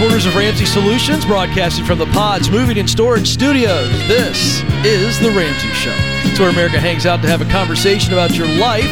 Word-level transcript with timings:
Headquarters 0.00 0.24
of 0.24 0.34
Ramsey 0.34 0.64
Solutions, 0.64 1.26
broadcasting 1.26 1.84
from 1.84 1.98
the 1.98 2.06
Pods 2.06 2.50
Moving 2.50 2.78
and 2.78 2.88
Storage 2.88 3.28
Studios, 3.28 3.90
this 4.08 4.62
is 4.82 5.20
The 5.20 5.30
Ramsey 5.30 5.68
Show. 5.74 5.94
It's 6.24 6.40
where 6.40 6.48
America 6.48 6.80
hangs 6.80 7.04
out 7.04 7.20
to 7.20 7.28
have 7.28 7.42
a 7.42 7.50
conversation 7.50 8.14
about 8.14 8.34
your 8.34 8.48
life, 8.48 8.88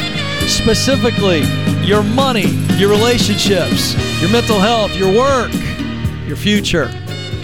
specifically 0.46 1.44
your 1.82 2.02
money, 2.02 2.48
your 2.76 2.90
relationships, 2.90 3.94
your 4.20 4.30
mental 4.30 4.60
health, 4.60 4.94
your 4.96 5.08
work, 5.16 5.50
your 6.26 6.36
future. 6.36 6.90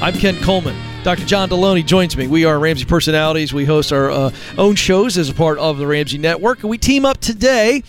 I'm 0.03 0.13
Ken 0.13 0.39
Coleman. 0.43 0.77
Dr. 1.03 1.25
John 1.25 1.49
Delony 1.49 1.87
joins 1.87 2.19
me. 2.19 2.27
We 2.27 2.45
are 2.45 2.59
Ramsey 2.59 2.85
Personalities. 2.85 3.55
We 3.55 3.65
host 3.65 3.95
our 3.95 4.11
uh, 4.11 4.31
own 4.59 4.75
shows 4.75 5.17
as 5.17 5.31
a 5.31 5.35
part 5.35 5.59
of 5.59 5.79
the 5.79 5.87
Ramsey 5.87 6.19
Network, 6.19 6.61
and 6.61 6.69
we 6.69 6.77
team 6.77 7.07
up 7.07 7.17
today 7.17 7.83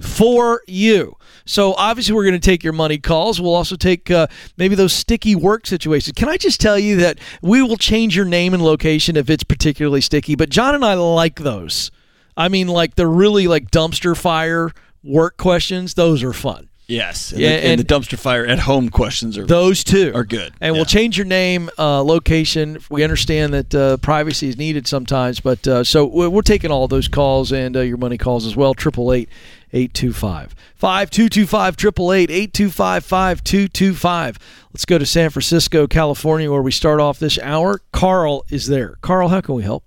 for 0.00 0.62
you. 0.66 1.16
So 1.52 1.74
obviously, 1.74 2.14
we're 2.14 2.24
going 2.24 2.32
to 2.32 2.40
take 2.40 2.64
your 2.64 2.72
money 2.72 2.96
calls. 2.96 3.38
We'll 3.38 3.54
also 3.54 3.76
take 3.76 4.10
uh, 4.10 4.26
maybe 4.56 4.74
those 4.74 4.94
sticky 4.94 5.36
work 5.36 5.66
situations. 5.66 6.14
Can 6.16 6.30
I 6.30 6.38
just 6.38 6.62
tell 6.62 6.78
you 6.78 6.96
that 6.96 7.18
we 7.42 7.60
will 7.60 7.76
change 7.76 8.16
your 8.16 8.24
name 8.24 8.54
and 8.54 8.64
location 8.64 9.18
if 9.18 9.28
it's 9.28 9.44
particularly 9.44 10.00
sticky? 10.00 10.34
But 10.34 10.48
John 10.48 10.74
and 10.74 10.82
I 10.82 10.94
like 10.94 11.40
those. 11.40 11.90
I 12.38 12.48
mean, 12.48 12.68
like 12.68 12.94
the 12.94 13.06
really 13.06 13.48
like 13.48 13.70
dumpster 13.70 14.16
fire 14.16 14.70
work 15.04 15.36
questions. 15.36 15.92
Those 15.92 16.22
are 16.22 16.32
fun. 16.32 16.70
Yes, 16.88 17.30
and, 17.30 17.40
yeah, 17.40 17.48
the, 17.48 17.54
and, 17.54 17.64
and, 17.64 17.80
the 17.80 17.84
dumpster 17.84 18.18
fire 18.18 18.44
at 18.44 18.58
home 18.58 18.88
questions 18.88 19.38
are 19.38 19.46
those 19.46 19.84
two 19.84 20.12
are 20.14 20.24
good, 20.24 20.52
and 20.60 20.74
yeah. 20.74 20.78
we'll 20.78 20.84
change 20.84 21.16
your 21.16 21.26
name, 21.26 21.70
uh, 21.78 22.02
location. 22.02 22.78
We 22.90 23.04
understand 23.04 23.54
that 23.54 23.74
uh, 23.74 23.96
privacy 23.98 24.48
is 24.48 24.58
needed 24.58 24.86
sometimes, 24.88 25.40
but 25.40 25.66
uh, 25.66 25.84
so 25.84 26.04
we're 26.04 26.42
taking 26.42 26.70
all 26.70 26.88
those 26.88 27.08
calls 27.08 27.52
and 27.52 27.76
uh, 27.76 27.80
your 27.80 27.98
money 27.98 28.18
calls 28.18 28.44
as 28.46 28.56
well. 28.56 28.74
Triple 28.74 29.12
eight 29.12 29.28
825 29.72 30.54
5225 30.74 31.74
888 31.74 32.30
825 32.30 33.04
5225. 33.04 34.38
Let's 34.72 34.84
go 34.84 34.98
to 34.98 35.06
San 35.06 35.30
Francisco, 35.30 35.86
California, 35.86 36.50
where 36.50 36.62
we 36.62 36.72
start 36.72 37.00
off 37.00 37.18
this 37.18 37.38
hour. 37.38 37.80
Carl 37.92 38.44
is 38.50 38.66
there. 38.66 38.96
Carl, 39.00 39.28
how 39.28 39.40
can 39.40 39.54
we 39.54 39.62
help? 39.62 39.84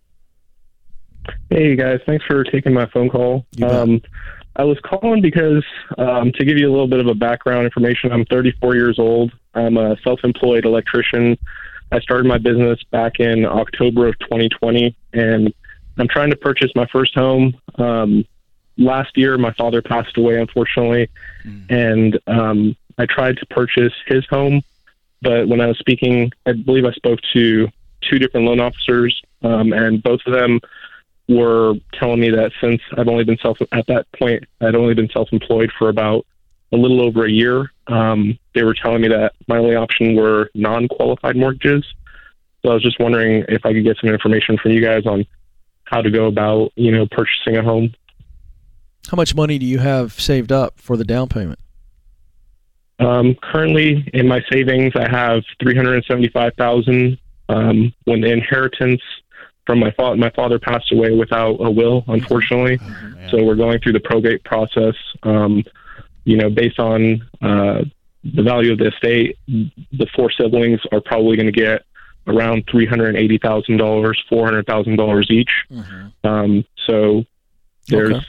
Hey, 1.49 1.75
guys. 1.75 1.99
Thanks 2.05 2.25
for 2.25 2.43
taking 2.43 2.73
my 2.73 2.87
phone 2.87 3.09
call. 3.09 3.45
Um, 3.61 4.01
I 4.55 4.63
was 4.63 4.79
calling 4.79 5.21
because 5.21 5.63
um, 5.97 6.31
to 6.33 6.45
give 6.45 6.57
you 6.57 6.69
a 6.69 6.71
little 6.71 6.87
bit 6.87 6.99
of 6.99 7.07
a 7.07 7.13
background 7.13 7.65
information, 7.65 8.11
I'm 8.11 8.25
34 8.25 8.75
years 8.75 8.99
old. 8.99 9.33
I'm 9.53 9.77
a 9.77 9.97
self 10.01 10.23
employed 10.23 10.65
electrician. 10.65 11.37
I 11.91 11.99
started 11.99 12.25
my 12.25 12.37
business 12.37 12.81
back 12.91 13.19
in 13.19 13.45
October 13.45 14.07
of 14.07 14.17
2020, 14.19 14.95
and 15.13 15.53
I'm 15.97 16.07
trying 16.07 16.29
to 16.29 16.35
purchase 16.35 16.71
my 16.75 16.85
first 16.87 17.13
home. 17.15 17.59
Um, 17.75 18.25
last 18.77 19.17
year, 19.17 19.37
my 19.37 19.53
father 19.53 19.81
passed 19.81 20.17
away, 20.17 20.39
unfortunately, 20.39 21.09
mm. 21.45 21.69
and 21.69 22.19
um, 22.27 22.75
I 22.97 23.05
tried 23.05 23.37
to 23.37 23.45
purchase 23.47 23.93
his 24.07 24.25
home. 24.27 24.61
But 25.21 25.47
when 25.47 25.61
I 25.61 25.67
was 25.67 25.77
speaking, 25.79 26.31
I 26.45 26.53
believe 26.53 26.85
I 26.85 26.91
spoke 26.91 27.19
to 27.33 27.67
two 28.01 28.19
different 28.19 28.45
loan 28.45 28.59
officers, 28.59 29.21
um, 29.43 29.73
and 29.73 30.01
both 30.01 30.21
of 30.25 30.33
them 30.33 30.59
were 31.27 31.73
telling 31.93 32.19
me 32.19 32.29
that 32.29 32.51
since 32.61 32.81
I've 32.97 33.07
only 33.07 33.23
been 33.23 33.37
self 33.41 33.57
at 33.71 33.87
that 33.87 34.05
point, 34.11 34.43
I'd 34.61 34.75
only 34.75 34.93
been 34.93 35.09
self-employed 35.09 35.71
for 35.77 35.89
about 35.89 36.25
a 36.71 36.77
little 36.77 37.01
over 37.01 37.25
a 37.25 37.31
year. 37.31 37.71
Um, 37.87 38.37
they 38.53 38.63
were 38.63 38.73
telling 38.73 39.01
me 39.01 39.07
that 39.07 39.33
my 39.47 39.57
only 39.57 39.75
option 39.75 40.15
were 40.15 40.49
non-qualified 40.53 41.35
mortgages. 41.35 41.85
So 42.61 42.71
I 42.71 42.73
was 42.73 42.83
just 42.83 42.99
wondering 42.99 43.45
if 43.47 43.65
I 43.65 43.73
could 43.73 43.83
get 43.83 43.97
some 44.01 44.09
information 44.09 44.57
from 44.57 44.71
you 44.71 44.81
guys 44.81 45.05
on 45.05 45.25
how 45.85 46.01
to 46.01 46.09
go 46.09 46.25
about, 46.25 46.71
you 46.75 46.91
know, 46.91 47.07
purchasing 47.11 47.57
a 47.57 47.63
home. 47.63 47.93
How 49.07 49.15
much 49.15 49.35
money 49.35 49.59
do 49.59 49.65
you 49.65 49.77
have 49.79 50.13
saved 50.13 50.51
up 50.51 50.79
for 50.79 50.97
the 50.97 51.03
down 51.03 51.29
payment? 51.29 51.59
Um, 52.97 53.35
currently, 53.35 54.09
in 54.13 54.27
my 54.27 54.43
savings, 54.51 54.93
I 54.95 55.07
have 55.09 55.43
three 55.61 55.75
hundred 55.75 56.03
seventy-five 56.05 56.53
thousand. 56.57 57.19
Um, 57.47 57.93
when 58.05 58.21
the 58.21 58.31
inheritance 58.31 59.01
from 59.65 59.79
my 59.79 59.91
father, 59.91 60.15
my 60.17 60.29
father 60.31 60.59
passed 60.59 60.91
away 60.91 61.11
without 61.11 61.55
a 61.59 61.69
will, 61.69 62.03
unfortunately. 62.07 62.79
Oh, 62.81 63.29
so 63.31 63.43
we're 63.43 63.55
going 63.55 63.79
through 63.79 63.93
the 63.93 63.99
probate 63.99 64.43
process. 64.43 64.95
Um, 65.23 65.63
you 66.23 66.37
know, 66.37 66.49
based 66.49 66.79
on 66.79 67.27
uh, 67.41 67.81
the 68.23 68.43
value 68.43 68.71
of 68.71 68.79
the 68.79 68.87
estate, 68.87 69.37
the 69.47 70.07
four 70.15 70.31
siblings 70.31 70.79
are 70.91 71.01
probably 71.01 71.35
going 71.37 71.51
to 71.51 71.51
get 71.51 71.83
around 72.27 72.63
three 72.69 72.85
hundred 72.85 73.15
eighty 73.15 73.37
thousand 73.37 73.77
dollars, 73.77 74.21
four 74.29 74.45
hundred 74.45 74.65
thousand 74.65 74.97
dollars 74.97 75.27
each. 75.29 75.51
Mm-hmm. 75.71 76.27
Um, 76.27 76.65
so 76.87 77.23
there's 77.87 78.15
okay. 78.15 78.25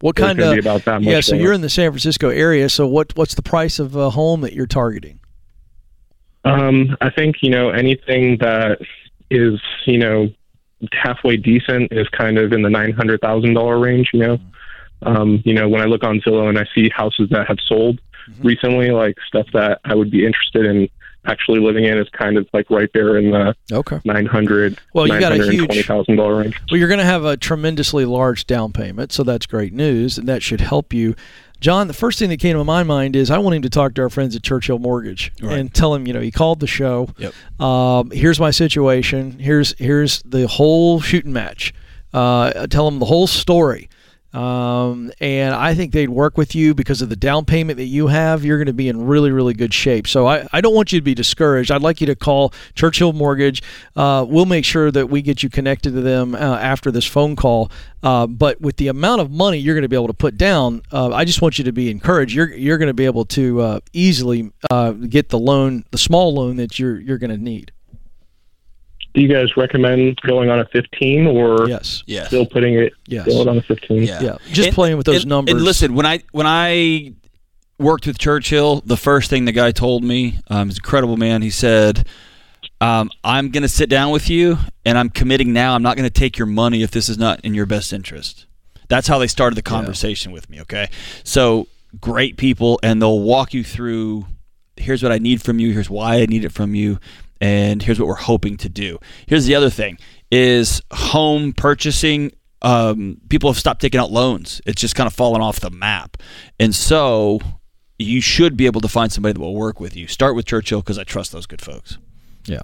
What 0.00 0.16
kind 0.16 0.40
of 0.40 0.58
about 0.58 0.84
that 0.86 1.02
yeah? 1.02 1.20
So 1.20 1.34
you're 1.34 1.52
in 1.52 1.60
the 1.60 1.68
San 1.68 1.90
Francisco 1.90 2.30
area. 2.30 2.68
So 2.68 2.86
what 2.86 3.14
what's 3.16 3.34
the 3.34 3.42
price 3.42 3.78
of 3.78 3.94
a 3.96 4.10
home 4.10 4.40
that 4.42 4.54
you're 4.54 4.66
targeting? 4.66 5.20
Um, 6.44 6.96
I 7.02 7.10
think 7.10 7.36
you 7.42 7.50
know 7.50 7.68
anything 7.68 8.38
that 8.38 8.78
is 9.30 9.60
you 9.84 9.98
know 9.98 10.30
halfway 10.92 11.36
decent 11.36 11.92
is 11.92 12.08
kind 12.08 12.38
of 12.38 12.52
in 12.52 12.62
the 12.62 12.70
nine 12.70 12.92
hundred 12.92 13.20
thousand 13.20 13.54
dollar 13.54 13.78
range. 13.78 14.10
You 14.12 14.20
know, 14.20 14.38
um, 15.02 15.42
you 15.44 15.54
know 15.54 15.68
when 15.68 15.80
I 15.80 15.84
look 15.84 16.04
on 16.04 16.20
Zillow 16.20 16.48
and 16.48 16.58
I 16.58 16.66
see 16.74 16.88
houses 16.88 17.28
that 17.30 17.46
have 17.46 17.58
sold 17.66 18.00
mm-hmm. 18.30 18.46
recently, 18.46 18.90
like 18.90 19.16
stuff 19.26 19.46
that 19.52 19.80
I 19.84 19.94
would 19.94 20.10
be 20.10 20.24
interested 20.24 20.66
in 20.66 20.88
actually 21.26 21.60
living 21.60 21.84
in 21.84 21.98
is 21.98 22.08
kind 22.10 22.38
of 22.38 22.48
like 22.52 22.70
right 22.70 22.90
there 22.94 23.18
in 23.18 23.30
the 23.30 23.54
okay. 23.70 24.00
900 24.04 24.78
well 24.94 25.06
you 25.06 25.20
got 25.20 25.32
a 25.32 25.50
huge 25.50 25.86
thousand 25.86 26.16
dollar 26.16 26.36
range 26.36 26.58
well 26.70 26.78
you're 26.78 26.88
going 26.88 26.98
to 26.98 27.04
have 27.04 27.24
a 27.24 27.36
tremendously 27.36 28.06
large 28.06 28.46
down 28.46 28.72
payment 28.72 29.12
so 29.12 29.22
that's 29.22 29.44
great 29.44 29.74
news 29.74 30.16
and 30.16 30.26
that 30.26 30.42
should 30.42 30.62
help 30.62 30.94
you 30.94 31.14
John, 31.60 31.88
the 31.88 31.94
first 31.94 32.18
thing 32.18 32.30
that 32.30 32.40
came 32.40 32.56
to 32.56 32.64
my 32.64 32.82
mind 32.82 33.14
is 33.14 33.30
I 33.30 33.38
want 33.38 33.54
him 33.54 33.62
to 33.62 33.70
talk 33.70 33.94
to 33.94 34.02
our 34.02 34.08
friends 34.08 34.34
at 34.34 34.42
Churchill 34.42 34.78
Mortgage 34.78 35.30
right. 35.42 35.58
and 35.58 35.72
tell 35.72 35.94
him, 35.94 36.06
you 36.06 36.12
know, 36.12 36.20
he 36.20 36.30
called 36.30 36.60
the 36.60 36.66
show. 36.66 37.10
Yep. 37.18 37.60
Um, 37.60 38.10
here's 38.10 38.40
my 38.40 38.50
situation. 38.50 39.38
Here's 39.38 39.78
here's 39.78 40.22
the 40.22 40.46
whole 40.46 41.00
shooting 41.00 41.32
match. 41.32 41.74
Uh, 42.12 42.66
tell 42.66 42.88
him 42.88 42.98
the 42.98 43.06
whole 43.06 43.26
story. 43.26 43.88
Um, 44.32 45.10
and 45.20 45.54
I 45.54 45.74
think 45.74 45.92
they'd 45.92 46.08
work 46.08 46.38
with 46.38 46.54
you 46.54 46.74
because 46.74 47.02
of 47.02 47.08
the 47.08 47.16
down 47.16 47.44
payment 47.44 47.78
that 47.78 47.86
you 47.86 48.06
have. 48.06 48.44
You're 48.44 48.58
going 48.58 48.66
to 48.66 48.72
be 48.72 48.88
in 48.88 49.06
really, 49.06 49.30
really 49.30 49.54
good 49.54 49.74
shape. 49.74 50.06
So 50.06 50.26
I, 50.26 50.46
I 50.52 50.60
don't 50.60 50.74
want 50.74 50.92
you 50.92 51.00
to 51.00 51.04
be 51.04 51.14
discouraged. 51.14 51.70
I'd 51.70 51.82
like 51.82 52.00
you 52.00 52.06
to 52.06 52.14
call 52.14 52.52
Churchill 52.74 53.12
Mortgage. 53.12 53.62
Uh, 53.96 54.24
we'll 54.28 54.46
make 54.46 54.64
sure 54.64 54.90
that 54.90 55.10
we 55.10 55.20
get 55.22 55.42
you 55.42 55.50
connected 55.50 55.92
to 55.94 56.00
them 56.00 56.34
uh, 56.34 56.38
after 56.38 56.90
this 56.90 57.04
phone 57.04 57.34
call. 57.34 57.70
Uh, 58.02 58.26
but 58.26 58.60
with 58.60 58.76
the 58.76 58.88
amount 58.88 59.20
of 59.20 59.30
money 59.30 59.58
you're 59.58 59.74
going 59.74 59.82
to 59.82 59.88
be 59.88 59.96
able 59.96 60.06
to 60.06 60.14
put 60.14 60.38
down, 60.38 60.82
uh, 60.92 61.12
I 61.12 61.24
just 61.24 61.42
want 61.42 61.58
you 61.58 61.64
to 61.64 61.72
be 61.72 61.90
encouraged. 61.90 62.34
You're 62.34 62.52
you're 62.54 62.78
going 62.78 62.88
to 62.88 62.94
be 62.94 63.04
able 63.04 63.26
to 63.26 63.60
uh, 63.60 63.80
easily 63.92 64.52
uh, 64.70 64.92
get 64.92 65.28
the 65.28 65.38
loan, 65.38 65.84
the 65.90 65.98
small 65.98 66.32
loan 66.32 66.56
that 66.56 66.78
you're 66.78 66.98
you're 66.98 67.18
going 67.18 67.30
to 67.30 67.36
need 67.36 67.72
do 69.14 69.20
you 69.20 69.28
guys 69.28 69.56
recommend 69.56 70.20
going 70.22 70.50
on 70.50 70.60
a 70.60 70.66
15 70.66 71.26
or 71.26 71.68
yes, 71.68 72.04
yes. 72.06 72.28
still 72.28 72.46
putting 72.46 72.74
it 72.74 72.92
yes. 73.06 73.24
still 73.24 73.48
on 73.48 73.58
a 73.58 73.62
15? 73.62 74.02
Yeah, 74.02 74.22
yeah. 74.22 74.36
just 74.52 74.68
and, 74.68 74.74
playing 74.74 74.96
with 74.96 75.06
those 75.06 75.22
and, 75.22 75.30
numbers. 75.30 75.54
And 75.54 75.64
listen, 75.64 75.94
when 75.94 76.06
I 76.06 76.22
when 76.32 76.46
I 76.46 77.14
worked 77.78 78.06
with 78.06 78.18
Churchill, 78.18 78.82
the 78.84 78.96
first 78.96 79.28
thing 79.28 79.46
the 79.46 79.52
guy 79.52 79.72
told 79.72 80.04
me, 80.04 80.38
um, 80.48 80.68
he's 80.68 80.76
an 80.76 80.82
incredible 80.84 81.16
man. 81.16 81.42
He 81.42 81.50
said, 81.50 82.06
um, 82.80 83.10
"I'm 83.24 83.50
going 83.50 83.62
to 83.62 83.68
sit 83.68 83.90
down 83.90 84.12
with 84.12 84.30
you, 84.30 84.58
and 84.84 84.96
I'm 84.96 85.10
committing 85.10 85.52
now. 85.52 85.74
I'm 85.74 85.82
not 85.82 85.96
going 85.96 86.08
to 86.08 86.18
take 86.18 86.38
your 86.38 86.46
money 86.46 86.82
if 86.82 86.92
this 86.92 87.08
is 87.08 87.18
not 87.18 87.40
in 87.40 87.54
your 87.54 87.66
best 87.66 87.92
interest." 87.92 88.46
That's 88.88 89.06
how 89.06 89.18
they 89.18 89.28
started 89.28 89.56
the 89.56 89.62
conversation 89.62 90.30
yeah. 90.30 90.34
with 90.34 90.50
me. 90.50 90.60
Okay, 90.60 90.88
so 91.24 91.66
great 92.00 92.36
people, 92.36 92.78
and 92.82 93.02
they'll 93.02 93.20
walk 93.20 93.54
you 93.54 93.64
through. 93.64 94.26
Here's 94.76 95.02
what 95.02 95.10
I 95.10 95.18
need 95.18 95.42
from 95.42 95.58
you. 95.58 95.72
Here's 95.72 95.90
why 95.90 96.20
I 96.20 96.26
need 96.26 96.44
it 96.44 96.52
from 96.52 96.74
you 96.76 97.00
and 97.40 97.82
here's 97.82 97.98
what 97.98 98.06
we're 98.06 98.14
hoping 98.14 98.56
to 98.58 98.68
do. 98.68 98.98
Here's 99.26 99.46
the 99.46 99.54
other 99.54 99.70
thing: 99.70 99.98
is 100.30 100.82
home 100.92 101.52
purchasing. 101.52 102.32
Um, 102.62 103.22
people 103.30 103.50
have 103.50 103.58
stopped 103.58 103.80
taking 103.80 103.98
out 104.00 104.10
loans. 104.10 104.60
It's 104.66 104.80
just 104.80 104.94
kind 104.94 105.06
of 105.06 105.14
fallen 105.14 105.40
off 105.40 105.60
the 105.60 105.70
map, 105.70 106.16
and 106.58 106.74
so 106.74 107.40
you 108.00 108.20
should 108.20 108.56
be 108.56 108.66
able 108.66 108.80
to 108.80 108.88
find 108.88 109.12
somebody 109.12 109.34
that 109.34 109.40
will 109.40 109.54
work 109.54 109.78
with 109.78 109.94
you. 109.96 110.06
Start 110.06 110.34
with 110.34 110.46
Churchill 110.46 110.80
because 110.80 110.98
I 110.98 111.04
trust 111.04 111.32
those 111.32 111.46
good 111.46 111.60
folks. 111.60 111.98
Yeah. 112.46 112.62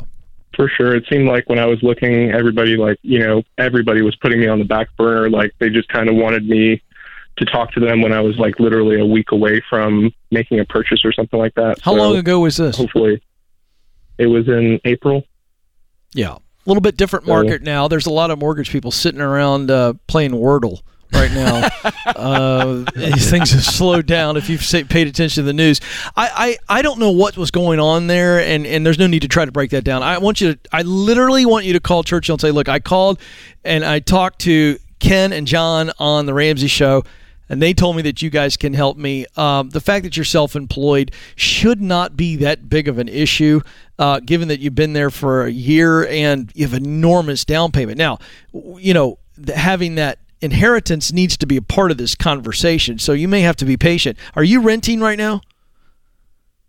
For 0.54 0.68
sure. 0.68 0.96
It 0.96 1.04
seemed 1.10 1.28
like 1.28 1.48
when 1.48 1.58
I 1.58 1.66
was 1.66 1.82
looking, 1.82 2.30
everybody 2.30 2.76
like, 2.76 2.98
you 3.02 3.18
know, 3.18 3.42
everybody 3.58 4.00
was 4.00 4.16
putting 4.16 4.40
me 4.40 4.48
on 4.48 4.58
the 4.58 4.64
back 4.64 4.88
burner. 4.96 5.28
Like 5.28 5.52
they 5.58 5.68
just 5.68 5.88
kind 5.88 6.08
of 6.08 6.16
wanted 6.16 6.48
me 6.48 6.82
to 7.36 7.44
talk 7.44 7.70
to 7.72 7.80
them 7.80 8.00
when 8.00 8.12
I 8.12 8.20
was 8.20 8.38
like 8.38 8.58
literally 8.58 8.98
a 8.98 9.04
week 9.04 9.30
away 9.32 9.62
from 9.68 10.10
making 10.30 10.58
a 10.58 10.64
purchase 10.64 11.04
or 11.04 11.12
something 11.12 11.38
like 11.38 11.54
that. 11.56 11.80
How 11.82 11.92
so 11.92 11.98
long 11.98 12.16
ago 12.16 12.40
was 12.40 12.56
this? 12.56 12.78
Hopefully 12.78 13.20
it 14.18 14.26
was 14.26 14.48
in 14.48 14.80
April. 14.84 15.22
Yeah, 16.14 16.34
a 16.34 16.40
little 16.66 16.80
bit 16.80 16.96
different 16.96 17.26
market 17.26 17.60
so, 17.60 17.70
now. 17.70 17.88
There's 17.88 18.06
a 18.06 18.12
lot 18.12 18.30
of 18.30 18.38
mortgage 18.38 18.70
people 18.70 18.90
sitting 18.90 19.20
around 19.20 19.70
uh, 19.70 19.94
playing 20.06 20.32
Wordle 20.32 20.80
right 21.12 21.30
now. 21.30 21.68
uh, 22.06 22.84
things 22.94 23.50
have 23.50 23.64
slowed 23.64 24.06
down 24.06 24.36
if 24.36 24.48
you've 24.48 24.60
paid 24.88 25.06
attention 25.06 25.42
to 25.42 25.46
the 25.46 25.52
news. 25.52 25.80
I, 26.16 26.58
I, 26.68 26.78
I 26.78 26.82
don't 26.82 26.98
know 26.98 27.10
what 27.10 27.36
was 27.36 27.50
going 27.50 27.80
on 27.80 28.06
there, 28.06 28.40
and, 28.40 28.66
and 28.66 28.84
there's 28.84 28.98
no 28.98 29.06
need 29.06 29.22
to 29.22 29.28
try 29.28 29.44
to 29.44 29.52
break 29.52 29.70
that 29.70 29.84
down. 29.84 30.02
I 30.02 30.18
want 30.18 30.40
you 30.40 30.54
to, 30.54 30.58
I 30.72 30.82
literally 30.82 31.46
want 31.46 31.64
you 31.64 31.72
to 31.74 31.80
call 31.80 32.02
Churchill 32.02 32.34
and 32.34 32.40
say, 32.40 32.50
look, 32.50 32.68
I 32.68 32.80
called 32.80 33.20
and 33.64 33.84
I 33.84 34.00
talked 34.00 34.40
to 34.40 34.78
Ken 34.98 35.32
and 35.32 35.46
John 35.46 35.92
on 35.98 36.26
the 36.26 36.34
Ramsey 36.34 36.68
show. 36.68 37.04
and 37.48 37.62
they 37.62 37.74
told 37.74 37.96
me 37.96 38.02
that 38.02 38.22
you 38.22 38.30
guys 38.30 38.56
can 38.56 38.74
help 38.74 38.96
me. 38.96 39.26
Um, 39.36 39.70
the 39.70 39.80
fact 39.80 40.04
that 40.04 40.16
you're 40.16 40.24
self-employed 40.24 41.12
should 41.36 41.80
not 41.80 42.16
be 42.16 42.36
that 42.36 42.68
big 42.68 42.88
of 42.88 42.98
an 42.98 43.08
issue, 43.08 43.60
uh, 43.98 44.20
given 44.20 44.48
that 44.48 44.60
you've 44.60 44.74
been 44.74 44.92
there 44.92 45.10
for 45.10 45.44
a 45.44 45.50
year 45.50 46.06
and 46.06 46.50
you 46.54 46.66
have 46.66 46.74
enormous 46.74 47.44
down 47.44 47.72
payment. 47.72 47.98
Now, 47.98 48.18
you 48.52 48.94
know, 48.94 49.18
having 49.54 49.94
that 49.96 50.18
inheritance 50.40 51.12
needs 51.12 51.36
to 51.38 51.46
be 51.46 51.56
a 51.56 51.62
part 51.62 51.90
of 51.90 51.96
this 51.96 52.14
conversation, 52.14 52.98
so 52.98 53.12
you 53.12 53.28
may 53.28 53.40
have 53.40 53.56
to 53.56 53.64
be 53.64 53.76
patient. 53.76 54.18
Are 54.34 54.44
you 54.44 54.60
renting 54.60 55.00
right 55.00 55.18
now? 55.18 55.40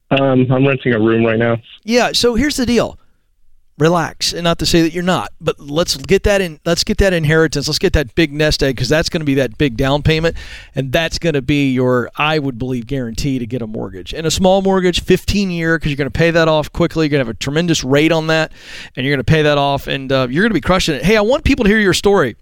Um, 0.10 0.50
I'm 0.50 0.66
renting 0.66 0.94
a 0.94 1.00
room 1.00 1.26
right 1.26 1.38
now. 1.38 1.58
Yeah. 1.84 2.14
So 2.14 2.36
here's 2.36 2.56
the 2.56 2.66
deal 2.66 2.98
relax. 3.78 4.34
And 4.34 4.44
not 4.44 4.60
to 4.60 4.66
say 4.66 4.82
that 4.82 4.94
you're 4.94 5.04
not 5.04 5.32
but 5.40 5.60
let's 5.60 5.96
get 5.98 6.24
that 6.24 6.42
in 6.42 6.60
let's 6.66 6.84
get 6.84 6.98
that 6.98 7.14
inheritance. 7.14 7.68
Let's 7.68 7.80
get 7.80 7.94
that 7.94 8.16
big 8.16 8.34
nest 8.34 8.64
egg 8.64 8.76
because 8.76 8.90
that's 8.90 9.10
going 9.10 9.22
to 9.22 9.26
be 9.26 9.36
that 9.36 9.58
big 9.58 9.78
down 9.78 10.02
payment 10.02 10.36
and 10.74 10.92
that's 10.92 11.20
going 11.20 11.34
to 11.34 11.42
be 11.42 11.72
your 11.72 12.10
i 12.18 12.40
would 12.40 12.58
believe 12.58 12.88
guarantee 12.88 13.40
to 13.40 13.46
get 13.46 13.62
a 13.62 13.68
mortgage. 13.68 14.14
And 14.14 14.26
a 14.26 14.32
small 14.32 14.62
mortgage 14.62 15.02
15 15.02 15.52
year 15.52 15.78
because 15.78 15.92
you're 15.92 15.98
going 15.98 16.12
to 16.12 16.18
pay 16.18 16.32
that 16.32 16.48
off 16.48 16.72
quickly. 16.72 17.06
You're 17.06 17.12
going 17.12 17.26
to 17.26 17.28
have 17.28 17.36
a 17.36 17.38
tremendous 17.38 17.84
rate 17.84 18.12
on 18.12 18.28
that 18.28 18.52
and 18.96 19.06
you're 19.06 19.16
going 19.16 19.24
to 19.24 19.32
pay 19.32 19.44
that 19.44 19.58
off 19.58 19.88
and 19.88 20.12
uh, 20.12 20.28
you're 20.30 20.44
going 20.44 20.52
to 20.52 20.56
be 20.56 20.62
crushing 20.62 20.96
it. 20.96 21.04
Hey 21.04 21.18
i 21.18 21.22
want 21.22 21.44
people 21.44 21.64
to 21.64 21.70
hear 21.70 21.80
your 21.80 21.94
story. 21.94 22.36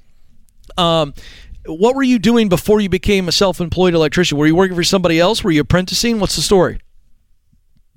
Um, 0.78 1.14
what 1.68 1.96
were 1.96 2.04
you 2.04 2.20
doing 2.20 2.48
before 2.50 2.80
you 2.80 2.90
became 2.90 3.28
a 3.28 3.32
self-employed 3.32 3.94
electrician? 3.94 4.38
Were 4.38 4.46
you 4.46 4.56
working 4.56 4.76
for 4.76 4.84
somebody 4.84 5.20
else? 5.20 5.44
Were 5.44 5.52
you 5.52 5.62
apprenticing? 5.62 6.20
What's 6.20 6.36
the 6.36 6.42
story 6.42 6.80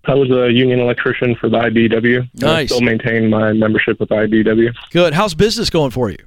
I 0.04 0.14
was 0.14 0.30
a 0.30 0.50
union 0.50 0.80
electrician 0.80 1.34
for 1.36 1.48
the 1.48 1.58
IBEW. 1.58 2.28
Nice. 2.40 2.44
I 2.44 2.66
still 2.66 2.80
maintain 2.80 3.28
my 3.28 3.52
membership 3.52 4.00
with 4.00 4.08
the 4.08 4.16
IBEW. 4.16 4.74
Good. 4.90 5.12
How's 5.12 5.34
business 5.34 5.70
going 5.70 5.90
for 5.90 6.10
you? 6.10 6.18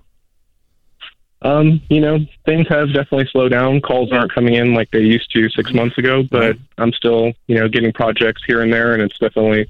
Um, 1.44 1.82
you 1.90 2.02
know, 2.02 2.20
things 2.46 2.68
have 2.68 2.94
definitely 2.94 3.28
slowed 3.32 3.52
down. 3.52 3.82
Calls 3.82 4.12
aren't 4.12 4.32
coming 4.32 4.54
in 4.54 4.76
like 4.76 4.92
they 4.92 5.00
used 5.00 5.32
to 5.32 5.50
six 5.50 5.74
months 5.74 5.98
ago, 5.98 6.24
but 6.30 6.58
I'm 6.78 6.94
still, 6.94 7.34
you 7.48 7.56
know, 7.56 7.68
getting 7.68 7.92
projects 7.92 8.44
here 8.46 8.62
and 8.62 8.72
there, 8.72 8.94
and 8.94 9.02
it's 9.02 9.18
definitely, 9.18 9.68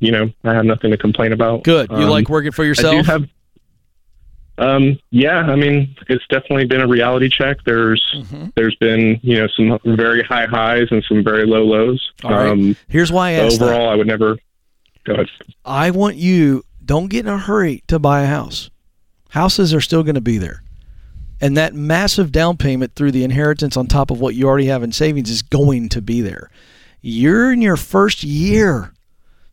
you 0.00 0.12
know, 0.12 0.30
I 0.44 0.52
have 0.52 0.66
nothing 0.66 0.90
to 0.90 0.98
complain 0.98 1.32
about. 1.32 1.64
Good. 1.64 1.90
You 1.90 1.96
um, 1.96 2.10
like 2.10 2.28
working 2.28 2.52
for 2.52 2.64
yourself? 2.64 2.94
I 2.94 3.00
do 3.00 3.10
have 3.10 3.28
um, 4.58 4.98
yeah, 5.10 5.38
I 5.38 5.54
mean, 5.54 5.96
it's 6.08 6.26
definitely 6.28 6.66
been 6.66 6.80
a 6.80 6.88
reality 6.88 7.28
check. 7.28 7.58
There's 7.64 8.04
mm-hmm. 8.14 8.48
there's 8.56 8.74
been 8.76 9.20
you 9.22 9.38
know 9.38 9.48
some 9.56 9.78
very 9.96 10.22
high 10.22 10.46
highs 10.46 10.88
and 10.90 11.04
some 11.08 11.22
very 11.22 11.46
low 11.46 11.64
lows. 11.64 12.12
Um, 12.24 12.76
Here's 12.88 13.12
why 13.12 13.30
I 13.30 13.32
asked 13.32 13.62
overall, 13.62 13.86
that. 13.86 13.92
I 13.92 13.94
would 13.94 14.06
never. 14.06 14.36
Go 15.04 15.14
ahead. 15.14 15.28
I 15.64 15.90
want 15.92 16.16
you 16.16 16.64
don't 16.84 17.08
get 17.08 17.24
in 17.24 17.32
a 17.32 17.38
hurry 17.38 17.84
to 17.86 17.98
buy 17.98 18.22
a 18.22 18.26
house. 18.26 18.70
Houses 19.30 19.72
are 19.72 19.80
still 19.80 20.02
going 20.02 20.16
to 20.16 20.20
be 20.20 20.38
there, 20.38 20.62
and 21.40 21.56
that 21.56 21.74
massive 21.74 22.32
down 22.32 22.56
payment 22.56 22.94
through 22.94 23.12
the 23.12 23.24
inheritance 23.24 23.76
on 23.76 23.86
top 23.86 24.10
of 24.10 24.20
what 24.20 24.34
you 24.34 24.48
already 24.48 24.66
have 24.66 24.82
in 24.82 24.90
savings 24.90 25.30
is 25.30 25.42
going 25.42 25.88
to 25.90 26.02
be 26.02 26.20
there. 26.20 26.50
You're 27.00 27.52
in 27.52 27.62
your 27.62 27.76
first 27.76 28.24
year 28.24 28.92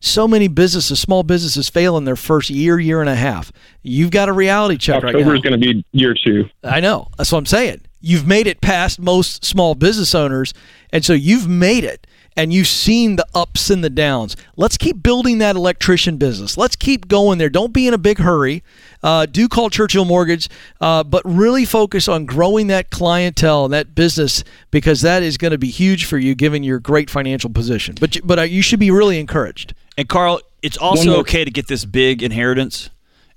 so 0.06 0.26
many 0.26 0.48
businesses, 0.48 1.00
small 1.00 1.22
businesses, 1.22 1.68
fail 1.68 1.96
in 1.96 2.04
their 2.04 2.16
first 2.16 2.50
year, 2.50 2.78
year 2.78 3.00
and 3.00 3.10
a 3.10 3.14
half. 3.14 3.52
You've 3.82 4.10
got 4.10 4.28
a 4.28 4.32
reality 4.32 4.76
check 4.76 4.96
October 4.96 5.18
right 5.18 5.26
now. 5.26 5.32
is 5.32 5.40
going 5.40 5.60
to 5.60 5.74
be 5.74 5.84
year 5.92 6.14
two. 6.14 6.48
I 6.64 6.80
know. 6.80 7.08
That's 7.16 7.32
what 7.32 7.38
I'm 7.38 7.46
saying. 7.46 7.82
You've 8.00 8.26
made 8.26 8.46
it 8.46 8.60
past 8.60 9.00
most 9.00 9.44
small 9.44 9.74
business 9.74 10.14
owners, 10.14 10.54
and 10.90 11.04
so 11.04 11.12
you've 11.12 11.48
made 11.48 11.84
it 11.84 12.06
and 12.36 12.52
you've 12.52 12.66
seen 12.66 13.16
the 13.16 13.26
ups 13.34 13.70
and 13.70 13.82
the 13.82 13.90
downs. 13.90 14.36
Let's 14.56 14.76
keep 14.76 15.02
building 15.02 15.38
that 15.38 15.56
electrician 15.56 16.18
business. 16.18 16.56
Let's 16.56 16.76
keep 16.76 17.08
going 17.08 17.38
there. 17.38 17.48
Don't 17.48 17.72
be 17.72 17.88
in 17.88 17.94
a 17.94 17.98
big 17.98 18.18
hurry. 18.18 18.62
Uh, 19.02 19.26
do 19.26 19.48
call 19.48 19.70
Churchill 19.70 20.04
Mortgage, 20.04 20.48
uh, 20.80 21.02
but 21.02 21.22
really 21.24 21.64
focus 21.64 22.08
on 22.08 22.26
growing 22.26 22.66
that 22.66 22.90
clientele 22.90 23.64
and 23.64 23.72
that 23.72 23.94
business 23.94 24.44
because 24.70 25.00
that 25.00 25.22
is 25.22 25.38
going 25.38 25.52
to 25.52 25.58
be 25.58 25.70
huge 25.70 26.04
for 26.04 26.18
you 26.18 26.34
given 26.34 26.62
your 26.62 26.78
great 26.78 27.08
financial 27.08 27.50
position. 27.50 27.94
But 27.98 28.18
but 28.22 28.38
uh, 28.38 28.42
you 28.42 28.62
should 28.62 28.80
be 28.80 28.90
really 28.90 29.18
encouraged. 29.18 29.74
And 29.96 30.08
Carl, 30.08 30.40
it's 30.62 30.76
also 30.76 31.18
okay 31.20 31.44
to 31.44 31.50
get 31.50 31.68
this 31.68 31.84
big 31.84 32.22
inheritance 32.22 32.90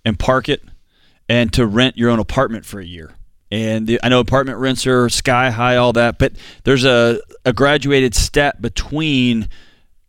and 0.03 0.17
park 0.17 0.49
it 0.49 0.61
and 1.27 1.53
to 1.53 1.65
rent 1.65 1.97
your 1.97 2.09
own 2.09 2.19
apartment 2.19 2.65
for 2.65 2.79
a 2.79 2.85
year. 2.85 3.11
And 3.51 3.87
the, 3.87 3.99
I 4.03 4.09
know 4.09 4.19
apartment 4.19 4.57
rents 4.59 4.85
are 4.85 5.09
sky 5.09 5.49
high, 5.49 5.77
all 5.77 5.93
that, 5.93 6.19
but 6.19 6.33
there's 6.63 6.85
a, 6.85 7.19
a 7.45 7.53
graduated 7.53 8.13
step 8.13 8.61
between 8.61 9.47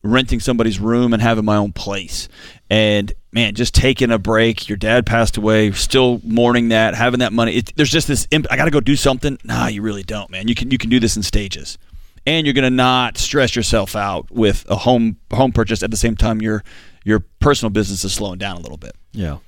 renting 0.02 0.40
somebody's 0.40 0.80
room 0.80 1.12
and 1.12 1.22
having 1.22 1.44
my 1.44 1.56
own 1.56 1.72
place. 1.72 2.28
And 2.68 3.12
man, 3.32 3.54
just 3.54 3.74
taking 3.74 4.10
a 4.10 4.18
break. 4.18 4.68
Your 4.68 4.76
dad 4.76 5.06
passed 5.06 5.36
away, 5.36 5.72
still 5.72 6.20
mourning 6.24 6.68
that, 6.68 6.94
having 6.94 7.20
that 7.20 7.32
money. 7.32 7.56
It, 7.56 7.72
there's 7.76 7.90
just 7.90 8.08
this. 8.08 8.26
I 8.32 8.56
got 8.56 8.64
to 8.66 8.70
go 8.70 8.80
do 8.80 8.96
something. 8.96 9.38
Nah, 9.44 9.68
you 9.68 9.82
really 9.82 10.02
don't, 10.02 10.30
man. 10.30 10.48
You 10.48 10.54
can 10.54 10.70
you 10.70 10.78
can 10.78 10.90
do 10.90 11.00
this 11.00 11.16
in 11.16 11.22
stages 11.22 11.78
and 12.26 12.46
you're 12.46 12.54
going 12.54 12.64
to 12.64 12.70
not 12.70 13.18
stress 13.18 13.56
yourself 13.56 13.96
out 13.96 14.30
with 14.30 14.64
a 14.68 14.76
home 14.76 15.16
home 15.32 15.52
purchase 15.52 15.82
at 15.82 15.90
the 15.90 15.96
same 15.96 16.16
time 16.16 16.40
your 16.40 16.62
your 17.04 17.20
personal 17.40 17.70
business 17.70 18.04
is 18.04 18.12
slowing 18.12 18.38
down 18.38 18.56
a 18.56 18.60
little 18.60 18.76
bit. 18.76 18.94
Yeah. 19.12 19.38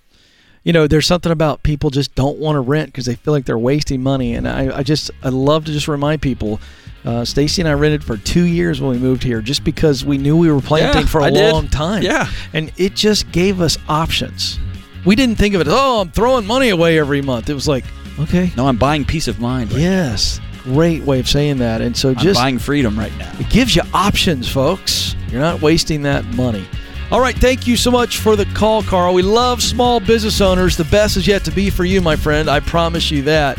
You 0.65 0.73
know, 0.73 0.87
there's 0.87 1.07
something 1.07 1.33
about 1.33 1.65
people 1.65 1.91
just 1.91 2.15
don't 2.15 2.39
want 2.39 2.55
to 2.57 2.61
rent 2.61 2.87
because 2.89 3.05
they 3.05 3.17
feel 3.17 3.35
like 3.35 3.47
they're 3.47 3.59
wasting 3.59 4.01
money, 4.01 4.35
and 4.35 4.47
I, 4.49 4.79
I 4.79 4.83
just 4.85 5.11
I 5.23 5.29
love 5.29 5.65
to 5.65 5.73
just 5.73 5.89
remind 5.89 6.23
people. 6.23 6.61
Uh, 7.05 7.25
Stacy 7.25 7.61
and 7.61 7.69
I 7.69 7.73
rented 7.73 8.05
for 8.05 8.17
two 8.17 8.45
years 8.45 8.81
when 8.81 8.93
we 8.93 8.99
moved 8.99 9.25
here, 9.25 9.43
just 9.43 9.65
because 9.65 10.05
we 10.05 10.19
knew 10.19 10.37
we 10.37 10.53
were 10.53 10.61
planting 10.61 11.03
yeah, 11.03 11.09
for 11.09 11.21
a 11.21 11.25
I 11.25 11.29
long 11.31 11.63
did. 11.63 11.73
time. 11.73 12.03
Yeah, 12.05 12.31
and 12.53 12.71
it 12.77 12.95
just 12.95 13.33
gave 13.33 13.61
us 13.61 13.77
options. 13.89 14.61
We 15.05 15.17
didn't 15.17 15.35
think 15.35 15.57
of 15.57 15.61
it. 15.63 15.67
Oh, 15.69 16.03
I'm 16.03 16.13
throwing 16.13 16.47
money 16.47 16.69
away 16.69 17.01
every 17.01 17.23
month. 17.23 17.51
It 17.51 17.55
was 17.55 17.67
like, 17.67 17.85
okay, 18.21 18.53
no, 18.57 18.69
I'm 18.69 18.77
buying 18.77 19.05
peace 19.05 19.27
of 19.27 19.41
mind. 19.41 19.73
Right 19.73 19.81
yes, 19.81 20.39
now 20.39 20.52
great 20.63 21.03
way 21.03 21.21
of 21.21 21.29
saying 21.29 21.59
that. 21.59 21.81
And 21.81 21.97
so 21.97 22.15
just 22.15 22.39
I'm 22.41 22.45
buying 22.45 22.59
freedom 22.59 22.99
right 22.99 23.17
now. 23.19 23.33
It 23.39 23.49
gives 23.51 23.77
you 23.77 23.83
options, 23.93 24.49
folks. 24.51 25.15
You're 25.29 25.41
not 25.41 25.63
wasting 25.63 26.03
that 26.03 26.25
money. 26.35 26.67
All 27.11 27.21
right, 27.21 27.37
thank 27.37 27.67
you 27.67 27.77
so 27.77 27.91
much 27.91 28.19
for 28.19 28.37
the 28.37 28.47
call, 28.47 28.83
Carl. 28.83 29.13
We 29.13 29.23
love 29.23 29.63
small 29.63 30.01
business 30.01 30.41
owners. 30.41 30.77
The 30.77 30.85
best 30.85 31.17
is 31.17 31.27
yet 31.27 31.45
to 31.45 31.51
be 31.51 31.69
for 31.69 31.85
you, 31.85 32.01
my 32.01 32.17
friend. 32.17 32.49
I 32.49 32.61
promise 32.61 33.11
you 33.11 33.23
that. 33.23 33.59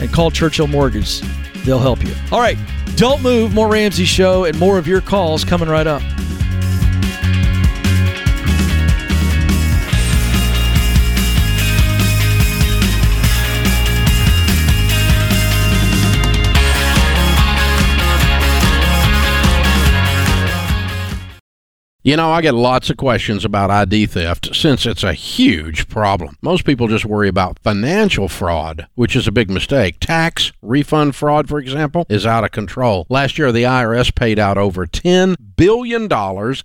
And 0.00 0.12
call 0.12 0.30
Churchill 0.30 0.66
Mortgage. 0.66 1.20
They'll 1.64 1.78
help 1.78 2.04
you. 2.04 2.14
All 2.30 2.40
right, 2.40 2.58
don't 2.96 3.22
move. 3.22 3.54
More 3.54 3.68
Ramsey 3.68 4.04
Show 4.04 4.44
and 4.44 4.58
more 4.58 4.76
of 4.76 4.86
your 4.86 5.00
calls 5.00 5.44
coming 5.44 5.68
right 5.68 5.86
up. 5.86 6.02
You 22.04 22.16
know, 22.16 22.32
I 22.32 22.42
get 22.42 22.54
lots 22.54 22.90
of 22.90 22.96
questions 22.96 23.44
about 23.44 23.70
ID 23.70 24.06
theft 24.06 24.56
since 24.56 24.86
it's 24.86 25.04
a 25.04 25.14
huge 25.14 25.88
problem. 25.88 26.36
Most 26.42 26.64
people 26.64 26.88
just 26.88 27.04
worry 27.04 27.28
about 27.28 27.60
financial 27.60 28.26
fraud, 28.26 28.88
which 28.96 29.14
is 29.14 29.28
a 29.28 29.32
big 29.32 29.48
mistake. 29.48 29.98
Tax 30.00 30.50
refund 30.62 31.14
fraud, 31.14 31.48
for 31.48 31.60
example, 31.60 32.04
is 32.08 32.26
out 32.26 32.42
of 32.42 32.50
control. 32.50 33.06
Last 33.08 33.38
year, 33.38 33.52
the 33.52 33.62
IRS 33.62 34.12
paid 34.12 34.40
out 34.40 34.58
over 34.58 34.84
$10 34.84 35.36
billion 35.56 36.08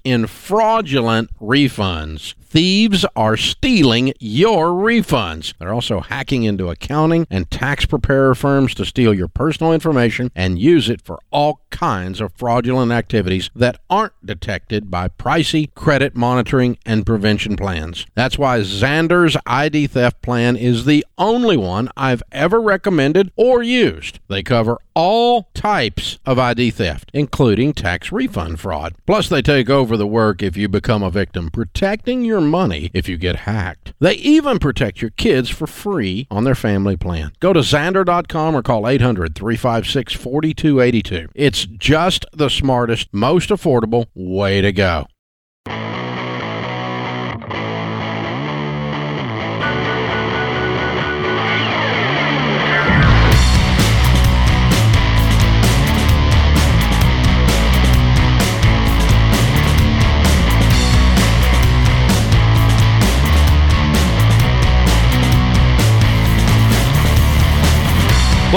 in 0.04 0.26
fraudulent 0.26 1.30
refunds. 1.40 2.34
Thieves 2.50 3.06
are 3.14 3.36
stealing 3.36 4.14
your 4.22 4.68
refunds. 4.68 5.54
They're 5.60 5.74
also 5.74 6.00
hacking 6.00 6.44
into 6.44 6.70
accounting 6.70 7.28
and 7.30 7.52
tax 7.52 7.86
preparer 7.86 8.36
firms 8.36 8.74
to 8.76 8.86
steal 8.86 9.14
your 9.14 9.28
personal 9.28 9.74
information 9.74 10.32
and 10.34 10.58
use 10.58 10.90
it 10.90 11.02
for 11.02 11.20
all 11.30 11.60
kinds 11.72 12.22
of 12.22 12.32
fraudulent 12.38 12.94
activities 12.94 13.50
that 13.54 13.82
aren't 13.90 14.14
detected 14.26 14.90
by 14.90 15.10
pricey 15.10 15.74
credit 15.76 16.16
monitoring 16.16 16.78
and 16.86 17.06
prevention 17.06 17.58
plans. 17.58 18.06
That's 18.16 18.38
why 18.38 18.62
Zander's 18.62 19.36
ID 19.46 19.88
theft 19.88 20.22
plan 20.22 20.56
is 20.56 20.86
the 20.86 21.06
only 21.18 21.58
one 21.58 21.90
I've 21.98 22.24
ever 22.32 22.62
recommended 22.62 23.30
or 23.36 23.62
used. 23.62 24.20
They 24.30 24.42
cover 24.42 24.78
all 24.98 25.44
types 25.54 26.18
of 26.26 26.40
ID 26.40 26.72
theft, 26.72 27.12
including 27.14 27.72
tax 27.72 28.12
refund 28.12 28.60
fraud. 28.60 28.96
Plus, 29.06 29.30
they 29.30 29.44
take 29.44 29.70
over 29.70 29.96
the 29.96 30.08
work 30.08 30.42
if 30.42 30.58
you 30.58 30.68
become 30.68 31.04
a 31.04 31.12
victim, 31.12 31.52
protecting 31.52 32.26
your 32.26 32.42
money 32.42 32.90
if 32.96 33.08
you 33.08 33.16
get 33.16 33.36
hacked. 33.36 33.94
They 34.00 34.14
even 34.14 34.58
protect 34.58 35.00
your 35.00 35.12
kids 35.12 35.52
for 35.52 35.68
free 35.68 36.26
on 36.32 36.46
their 36.46 36.56
family 36.56 36.98
plan. 36.98 37.32
Go 37.40 37.54
to 37.54 37.60
Zander.com 37.60 38.56
or 38.56 38.64
call 38.64 38.88
800 38.88 39.36
356 39.36 40.14
4282. 40.14 41.30
It's 41.36 41.66
just 41.66 42.26
the 42.34 42.50
smartest, 42.50 43.14
most 43.14 43.50
affordable 43.50 44.08
way 44.16 44.62
to 44.62 44.72
go. 44.72 45.06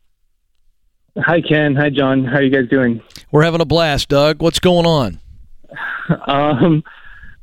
Hi, 1.17 1.41
Ken. 1.41 1.75
Hi, 1.77 1.89
John. 1.89 2.27
How 2.27 2.37
are 2.37 2.43
you 2.43 2.51
guys 2.51 2.69
doing? 2.69 3.01
We're 3.33 3.45
having 3.45 3.63
a 3.63 3.65
blast, 3.65 4.11
Doug. 4.11 4.43
What's 4.43 4.59
going 4.59 4.85
on? 4.85 5.19
Um, 6.27 6.83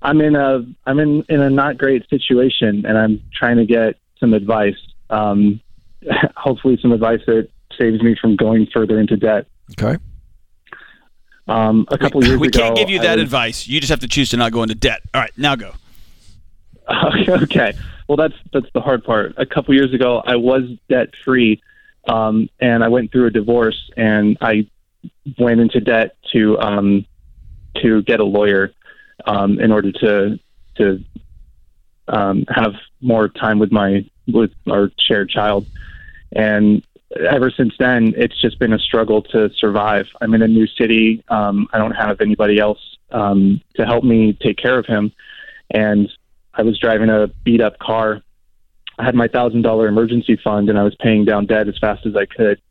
I'm 0.02 0.22
in 0.22 0.36
a 0.36 0.66
I'm 0.86 1.00
in 1.00 1.24
in 1.30 1.42
a 1.42 1.50
not 1.50 1.78
great 1.78 2.08
situation, 2.10 2.86
and 2.86 2.98
I'm 2.98 3.22
trying 3.34 3.58
to 3.58 3.66
get 3.66 3.96
some 4.20 4.34
advice. 4.34 4.76
Um, 5.10 5.62
hopefully, 6.36 6.78
some 6.82 6.92
advice 6.92 7.22
that 7.28 7.50
saves 7.78 8.02
me 8.02 8.16
from 8.20 8.36
going 8.36 8.68
further 8.74 9.00
into 9.00 9.18
debt. 9.18 9.48
Okay. 9.80 9.98
Um, 11.48 11.86
a 11.90 11.98
couple 11.98 12.20
we, 12.22 12.28
years 12.28 12.40
we 12.40 12.48
ago, 12.48 12.60
can't 12.60 12.78
give 12.78 12.90
you 12.90 13.00
that 13.00 13.16
was- 13.16 13.24
advice. 13.24 13.68
You 13.68 13.80
just 13.80 13.90
have 13.90 14.02
to 14.02 14.08
choose 14.08 14.30
to 14.32 14.38
not 14.38 14.52
go 14.52 14.64
into 14.64 14.76
debt. 14.76 15.02
All 15.14 15.22
right, 15.22 15.32
now 15.38 15.56
go. 15.56 15.74
okay. 17.30 17.74
Well, 18.08 18.18
that's 18.18 18.36
that's 18.54 18.68
the 18.74 18.82
hard 18.82 19.04
part. 19.04 19.34
A 19.38 19.46
couple 19.46 19.74
years 19.74 19.94
ago, 19.94 20.22
I 20.26 20.38
was 20.38 20.64
debt 20.90 21.10
free, 21.26 21.62
um, 22.08 22.50
and 22.60 22.84
I 22.84 22.88
went 22.88 23.12
through 23.12 23.28
a 23.28 23.32
divorce, 23.32 23.92
and 23.98 24.38
I 24.40 24.68
went 25.38 25.60
into 25.60 25.82
debt 25.82 26.16
to 26.32 26.58
um, 26.60 27.06
to 27.82 28.02
get 28.04 28.20
a 28.20 28.24
lawyer 28.24 28.72
um, 29.26 29.60
in 29.60 29.72
order 29.72 29.92
to 29.92 30.40
to 30.78 31.04
um, 32.08 32.46
have 32.50 32.74
more 33.02 33.28
time 33.28 33.60
with 33.60 33.72
my 33.72 34.06
with 34.28 34.52
our 34.70 34.90
shared 35.00 35.30
child. 35.30 35.66
And 36.32 36.86
ever 37.30 37.52
since 37.52 37.74
then, 37.80 38.14
it's 38.18 38.40
just 38.42 38.60
been 38.60 38.74
a 38.74 38.80
struggle 38.80 39.22
to 39.24 39.50
survive. 39.58 40.06
I'm 40.22 40.34
in 40.34 40.42
a 40.42 40.48
new 40.48 40.68
city. 40.68 41.24
Um, 41.30 41.68
I 41.74 41.78
don't 41.78 41.92
have 41.92 42.22
anybody 42.22 42.60
else 42.60 42.80
um, 43.12 43.62
to 43.76 43.86
help 43.86 44.04
me 44.04 44.38
take 44.42 44.58
care 44.58 44.78
of 44.78 44.86
him, 44.86 45.14
and 45.72 46.10
I 46.54 46.64
was 46.64 46.78
driving 46.80 47.10
a 47.10 47.28
beat 47.44 47.62
up 47.62 47.80
car. 47.80 48.22
I 49.00 49.06
had 49.06 49.16
my 49.16 49.28
thousand 49.28 49.62
dollar 49.62 49.88
emergency 49.88 50.38
fund, 50.44 50.70
and 50.70 50.78
I 50.78 50.84
was 50.84 50.96
paying 51.00 51.24
down 51.24 51.46
debt 51.46 51.68
as 51.68 51.78
fast 51.80 52.06
as 52.06 52.16
I 52.16 52.26
could. 52.26 52.62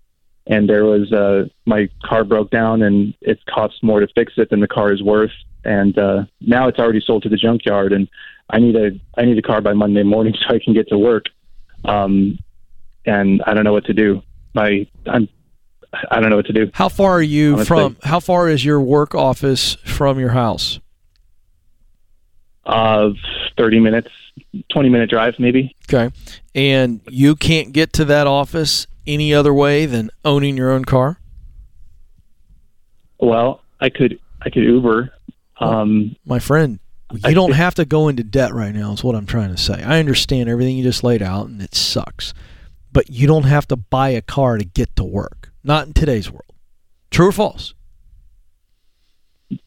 And 0.49 0.69
there 0.69 0.85
was 0.85 1.13
uh, 1.13 1.49
my 1.65 1.89
car 2.05 2.25
broke 2.25 2.51
down, 2.51 2.83
and 2.83 3.15
it 3.21 3.39
costs 3.47 3.83
more 3.83 4.01
to 4.01 4.09
fix 4.15 4.35
it 4.37 4.51
than 4.51 4.61
the 4.61 4.69
car 4.69 4.93
is 4.93 5.03
worth. 5.03 5.33
And 5.65 5.99
uh, 5.99 6.25
now 6.41 6.69
it's 6.69 6.79
already 6.79 7.03
sold 7.05 7.25
to 7.25 7.29
the 7.29 7.37
junkyard, 7.37 7.93
and 7.93 8.09
I 8.51 8.59
need 8.59 8.77
a 8.77 8.91
I 9.17 9.25
need 9.25 9.39
a 9.39 9.43
car 9.43 9.61
by 9.61 9.73
Monday 9.73 10.03
morning 10.03 10.35
so 10.49 10.55
I 10.55 10.61
can 10.63 10.75
get 10.75 10.89
to 10.89 10.99
work. 10.99 11.25
Um, 11.85 12.39
and 13.07 13.43
I 13.47 13.55
don't 13.55 13.65
know 13.65 13.73
what 13.73 13.85
to 13.87 13.95
do. 13.95 14.23
My 14.55 14.87
I'm 15.07 15.29
I 16.11 16.21
don't 16.21 16.31
know 16.31 16.37
what 16.37 16.47
to 16.47 16.53
do. 16.53 16.71
How 16.75 16.89
far 16.89 17.13
are 17.13 17.23
you 17.23 17.55
Honestly. 17.55 17.67
from? 17.67 17.97
How 18.03 18.21
far 18.21 18.49
is 18.49 18.65
your 18.65 18.81
work 18.81 19.15
office 19.15 19.77
from 19.85 20.19
your 20.19 20.31
house? 20.31 20.81
Uh, 22.65 23.11
thirty 23.57 23.81
minutes, 23.81 24.11
twenty 24.71 24.89
minute 24.89 25.09
drive 25.09 25.35
maybe. 25.39 25.75
Okay. 25.89 26.15
And 26.55 27.01
you 27.09 27.37
can't 27.37 27.73
get 27.73 27.93
to 27.95 28.05
that 28.07 28.27
office 28.27 28.87
any 29.07 29.33
other 29.33 29.55
way 29.55 29.87
than 29.87 30.11
owning 30.25 30.57
your 30.57 30.71
own 30.71 30.85
car? 30.85 31.21
Well, 33.19 33.63
I 33.81 33.89
could 33.89 34.19
I 34.43 34.51
could 34.51 34.65
Uber. 34.65 35.13
Um, 35.59 36.17
My 36.27 36.39
friend, 36.39 36.79
you 37.13 37.35
don't 37.35 37.53
have 37.53 37.75
to 37.77 37.85
go 37.85 38.09
into 38.09 38.23
debt 38.23 38.53
right 38.53 38.75
now, 38.75 38.93
is 38.93 39.03
what 39.03 39.15
I'm 39.15 39.27
trying 39.27 39.55
to 39.55 39.57
say. 39.57 39.83
I 39.83 39.99
understand 39.99 40.51
everything 40.51 40.77
you 40.77 40.83
just 40.85 41.03
laid 41.03 41.23
out, 41.23 41.47
and 41.47 41.63
it 41.63 41.75
sucks. 41.75 42.35
But 42.97 43.11
you 43.11 43.27
don't 43.27 43.43
have 43.43 43.69
to 43.69 43.77
buy 43.77 44.09
a 44.09 44.23
car 44.23 44.57
to 44.57 44.65
get 44.65 44.97
to 44.97 45.05
work. 45.05 45.53
Not 45.63 45.87
in 45.87 45.93
today's 45.93 46.31
world. 46.31 46.55
True 47.11 47.29
or 47.29 47.33
false? 47.33 47.75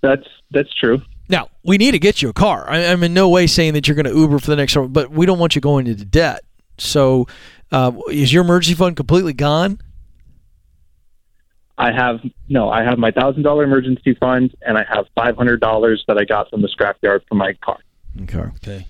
that's 0.01 0.25
that's 0.49 0.73
true. 0.73 1.03
Now, 1.29 1.49
we 1.63 1.77
need 1.77 1.91
to 1.91 1.99
get 1.99 2.23
you 2.23 2.29
a 2.29 2.33
car. 2.33 2.67
I, 2.67 2.87
I'm 2.87 3.03
in 3.03 3.13
no 3.13 3.29
way 3.29 3.45
saying 3.45 3.73
that 3.73 3.87
you're 3.87 3.93
going 3.93 4.11
to 4.11 4.19
Uber 4.19 4.39
for 4.39 4.47
the 4.49 4.55
next, 4.55 4.75
hour, 4.75 4.87
but 4.87 5.11
we 5.11 5.27
don't 5.27 5.37
want 5.37 5.53
you 5.53 5.61
going 5.61 5.85
into 5.85 6.05
debt. 6.05 6.41
So, 6.79 7.27
uh, 7.71 7.91
is 8.09 8.33
your 8.33 8.43
emergency 8.43 8.75
fund 8.75 8.95
completely 8.95 9.33
gone? 9.33 9.79
I 11.77 11.91
have 11.91 12.21
no. 12.47 12.71
I 12.71 12.83
have 12.83 12.97
my 12.97 13.11
thousand 13.11 13.43
dollar 13.43 13.63
emergency 13.63 14.15
fund, 14.15 14.55
and 14.63 14.75
I 14.75 14.85
have 14.91 15.05
five 15.13 15.37
hundred 15.37 15.61
dollars 15.61 16.03
that 16.07 16.17
I 16.17 16.23
got 16.23 16.49
from 16.49 16.63
the 16.63 16.67
scrapyard 16.67 17.19
for 17.29 17.35
my 17.35 17.53
car. 17.63 17.77
Okay. 18.23 18.39
Okay. 18.39 18.87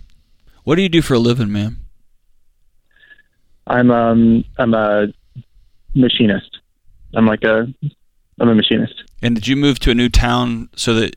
What 0.63 0.75
do 0.75 0.81
you 0.81 0.87
do 0.87 1.01
for 1.01 1.15
a 1.15 1.19
living, 1.19 1.51
man? 1.51 1.88
I'm 3.69 3.91
um 3.91 4.43
I'm 4.57 4.73
a 4.73 5.07
machinist. 5.95 6.59
I'm 7.13 7.25
like 7.25 7.43
a 7.43 7.71
I'm 8.39 8.49
a 8.49 8.55
machinist. 8.55 9.03
And 9.21 9.35
did 9.35 9.47
you 9.47 9.55
move 9.55 9.79
to 9.79 9.91
a 9.91 9.95
new 9.95 10.09
town 10.09 10.69
so 10.75 10.93
that 10.95 11.15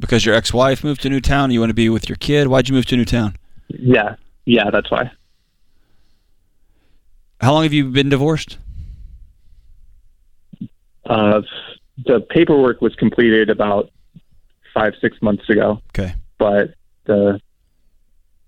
because 0.00 0.26
your 0.26 0.34
ex-wife 0.34 0.82
moved 0.82 1.02
to 1.02 1.08
a 1.08 1.10
new 1.10 1.20
town, 1.20 1.50
you 1.50 1.60
want 1.60 1.70
to 1.70 1.74
be 1.74 1.88
with 1.88 2.08
your 2.08 2.16
kid? 2.16 2.48
Why'd 2.48 2.68
you 2.68 2.74
move 2.74 2.86
to 2.86 2.94
a 2.96 2.98
new 2.98 3.04
town? 3.04 3.36
Yeah, 3.68 4.16
yeah, 4.46 4.70
that's 4.70 4.90
why. 4.90 5.10
How 7.40 7.52
long 7.52 7.62
have 7.64 7.72
you 7.72 7.90
been 7.90 8.08
divorced? 8.08 8.58
Uh, 11.04 11.42
the 12.06 12.20
paperwork 12.30 12.80
was 12.80 12.94
completed 12.96 13.50
about 13.50 13.90
five 14.72 14.94
six 15.00 15.20
months 15.20 15.48
ago, 15.50 15.80
Okay. 15.90 16.14
but 16.38 16.74
the 17.04 17.40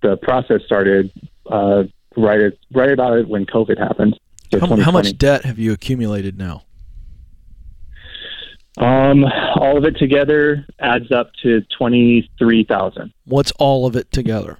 the 0.03 0.17
process 0.19 0.63
started 0.65 1.11
uh, 1.51 1.85
right 2.17 2.53
right 2.73 2.91
about 2.91 3.19
it 3.19 3.29
when 3.29 3.47
COVID 3.47 3.79
happened. 3.79 4.19
So 4.53 4.61
How, 4.61 4.77
how 4.77 4.91
much 4.93 5.17
debt 5.19 5.45
have 5.45 5.59
you 5.59 5.73
accumulated 5.73 6.39
now? 6.39 6.63
Um, 8.77 9.25
all 9.57 9.77
of 9.77 9.85
it 9.85 9.97
together 9.99 10.67
adds 10.79 11.13
up 11.13 11.33
to 11.43 11.63
twenty 11.77 12.31
three 12.39 12.65
thousand. 12.65 13.13
What's 13.25 13.53
all 13.53 13.87
of 13.87 13.97
it 13.97 14.11
together? 14.11 14.59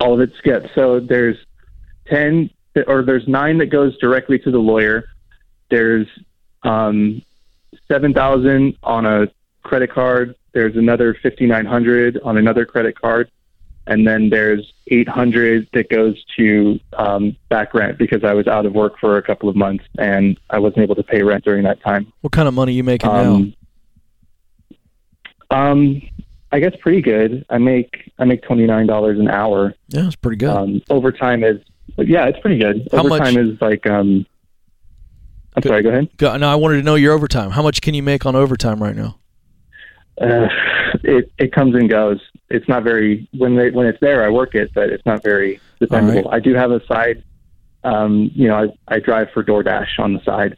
all 0.00 0.14
of 0.14 0.20
it 0.20 0.34
skips. 0.38 0.68
So 0.74 1.00
there's 1.00 1.36
ten 2.06 2.50
or 2.86 3.02
there's 3.02 3.26
nine 3.28 3.58
that 3.58 3.66
goes 3.66 3.96
directly 3.98 4.38
to 4.40 4.50
the 4.50 4.58
lawyer. 4.58 5.04
There's 5.70 6.06
um, 6.62 7.22
seven 7.88 8.12
thousand 8.12 8.76
on 8.82 9.06
a 9.06 9.28
credit 9.62 9.90
card. 9.90 10.34
There's 10.52 10.76
another 10.76 11.14
fifty 11.14 11.46
nine 11.46 11.66
hundred 11.66 12.20
on 12.22 12.36
another 12.36 12.66
credit 12.66 12.98
card, 13.00 13.30
and 13.86 14.06
then 14.06 14.30
there's 14.30 14.72
eight 14.88 15.08
hundred 15.08 15.68
that 15.72 15.88
goes 15.90 16.22
to 16.36 16.78
um, 16.94 17.36
back 17.48 17.74
rent 17.74 17.98
because 17.98 18.22
I 18.24 18.32
was 18.34 18.46
out 18.46 18.66
of 18.66 18.72
work 18.74 18.98
for 19.00 19.16
a 19.18 19.22
couple 19.22 19.48
of 19.48 19.56
months 19.56 19.84
and 19.98 20.38
I 20.50 20.58
wasn't 20.58 20.82
able 20.82 20.94
to 20.96 21.02
pay 21.02 21.22
rent 21.22 21.44
during 21.44 21.64
that 21.64 21.80
time. 21.82 22.12
What 22.20 22.32
kind 22.32 22.46
of 22.48 22.54
money 22.54 22.72
are 22.72 22.76
you 22.76 22.84
making 22.84 23.10
now? 23.10 23.34
Um, 23.34 23.54
um, 25.50 26.02
I 26.50 26.60
guess 26.60 26.74
pretty 26.80 27.00
good. 27.02 27.44
I 27.50 27.58
make 27.58 28.10
I 28.18 28.24
make 28.24 28.42
twenty 28.42 28.66
nine 28.66 28.86
dollars 28.86 29.18
an 29.18 29.28
hour. 29.28 29.74
Yeah, 29.88 30.06
it's 30.06 30.16
pretty 30.16 30.36
good. 30.36 30.50
Um, 30.50 30.82
overtime 30.90 31.44
is, 31.44 31.58
yeah, 31.98 32.26
it's 32.26 32.38
pretty 32.40 32.58
good. 32.58 32.88
How 32.92 32.98
overtime 33.00 33.34
much- 33.34 33.54
is 33.54 33.60
like, 33.60 33.86
um, 33.86 34.26
I'm 35.54 35.60
Good. 35.60 35.68
sorry, 35.68 35.82
go 35.82 35.90
ahead. 35.90 36.08
Go, 36.16 36.34
no, 36.38 36.48
I 36.48 36.54
wanted 36.54 36.76
to 36.78 36.82
know 36.82 36.94
your 36.94 37.12
overtime. 37.12 37.50
How 37.50 37.62
much 37.62 37.82
can 37.82 37.92
you 37.92 38.02
make 38.02 38.24
on 38.24 38.34
overtime 38.34 38.82
right 38.82 38.96
now? 38.96 39.18
Uh, 40.22 40.48
it 41.02 41.32
it 41.38 41.52
comes 41.52 41.74
and 41.74 41.88
goes. 41.90 42.20
It's 42.48 42.68
not 42.68 42.82
very 42.84 43.28
when 43.36 43.56
they 43.56 43.70
when 43.70 43.86
it's 43.86 44.00
there, 44.00 44.24
I 44.24 44.28
work 44.28 44.54
it, 44.54 44.72
but 44.74 44.90
it's 44.90 45.04
not 45.06 45.22
very 45.22 45.60
dependable. 45.80 46.30
I 46.30 46.40
do 46.40 46.54
have 46.54 46.70
a 46.70 46.84
side. 46.86 47.22
Um, 47.84 48.30
you 48.34 48.46
know, 48.48 48.56
I 48.88 48.94
I 48.94 48.98
drive 49.00 49.28
for 49.34 49.42
DoorDash 49.42 49.98
on 49.98 50.12
the 50.14 50.22
side, 50.24 50.56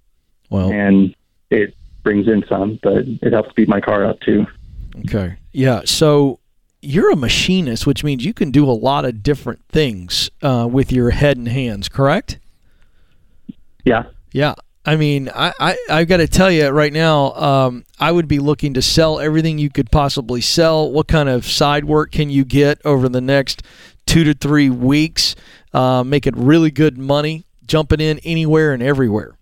Well, 0.51 0.71
and 0.71 1.15
it 1.51 1.75
brings 2.03 2.29
in 2.29 2.45
some, 2.49 2.79
but 2.83 3.05
it 3.07 3.33
helps 3.33 3.53
beat 3.55 3.69
my 3.69 3.81
car 3.81 4.05
up 4.05 4.21
too. 4.21 4.47
okay. 5.07 5.37
Yeah, 5.53 5.83
so 5.87 6.41
you're 6.83 7.11
a 7.11 7.17
machinist, 7.17 7.87
which 7.87 8.05
means 8.05 8.27
you 8.27 8.35
can 8.35 8.51
do 8.51 8.69
a 8.69 8.73
lot 8.73 9.07
of 9.07 9.23
different 9.23 9.63
things 9.71 10.31
uh, 10.43 10.69
with 10.71 10.93
your 10.93 11.11
head 11.11 11.39
and 11.39 11.49
hands, 11.49 11.89
correct? 11.89 12.39
Yeah. 13.85 14.05
Yeah. 14.33 14.55
I 14.87 14.97
mean, 14.97 15.31
I, 15.35 15.53
I, 15.59 15.79
I've 15.89 16.09
got 16.09 16.19
to 16.19 16.29
tell 16.29 16.51
you 16.51 16.69
right 16.69 16.93
now, 16.93 17.33
um, 17.33 17.85
I 17.99 18.13
would 18.13 18.29
be 18.29 18.39
looking 18.39 18.75
to 18.75 18.83
sell 18.83 19.19
everything 19.19 19.59
you 19.59 19.71
could 19.71 19.91
possibly 19.91 20.43
sell. 20.43 20.91
What 20.91 21.09
kind 21.09 21.29
of 21.29 21.47
side 21.47 21.87
work 21.87 22.13
can 22.13 22.29
you 22.29 22.45
get 22.45 22.81
over 22.85 23.09
the 23.09 23.23
next 23.23 23.63
two 24.05 24.25
to 24.25 24.35
three 24.35 24.69
weeks? 24.69 25.37
Uh, 25.73 26.05
making 26.05 26.35
really 26.35 26.71
good 26.71 26.99
money, 26.99 27.47
jumping 27.67 28.01
in 28.01 28.19
anywhere 28.21 28.75
and 28.75 28.83
everywhere. 28.83 29.39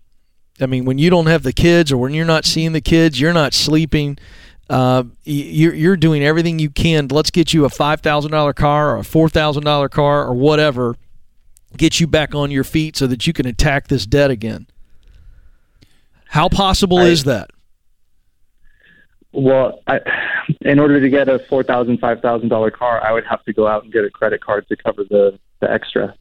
I 0.61 0.65
mean, 0.65 0.85
when 0.85 0.97
you 0.97 1.09
don't 1.09 1.27
have 1.27 1.43
the 1.43 1.53
kids 1.53 1.91
or 1.91 1.97
when 1.97 2.13
you're 2.13 2.25
not 2.25 2.45
seeing 2.45 2.71
the 2.71 2.81
kids, 2.81 3.19
you're 3.19 3.33
not 3.33 3.53
sleeping. 3.53 4.17
Uh, 4.69 5.03
you're, 5.25 5.73
you're 5.73 5.97
doing 5.97 6.23
everything 6.23 6.57
you 6.57 6.69
can. 6.69 7.09
Let's 7.09 7.31
get 7.31 7.53
you 7.53 7.65
a 7.65 7.69
$5,000 7.69 8.55
car 8.55 8.95
or 8.95 8.99
a 8.99 9.01
$4,000 9.01 9.89
car 9.91 10.25
or 10.25 10.33
whatever. 10.33 10.95
Get 11.75 11.99
you 11.99 12.07
back 12.07 12.33
on 12.33 12.49
your 12.49 12.63
feet 12.63 12.95
so 12.95 13.07
that 13.07 13.27
you 13.27 13.33
can 13.33 13.45
attack 13.45 13.89
this 13.89 14.05
debt 14.05 14.31
again. 14.31 14.67
How 16.33 16.49
possible 16.49 16.97
I- 16.97 17.05
is 17.09 17.25
that? 17.25 17.51
Well, 19.35 19.81
I, 19.87 19.99
in 20.61 20.79
order 20.79 20.99
to 21.01 21.09
get 21.09 21.27
a 21.27 21.39
four 21.49 21.63
thousand, 21.63 21.99
five 21.99 22.21
thousand 22.21 22.49
dollar 22.49 22.69
car, 22.71 23.03
I 23.03 23.11
would 23.11 23.25
have 23.25 23.43
to 23.45 23.53
go 23.53 23.67
out 23.67 23.83
and 23.83 23.91
get 23.93 24.03
a 24.03 24.09
credit 24.09 24.41
card 24.41 24.67
to 24.69 24.75
cover 24.75 25.03
the 25.09 25.39
the 25.59 25.71
extra. 25.71 26.13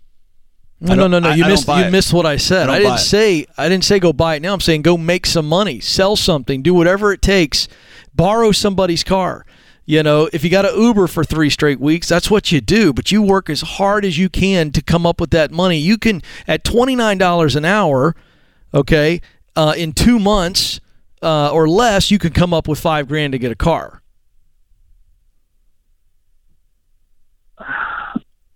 No, 0.81 0.95
no, 0.95 1.07
no, 1.07 1.19
no. 1.19 1.31
You 1.33 1.45
I 1.45 1.49
missed. 1.49 1.67
buy 1.67 1.81
You 1.81 1.87
it. 1.87 1.91
missed 1.93 2.13
what 2.13 2.27
I 2.27 2.37
said. 2.37 2.69
I 2.69 2.75
I, 2.75 2.79
don't 2.79 2.85
buy 2.89 2.97
didn't 2.97 3.01
it. 3.07 3.09
say. 3.09 3.47
I 3.57 3.69
didn't 3.69 3.85
say 3.85 4.01
go 4.01 4.13
buy 4.13 4.37
it 4.37 4.41
now. 4.43 4.53
I'm 4.55 4.61
saying 4.61 4.83
go 4.83 4.97
make 4.97 5.27
some 5.27 5.47
money, 5.49 5.79
sell 5.81 6.17
something, 6.17 6.63
do 6.63 6.73
whatever 6.75 7.13
it 7.13 7.23
takes, 7.23 7.69
borrow 8.15 8.51
somebody's 8.53 9.05
car. 9.05 9.45
You 9.85 10.03
know, 10.03 10.29
if 10.33 10.43
you 10.45 10.51
got 10.51 10.63
to 10.63 10.73
Uber 10.75 11.07
for 11.07 11.23
three 11.25 11.51
straight 11.51 11.81
weeks, 11.81 12.09
that's 12.09 12.31
what 12.31 12.51
you 12.53 12.61
do. 12.61 12.93
But 12.93 13.13
you 13.13 13.21
work 13.23 13.51
as 13.51 13.61
hard 13.63 14.05
as 14.05 14.17
you 14.19 14.29
can 14.29 14.73
to 14.73 14.83
come 14.83 15.07
up 15.07 15.21
with 15.21 15.31
that 15.33 15.51
money. 15.51 15.79
You 15.79 15.99
can 15.99 16.23
at 16.49 16.65
twenty 16.65 16.97
nine 16.97 17.19
dollars 17.19 17.57
an 17.57 17.65
hour, 17.65 18.15
okay, 18.73 19.21
uh, 19.57 19.75
in 19.77 19.93
two 19.93 20.19
months 20.19 20.81
uh, 21.23 21.51
or 21.53 21.69
less, 21.69 22.11
you 22.11 22.19
can 22.19 22.33
come 22.33 22.53
up 22.55 22.67
with 22.69 22.81
five 22.81 23.09
grand 23.09 23.33
to 23.33 23.39
get 23.39 23.53
a 23.53 23.57
car. 23.57 24.03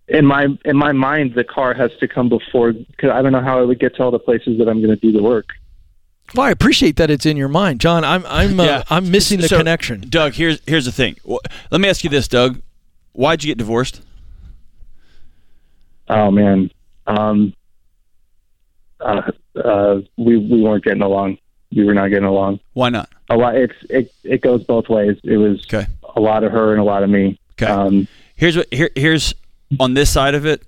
in 0.07 0.25
my 0.25 0.47
in 0.65 0.77
my 0.77 0.91
mind, 0.91 1.33
the 1.35 1.43
car 1.43 1.73
has 1.73 1.91
to 1.99 2.07
come 2.07 2.29
before. 2.29 2.73
Cause 2.97 3.09
I 3.11 3.21
don't 3.21 3.31
know 3.31 3.41
how 3.41 3.59
I 3.59 3.61
would 3.63 3.79
get 3.79 3.95
to 3.95 4.03
all 4.03 4.11
the 4.11 4.19
places 4.19 4.57
that 4.59 4.67
I'm 4.67 4.81
going 4.81 4.93
to 4.93 5.01
do 5.01 5.11
the 5.11 5.21
work. 5.23 5.47
Well, 6.35 6.45
I 6.45 6.51
appreciate 6.51 6.97
that 6.97 7.09
it's 7.09 7.25
in 7.25 7.37
your 7.37 7.47
mind, 7.47 7.79
John. 7.79 8.03
I'm 8.03 8.25
I'm 8.25 8.59
uh, 8.59 8.63
Yeah. 8.65 8.83
I'm 8.89 9.11
missing 9.11 9.39
the 9.39 9.47
So, 9.47 9.57
connection. 9.57 10.01
Doug, 10.09 10.33
here's 10.33 10.59
here's 10.65 10.85
the 10.85 10.91
thing. 10.91 11.17
Let 11.71 11.81
me 11.81 11.87
ask 11.89 12.03
you 12.03 12.09
this, 12.09 12.27
Doug. 12.27 12.61
Why'd 13.13 13.43
you 13.43 13.49
get 13.49 13.57
divorced? 13.57 14.01
Oh 16.09 16.31
man, 16.31 16.71
um, 17.05 17.53
uh, 18.99 19.31
uh, 19.63 20.01
we 20.17 20.37
we 20.37 20.61
weren't 20.61 20.83
getting 20.83 21.01
along. 21.01 21.37
We 21.75 21.83
were 21.83 21.93
not 21.93 22.07
getting 22.07 22.23
along. 22.25 22.59
Why 22.73 22.89
not? 22.89 23.09
A 23.29 23.35
lot. 23.37 23.55
It's 23.55 23.73
it 23.89 24.11
it 24.23 24.41
goes 24.41 24.63
both 24.63 24.89
ways. 24.89 25.17
It 25.23 25.37
was 25.37 25.61
Okay. 25.65 25.85
a 26.15 26.19
lot 26.21 26.43
of 26.43 26.51
her 26.51 26.71
and 26.71 26.81
a 26.81 26.83
lot 26.85 27.03
of 27.03 27.09
me. 27.09 27.39
Okay. 27.53 27.65
Um, 27.71 28.07
Here's 28.35 28.55
what 28.55 28.71
here 28.71 28.89
here's 28.95 29.33
on 29.79 29.93
this 29.95 30.09
side 30.09 30.35
of 30.35 30.45
it, 30.45 30.61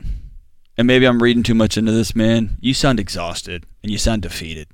and 0.78 0.88
maybe 0.88 1.06
I'm 1.06 1.22
reading 1.22 1.44
too 1.44 1.54
much 1.54 1.78
into 1.78 1.92
this, 1.92 2.16
man. 2.16 2.58
You 2.60 2.74
sound 2.74 3.00
exhausted 3.00 3.66
and 3.84 3.92
you 3.92 3.98
sound 3.98 4.24
defeated. 4.24 4.68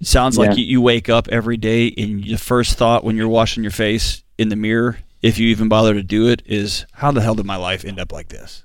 It 0.00 0.06
sounds 0.06 0.38
like 0.38 0.56
you 0.56 0.80
wake 0.80 1.08
up 1.08 1.28
every 1.28 1.56
day 1.56 1.92
and 1.98 2.24
your 2.24 2.38
first 2.38 2.78
thought 2.78 3.02
when 3.04 3.16
you're 3.16 3.28
washing 3.28 3.64
your 3.64 3.72
face 3.72 4.22
in 4.38 4.48
the 4.48 4.54
mirror, 4.56 4.98
if 5.22 5.38
you 5.40 5.48
even 5.48 5.68
bother 5.68 5.92
to 5.94 6.02
do 6.04 6.28
it, 6.28 6.40
is 6.46 6.86
how 6.92 7.10
the 7.10 7.20
hell 7.20 7.34
did 7.34 7.44
my 7.46 7.56
life 7.56 7.84
end 7.84 7.98
up 7.98 8.12
like 8.12 8.28
this? 8.28 8.64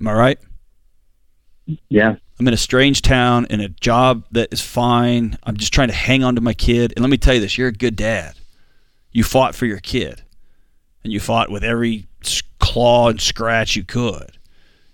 Am 0.00 0.06
I 0.06 0.12
right? 0.12 0.38
Yeah. 1.88 2.16
I'm 2.38 2.46
in 2.48 2.54
a 2.54 2.58
strange 2.58 3.02
town 3.02 3.46
in 3.50 3.60
a 3.60 3.68
job 3.68 4.24
that 4.30 4.52
is 4.52 4.60
fine. 4.60 5.36
I'm 5.42 5.56
just 5.56 5.72
trying 5.72 5.88
to 5.88 5.94
hang 5.94 6.22
on 6.22 6.36
to 6.36 6.40
my 6.40 6.54
kid. 6.54 6.92
And 6.94 7.02
let 7.02 7.10
me 7.10 7.16
tell 7.16 7.34
you 7.34 7.40
this 7.40 7.58
you're 7.58 7.68
a 7.68 7.72
good 7.72 7.96
dad. 7.96 8.34
You 9.10 9.24
fought 9.24 9.54
for 9.54 9.66
your 9.66 9.80
kid, 9.80 10.22
and 11.02 11.12
you 11.12 11.18
fought 11.18 11.50
with 11.50 11.64
every 11.64 12.06
claw 12.60 13.08
and 13.08 13.20
scratch 13.20 13.74
you 13.74 13.84
could, 13.84 14.38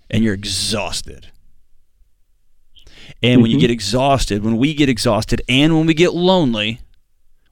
and 0.09 0.23
you're 0.23 0.33
exhausted. 0.33 1.27
And 3.21 3.41
when 3.41 3.51
you 3.51 3.57
Mhm. 3.57 3.61
get 3.61 3.71
exhausted, 3.71 4.43
when 4.43 4.57
we 4.57 4.73
get 4.73 4.89
exhausted, 4.89 5.41
and 5.47 5.75
when 5.77 5.85
we 5.85 5.93
get 5.93 6.13
lonely, 6.13 6.81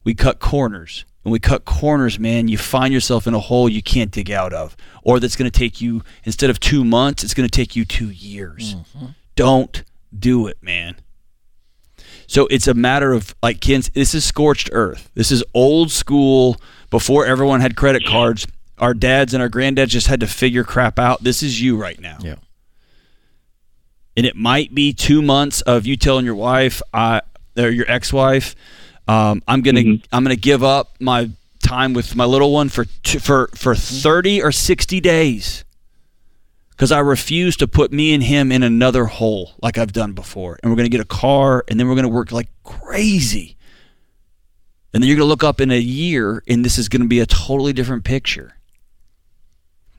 we 0.04 0.14
cut 0.14 0.40
corners. 0.40 1.06
When 1.24 1.32
we 1.32 1.40
cut 1.40 1.66
corners, 1.66 2.20
man, 2.20 2.48
you 2.48 2.58
find 2.58 2.94
yourself 2.94 3.28
in 3.28 3.34
a 3.34 3.40
hole 3.40 3.68
you 3.68 3.82
can't 3.82 4.12
dig 4.12 4.30
out 4.30 4.54
of, 4.54 4.76
or 5.04 5.20
that's 5.20 5.36
going 5.36 5.50
to 5.50 5.58
take 5.58 5.82
you, 5.82 6.04
instead 6.26 6.50
of 6.50 6.60
two 6.60 6.84
months, 6.84 7.24
it's 7.24 7.34
going 7.34 7.48
to 7.48 7.52
take 7.52 7.76
you 7.76 7.86
two 7.86 8.10
years. 8.10 8.76
Mm-hmm. 8.76 9.06
Don't 9.36 9.84
do 10.18 10.48
it, 10.48 10.58
man. 10.62 10.98
So 12.28 12.48
it's 12.48 12.68
a 12.68 12.74
matter 12.74 13.14
of 13.14 13.36
like 13.42 13.62
Ken's. 13.62 13.90
This 13.90 14.14
is 14.14 14.26
scorched 14.26 14.70
earth. 14.74 15.10
This 15.14 15.32
is 15.32 15.44
old 15.54 15.92
school. 15.92 16.58
Before 16.90 17.26
everyone 17.26 17.62
had 17.62 17.76
credit 17.76 18.06
cards, 18.06 18.46
our 18.78 18.94
dads 18.94 19.34
and 19.34 19.42
our 19.42 19.50
granddads 19.50 19.90
just 19.90 20.08
had 20.08 20.20
to 20.20 20.28
figure 20.28 20.64
crap 20.64 21.00
out. 21.00 21.24
This 21.24 21.42
is 21.42 21.62
you 21.62 21.78
right 21.78 22.00
now. 22.00 22.18
Yeah. 22.22 22.36
And 24.16 24.26
it 24.26 24.36
might 24.36 24.76
be 24.76 24.94
two 24.94 25.22
months 25.22 25.62
of 25.62 25.86
you 25.86 25.98
telling 25.98 26.26
your 26.26 26.36
wife, 26.36 26.82
I 26.94 27.22
or 27.58 27.70
your 27.70 27.90
ex-wife, 27.90 28.56
um, 29.08 29.42
I'm 29.48 29.62
gonna 29.62 29.82
Mhm. 29.82 30.04
I'm 30.12 30.24
gonna 30.24 30.36
give 30.36 30.64
up 30.64 30.96
my 31.00 31.30
time 31.62 31.94
with 31.94 32.16
my 32.16 32.26
little 32.26 32.52
one 32.52 32.70
for 32.70 32.86
two, 32.86 33.20
for 33.20 33.50
for 33.56 33.76
thirty 33.76 34.42
or 34.42 34.52
sixty 34.52 35.00
days 35.00 35.64
because 36.72 36.92
I 36.92 37.00
refuse 37.00 37.56
to 37.58 37.68
put 37.68 37.92
me 37.94 38.14
and 38.14 38.24
him 38.24 38.52
in 38.52 38.64
another 38.64 39.06
hole 39.06 39.54
like 39.62 39.78
I've 39.78 39.94
done 39.94 40.14
before. 40.14 40.60
And 40.62 40.72
we're 40.72 40.76
going 40.76 40.90
to 40.90 40.98
get 40.98 41.02
a 41.02 41.06
car 41.06 41.64
and 41.68 41.80
then 41.80 41.88
we're 41.88 41.94
going 41.96 42.04
to 42.04 42.10
work 42.10 42.32
like 42.32 42.50
crazy. 42.64 43.56
And 44.94 45.02
then 45.02 45.08
you're 45.08 45.16
going 45.18 45.26
to 45.28 45.30
look 45.30 45.44
up 45.44 45.62
in 45.62 45.72
a 45.72 45.80
year 45.80 46.44
and 46.48 46.66
this 46.66 46.78
is 46.80 46.90
going 46.90 47.04
to 47.04 47.08
be 47.08 47.20
a 47.20 47.28
totally 47.28 47.74
different 47.74 48.04
picture. 48.04 48.58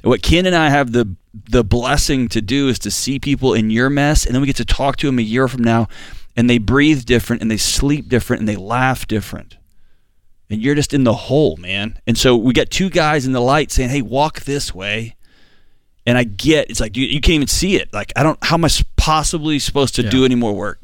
What 0.02 0.20
Ken 0.22 0.46
and 0.46 0.54
I 0.56 0.68
have 0.68 0.92
the 0.92 1.14
the 1.32 1.64
blessing 1.64 2.28
to 2.28 2.42
do 2.42 2.68
is 2.68 2.78
to 2.80 2.90
see 2.90 3.18
people 3.18 3.54
in 3.54 3.70
your 3.70 3.88
mess 3.88 4.24
and 4.26 4.34
then 4.34 4.40
we 4.40 4.46
get 4.46 4.56
to 4.56 4.64
talk 4.64 4.96
to 4.96 5.06
them 5.06 5.18
a 5.18 5.22
year 5.22 5.48
from 5.48 5.64
now 5.64 5.88
and 6.36 6.48
they 6.50 6.58
breathe 6.58 7.04
different 7.04 7.42
and 7.42 7.50
they 7.50 7.56
sleep 7.56 8.08
different 8.08 8.40
and 8.40 8.48
they 8.48 8.56
laugh 8.56 9.06
different. 9.06 9.56
And 10.50 10.60
you're 10.62 10.74
just 10.74 10.92
in 10.92 11.04
the 11.04 11.14
hole, 11.14 11.56
man. 11.56 11.98
And 12.06 12.16
so 12.18 12.36
we 12.36 12.52
got 12.52 12.70
two 12.70 12.90
guys 12.90 13.26
in 13.26 13.32
the 13.32 13.40
light 13.40 13.70
saying, 13.72 13.90
"Hey, 13.90 14.02
walk 14.02 14.40
this 14.42 14.74
way." 14.74 15.16
and 16.06 16.18
I 16.18 16.24
get 16.24 16.68
it's 16.68 16.80
like 16.80 16.98
you, 16.98 17.06
you 17.06 17.18
can't 17.18 17.36
even 17.36 17.46
see 17.48 17.76
it. 17.76 17.90
Like 17.94 18.12
I 18.14 18.22
don't 18.22 18.38
how 18.44 18.56
am 18.56 18.64
I 18.66 18.68
possibly 18.96 19.58
supposed 19.58 19.94
to 19.94 20.02
Yeah. 20.02 20.10
do 20.10 20.24
any 20.26 20.34
more 20.34 20.52
work? 20.52 20.82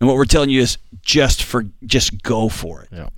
And 0.00 0.06
what 0.06 0.16
we're 0.16 0.24
telling 0.24 0.50
you 0.50 0.60
is 0.60 0.78
just 1.02 1.42
for 1.42 1.64
just 1.84 2.22
go 2.22 2.48
for 2.48 2.82
it. 2.82 2.90
Yeah. 2.92 3.08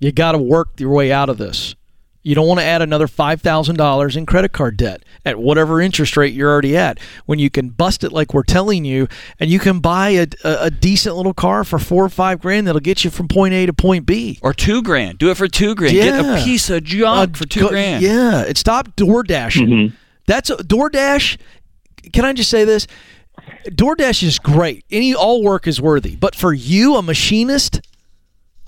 You 0.00 0.12
got 0.12 0.32
to 0.32 0.38
work 0.38 0.78
your 0.78 0.90
way 0.90 1.10
out 1.10 1.30
of 1.30 1.38
this. 1.38 1.74
You 2.22 2.34
don't 2.34 2.46
want 2.46 2.60
to 2.60 2.64
add 2.66 2.82
another 2.82 3.06
$5,000 3.06 4.16
in 4.16 4.26
credit 4.26 4.52
card 4.52 4.76
debt 4.76 5.02
at 5.24 5.38
whatever 5.38 5.80
interest 5.80 6.16
rate 6.18 6.34
you're 6.34 6.50
already 6.50 6.76
at 6.76 6.98
when 7.24 7.38
you 7.38 7.48
can 7.48 7.70
bust 7.70 8.04
it 8.04 8.12
like 8.12 8.34
we're 8.34 8.42
telling 8.42 8.84
you 8.84 9.08
and 9.38 9.48
you 9.50 9.58
can 9.58 9.80
buy 9.80 10.10
a, 10.10 10.26
a, 10.44 10.56
a 10.64 10.70
decent 10.70 11.16
little 11.16 11.32
car 11.32 11.64
for 11.64 11.78
four 11.78 12.04
or 12.04 12.08
five 12.10 12.40
grand 12.42 12.66
that'll 12.66 12.80
get 12.80 13.04
you 13.04 13.10
from 13.10 13.26
point 13.26 13.54
A 13.54 13.64
to 13.64 13.72
point 13.72 14.04
B. 14.04 14.38
Or 14.42 14.52
two 14.52 14.82
grand. 14.82 15.18
Do 15.18 15.30
it 15.30 15.36
for 15.38 15.48
two 15.48 15.74
grand. 15.74 15.94
Get 15.94 16.20
a 16.22 16.44
piece 16.44 16.68
of 16.68 16.84
junk 16.84 17.36
Uh, 17.36 17.38
for 17.38 17.46
two 17.46 17.60
go- 17.60 17.68
grand. 17.70 18.02
Yeah, 18.02 18.44
and 18.44 18.56
stop 18.56 18.94
door 18.96 19.22
dashing. 19.22 19.68
Mhm. 19.68 19.92
That's 20.26 20.50
DoorDash. 20.50 21.38
Can 22.12 22.24
I 22.24 22.32
just 22.34 22.50
say 22.50 22.64
this? 22.64 22.86
DoorDash 23.68 24.22
is 24.22 24.38
great. 24.38 24.84
Any 24.90 25.14
all 25.14 25.42
work 25.42 25.66
is 25.66 25.80
worthy, 25.80 26.16
but 26.16 26.34
for 26.34 26.52
you, 26.52 26.96
a 26.96 27.02
machinist, 27.02 27.80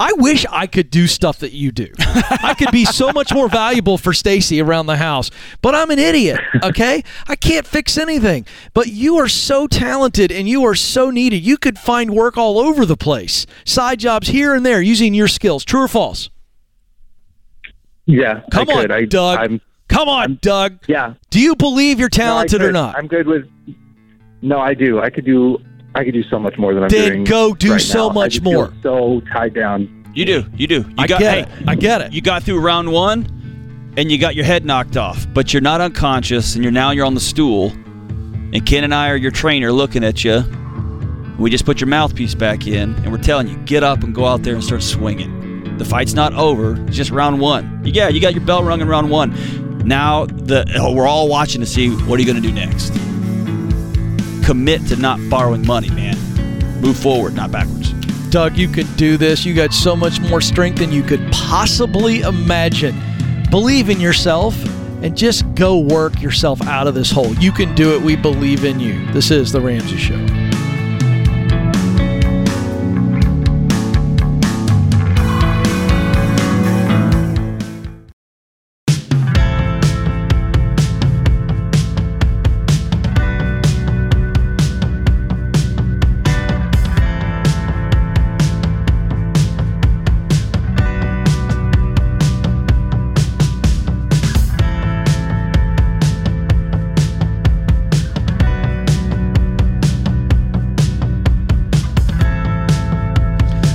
I 0.02 0.12
wish 0.14 0.44
I 0.50 0.66
could 0.66 0.90
do 0.90 1.06
stuff 1.06 1.38
that 1.38 1.52
you 1.52 1.70
do. 1.70 1.86
I 1.98 2.54
could 2.58 2.72
be 2.72 2.84
so 2.84 3.12
much 3.12 3.32
more 3.32 3.48
valuable 3.48 3.98
for 3.98 4.12
Stacy 4.12 4.60
around 4.60 4.86
the 4.86 4.96
house, 4.96 5.30
but 5.60 5.76
I'm 5.76 5.90
an 5.90 6.00
idiot. 6.00 6.40
Okay, 6.60 7.04
I 7.28 7.36
can't 7.36 7.64
fix 7.64 7.96
anything. 7.96 8.44
But 8.74 8.88
you 8.88 9.16
are 9.18 9.28
so 9.28 9.68
talented 9.68 10.32
and 10.32 10.48
you 10.48 10.64
are 10.64 10.74
so 10.74 11.10
needed. 11.10 11.44
You 11.44 11.56
could 11.56 11.78
find 11.78 12.10
work 12.16 12.36
all 12.36 12.58
over 12.58 12.84
the 12.84 12.96
place, 12.96 13.46
side 13.64 14.00
jobs 14.00 14.26
here 14.28 14.54
and 14.56 14.66
there 14.66 14.82
using 14.82 15.14
your 15.14 15.28
skills. 15.28 15.64
True 15.64 15.82
or 15.82 15.88
false? 15.88 16.30
Yeah. 18.06 18.40
Come 18.50 18.68
I 18.70 18.72
on, 18.72 18.80
could. 18.82 18.90
I, 18.90 19.04
Doug. 19.04 19.38
I'm, 19.38 19.60
Come 19.88 20.08
on, 20.08 20.38
Doug. 20.42 20.78
yeah. 20.88 21.14
Do 21.30 21.38
you 21.40 21.54
believe 21.54 22.00
you're 22.00 22.08
No, 22.12 22.24
talented 22.24 22.60
or 22.62 22.72
not? 22.72 22.96
I'm 22.96 23.06
good 23.06 23.28
with. 23.28 23.48
No, 24.40 24.58
I 24.58 24.74
do. 24.74 25.00
I 25.00 25.10
could 25.10 25.24
do. 25.24 25.58
I 25.94 26.04
could 26.04 26.14
do 26.14 26.22
so 26.24 26.38
much 26.38 26.56
more 26.58 26.74
than 26.74 26.84
I'm 26.84 26.88
Then 26.88 27.08
doing. 27.12 27.24
go 27.24 27.54
do 27.54 27.72
right 27.72 27.80
so 27.80 28.08
now. 28.08 28.14
much 28.14 28.24
I 28.24 28.28
just 28.28 28.44
feel 28.44 28.52
more. 28.52 28.72
So 28.82 29.20
tied 29.32 29.54
down. 29.54 30.04
You 30.14 30.24
do. 30.24 30.44
You 30.56 30.66
do. 30.66 30.80
You 30.80 30.94
I 30.98 31.06
got 31.06 31.20
get 31.20 31.48
hey, 31.48 31.54
it. 31.62 31.68
I 31.68 31.74
get 31.74 32.00
it. 32.02 32.12
you 32.12 32.20
got 32.20 32.42
through 32.42 32.60
round 32.60 32.90
one 32.92 33.92
and 33.96 34.10
you 34.10 34.18
got 34.18 34.34
your 34.34 34.44
head 34.44 34.64
knocked 34.64 34.96
off, 34.96 35.26
but 35.34 35.52
you're 35.52 35.62
not 35.62 35.80
unconscious 35.80 36.54
and 36.54 36.64
you're 36.64 36.72
now 36.72 36.90
you're 36.90 37.06
on 37.06 37.14
the 37.14 37.20
stool. 37.20 37.70
And 37.70 38.64
Ken 38.66 38.84
and 38.84 38.94
I 38.94 39.08
are 39.10 39.16
your 39.16 39.30
trainer 39.30 39.72
looking 39.72 40.04
at 40.04 40.24
you. 40.24 40.44
We 41.38 41.50
just 41.50 41.64
put 41.64 41.80
your 41.80 41.88
mouthpiece 41.88 42.34
back 42.34 42.66
in 42.66 42.94
and 42.96 43.10
we're 43.10 43.18
telling 43.18 43.48
you, 43.48 43.56
get 43.64 43.82
up 43.82 44.02
and 44.02 44.14
go 44.14 44.26
out 44.26 44.42
there 44.42 44.54
and 44.54 44.62
start 44.62 44.82
swinging. 44.82 45.76
The 45.78 45.84
fight's 45.84 46.12
not 46.12 46.34
over. 46.34 46.80
It's 46.86 46.96
just 46.96 47.10
round 47.10 47.40
one. 47.40 47.80
Yeah, 47.84 48.08
you 48.08 48.20
got 48.20 48.34
your 48.34 48.44
bell 48.44 48.62
rung 48.62 48.80
in 48.82 48.88
round 48.88 49.10
one. 49.10 49.30
Now 49.86 50.26
the 50.26 50.70
oh, 50.78 50.92
we're 50.94 51.08
all 51.08 51.28
watching 51.28 51.60
to 51.62 51.66
see 51.66 51.88
what 51.90 52.18
are 52.18 52.22
you 52.22 52.26
going 52.30 52.40
to 52.40 52.46
do 52.46 52.54
next. 52.54 52.92
Commit 54.44 54.86
to 54.88 54.96
not 54.96 55.18
borrowing 55.30 55.66
money, 55.66 55.90
man. 55.90 56.16
Move 56.80 56.96
forward, 56.96 57.34
not 57.34 57.52
backwards. 57.52 57.92
Doug, 58.30 58.56
you 58.56 58.68
could 58.68 58.96
do 58.96 59.16
this. 59.16 59.44
You 59.44 59.54
got 59.54 59.72
so 59.72 59.94
much 59.94 60.20
more 60.20 60.40
strength 60.40 60.78
than 60.78 60.90
you 60.90 61.02
could 61.02 61.30
possibly 61.30 62.20
imagine. 62.20 62.98
Believe 63.50 63.90
in 63.90 64.00
yourself 64.00 64.56
and 65.02 65.16
just 65.16 65.54
go 65.54 65.78
work 65.78 66.20
yourself 66.20 66.62
out 66.62 66.86
of 66.86 66.94
this 66.94 67.10
hole. 67.10 67.34
You 67.34 67.52
can 67.52 67.74
do 67.74 67.94
it. 67.94 68.02
We 68.02 68.16
believe 68.16 68.64
in 68.64 68.80
you. 68.80 69.04
This 69.12 69.30
is 69.30 69.52
The 69.52 69.60
Ramsey 69.60 69.96
Show. 69.96 70.41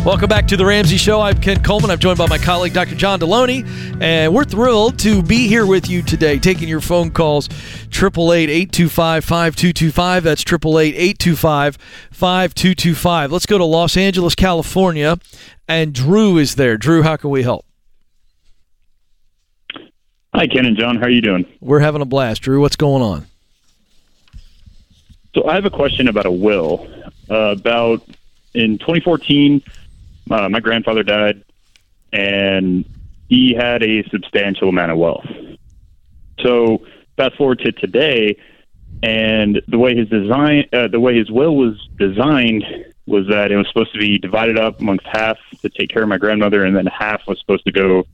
Welcome 0.08 0.30
back 0.30 0.48
to 0.48 0.56
the 0.56 0.66
Ramsey 0.66 0.96
Show. 0.96 1.20
I'm 1.20 1.38
Ken 1.42 1.62
Coleman. 1.62 1.92
I'm 1.92 2.00
joined 2.00 2.18
by 2.18 2.28
my 2.28 2.38
colleague, 2.38 2.72
Dr. 2.72 2.96
John 2.96 3.20
Delony, 3.20 3.68
and 4.02 4.34
we're 4.34 4.46
thrilled 4.46 4.98
to 5.00 5.22
be 5.22 5.50
here 5.50 5.66
with 5.66 5.90
you 5.90 6.02
today, 6.02 6.40
taking 6.40 6.70
your 6.70 6.80
phone 6.80 7.12
calls. 7.12 7.50
888-825-5225. 7.90 10.24
That's 10.24 10.46
888-825-5225. 10.46 13.32
Let's 13.32 13.46
go 13.46 13.58
to 13.58 13.66
Los 13.66 13.98
Angeles, 13.98 14.34
California, 14.34 15.18
and 15.68 15.94
Drew 15.94 16.38
is 16.38 16.56
there. 16.56 16.78
Drew, 16.78 17.04
how 17.04 17.18
can 17.18 17.30
we 17.30 17.44
help? 17.44 17.66
Hi, 20.34 20.48
Ken 20.48 20.66
and 20.66 20.78
John. 20.78 20.96
How 20.96 21.08
are 21.08 21.10
you 21.10 21.20
doing? 21.20 21.46
We're 21.60 21.82
having 21.82 22.02
a 22.02 22.06
blast. 22.06 22.44
Drew, 22.44 22.62
what's 22.62 22.78
going 22.78 23.04
on? 23.04 23.28
So 25.36 25.46
I 25.50 25.56
have 25.56 25.66
a 25.66 25.70
question 25.70 26.08
about 26.08 26.26
a 26.26 26.32
will. 26.32 26.88
Uh, 27.30 27.56
about 27.58 28.04
in 28.54 28.78
2014, 28.78 29.62
uh, 30.32 30.50
my 30.50 30.60
grandfather 30.60 31.04
died, 31.04 31.44
and 32.14 32.86
he 33.30 33.54
had 33.54 33.84
a 33.84 34.04
substantial 34.10 34.70
amount 34.70 34.92
of 34.92 34.98
wealth. 34.98 35.26
So 36.42 36.86
fast 37.16 37.36
forward 37.36 37.60
to 37.60 37.72
today, 37.72 38.38
and 39.04 39.62
the 39.68 39.78
way 39.78 39.96
his 39.96 40.10
design, 40.10 40.66
uh, 40.74 40.88
the 40.88 41.00
way 41.00 41.18
his 41.18 41.30
will 41.30 41.56
was 41.56 41.76
designed, 41.98 42.64
was 43.06 43.28
that 43.30 43.52
it 43.52 43.58
was 43.58 43.68
supposed 43.68 43.94
to 43.94 44.00
be 44.00 44.18
divided 44.18 44.58
up 44.58 44.80
amongst 44.80 45.06
half 45.06 45.38
to 45.62 45.70
take 45.70 45.90
care 45.90 46.04
of 46.04 46.10
my 46.10 46.18
grandmother, 46.18 46.64
and 46.64 46.76
then 46.76 46.86
half 46.86 47.26
was 47.28 47.40
supposed 47.40 47.66
to 47.66 47.72
go 47.72 48.06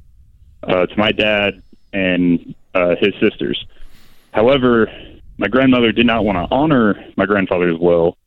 uh, 0.63 0.85
to 0.85 0.97
my 0.97 1.11
dad 1.11 1.61
and 1.91 2.55
uh, 2.73 2.95
his 2.99 3.13
sisters. 3.19 3.65
However, 4.31 4.91
my 5.37 5.47
grandmother 5.47 5.91
did 5.91 6.05
not 6.05 6.25
want 6.25 6.37
to 6.37 6.55
honor 6.55 7.05
my 7.17 7.25
grandfather's 7.25 7.77
will, 7.77 8.17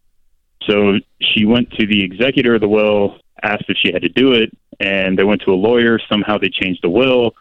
so 0.65 0.99
she 1.21 1.45
went 1.45 1.71
to 1.73 1.87
the 1.87 2.03
executor 2.03 2.57
of 2.57 2.61
the 2.61 2.69
will, 2.69 3.19
asked 3.43 3.65
if 3.69 3.77
she 3.81 3.93
had 3.93 4.03
to 4.03 4.09
do 4.09 4.33
it, 4.33 4.57
and 4.81 5.19
they 5.19 5.25
went 5.25 5.43
to 5.43 5.53
a 5.53 5.55
lawyer. 5.55 5.99
Somehow 6.09 6.39
they 6.39 6.49
changed 6.49 6.83
the 6.83 6.91
will, 6.91 7.35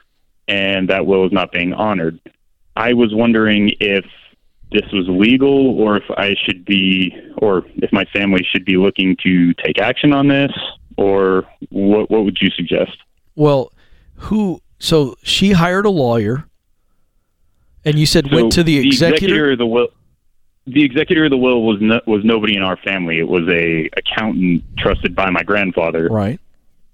and 0.47 0.89
that 0.89 1.05
will 1.05 1.25
is 1.25 1.31
not 1.31 1.51
being 1.51 1.73
honored. 1.73 2.19
I 2.75 2.93
was 2.93 3.13
wondering 3.13 3.71
if 3.79 4.05
this 4.71 4.91
was 4.91 5.05
legal 5.07 5.79
or 5.79 5.97
if 5.97 6.03
I 6.17 6.35
should 6.45 6.65
be, 6.65 7.15
or 7.37 7.65
if 7.75 7.91
my 7.93 8.05
family 8.05 8.45
should 8.51 8.65
be 8.65 8.77
looking 8.77 9.15
to 9.23 9.53
take 9.55 9.79
action 9.79 10.11
on 10.13 10.27
this, 10.27 10.51
or 10.97 11.45
what, 11.69 12.09
what 12.09 12.25
would 12.25 12.37
you 12.41 12.49
suggest? 12.51 12.97
Well, 13.35 13.71
who, 14.15 14.61
so 14.79 15.15
she 15.23 15.51
hired 15.51 15.85
a 15.85 15.89
lawyer, 15.89 16.45
and 17.83 17.99
you 17.99 18.05
said 18.05 18.27
So 18.29 18.35
went 18.35 18.51
to 18.53 18.63
the 18.63 18.77
executor? 18.77 19.51
of 19.51 19.57
the 19.59 19.65
will. 19.65 19.89
The 20.67 20.83
executor 20.83 21.25
of 21.25 21.31
the 21.31 21.37
will 21.37 21.63
was 21.63 21.77
no, 21.79 22.01
was 22.07 22.23
nobody 22.23 22.55
in 22.55 22.63
our 22.63 22.77
family. 22.77 23.19
It 23.19 23.27
was 23.27 23.47
a 23.49 23.89
accountant 23.97 24.63
trusted 24.77 25.15
by 25.15 25.29
my 25.29 25.43
grandfather. 25.43 26.09
Right. 26.09 26.39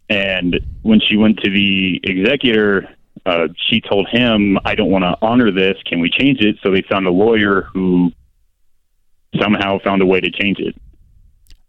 And 0.10 0.60
when 0.82 1.00
she 1.00 1.16
went 1.16 1.40
to 1.40 1.50
the 1.50 2.02
executor, 2.04 2.90
uh, 3.26 3.48
she 3.56 3.80
told 3.80 4.10
him, 4.10 4.60
"I 4.66 4.76
don't 4.76 4.90
want 4.90 5.04
to 5.04 5.18
honor 5.22 5.52
this. 5.52 5.78
Can 5.86 6.02
we 6.02 6.10
change 6.10 6.42
it?" 6.42 6.58
So 6.62 6.72
they 6.72 6.82
found 6.82 7.08
a 7.08 7.12
lawyer 7.12 7.62
who 7.74 8.12
somehow 9.40 9.80
found 9.80 10.02
a 10.02 10.06
way 10.06 10.20
to 10.20 10.30
change 10.30 10.60
it. 10.60 10.76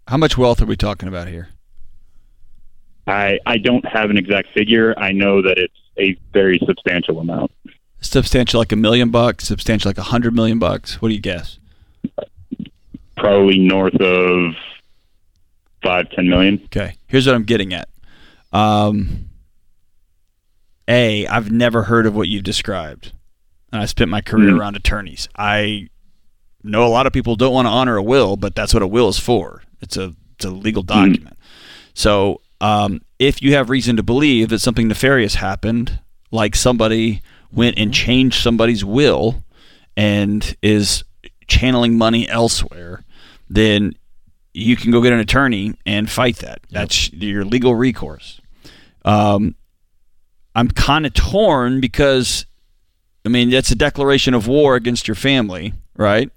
How 0.09 0.17
much 0.17 0.37
wealth 0.37 0.61
are 0.61 0.67
we 0.67 0.77
talking 0.77 1.09
about 1.09 1.29
here? 1.29 1.51
I 3.07 3.39
I 3.47 3.59
don't 3.59 3.87
have 3.87 4.11
an 4.11 4.19
exact 4.19 4.49
figure. 4.55 4.95
I 4.99 5.13
know 5.13 5.43
that 5.43 5.59
it's 5.59 5.75
a 5.99 6.17
very 6.33 6.59
substantial 6.67 7.21
amount. 7.21 7.53
Substantial 8.01 8.59
like 8.59 8.73
a 8.73 8.77
million 8.77 9.11
bucks, 9.11 9.47
substantial 9.47 9.89
like 9.89 9.99
a 9.99 10.03
hundred 10.03 10.35
million 10.35 10.59
bucks. 10.59 11.01
What 11.01 11.09
do 11.09 11.15
you 11.15 11.21
guess? 11.21 11.59
Probably 13.23 13.59
north 13.59 13.95
of 14.01 14.55
five 15.83 16.11
ten 16.11 16.29
million. 16.29 16.61
Okay. 16.65 16.97
Here's 17.07 17.25
what 17.25 17.37
I'm 17.37 17.45
getting 17.45 17.73
at. 17.73 17.89
Um, 18.53 19.29
a, 20.89 21.27
I've 21.29 21.51
never 21.53 21.85
heard 21.85 22.07
of 22.07 22.17
what 22.17 22.27
you've 22.27 22.43
described. 22.43 23.13
And 23.73 23.81
I 23.81 23.85
spent 23.87 24.11
my 24.11 24.21
career 24.23 24.51
Mhm. 24.51 24.59
around 24.59 24.75
attorneys. 24.77 25.29
I 25.37 25.89
know 26.65 26.85
a 26.85 26.89
lot 26.89 27.07
of 27.07 27.13
people 27.13 27.37
don't 27.37 27.53
want 27.55 27.67
to 27.67 27.71
honor 27.71 27.97
a 27.97 28.03
will, 28.03 28.37
but 28.37 28.55
that's 28.57 28.75
what 28.75 28.83
a 28.83 28.87
will 28.89 29.09
is 29.09 29.19
for. 29.19 29.63
It's 29.81 29.97
a 29.97 30.15
it's 30.35 30.45
a 30.45 30.51
legal 30.51 30.83
document. 30.83 31.37
So 31.95 32.41
um, 32.61 33.03
if 33.21 33.41
you 33.41 33.55
have 33.55 33.71
reason 33.71 33.97
to 33.99 34.03
believe 34.03 34.49
that 34.49 34.59
something 34.59 34.89
nefarious 34.89 35.37
happened, 35.37 36.01
like 36.33 36.57
somebody 36.57 37.23
went 37.53 37.79
and 37.79 37.95
changed 37.95 38.43
somebody's 38.43 38.85
will 38.85 39.45
and 39.97 40.57
is 40.61 41.05
channeling 41.47 41.97
money 41.97 42.29
elsewhere, 42.29 43.05
then 43.55 43.93
you 44.55 44.77
can 44.77 44.91
go 44.91 45.01
get 45.03 45.13
an 45.13 45.19
attorney 45.19 45.75
and 45.87 46.11
fight 46.11 46.37
that. 46.39 46.61
That's 46.71 47.13
your 47.13 47.45
legal 47.45 47.75
recourse. 47.75 48.41
Um, 49.05 49.55
I'm 50.55 50.69
kind 50.69 51.07
of 51.07 51.15
torn 51.15 51.81
because, 51.81 52.45
I 53.25 53.29
mean, 53.31 53.51
that's 53.51 53.71
a 53.71 53.75
declaration 53.75 54.35
of 54.35 54.47
war 54.47 54.75
against 54.77 55.09
your 55.09 55.15
family, 55.15 55.73
right? 55.97 56.31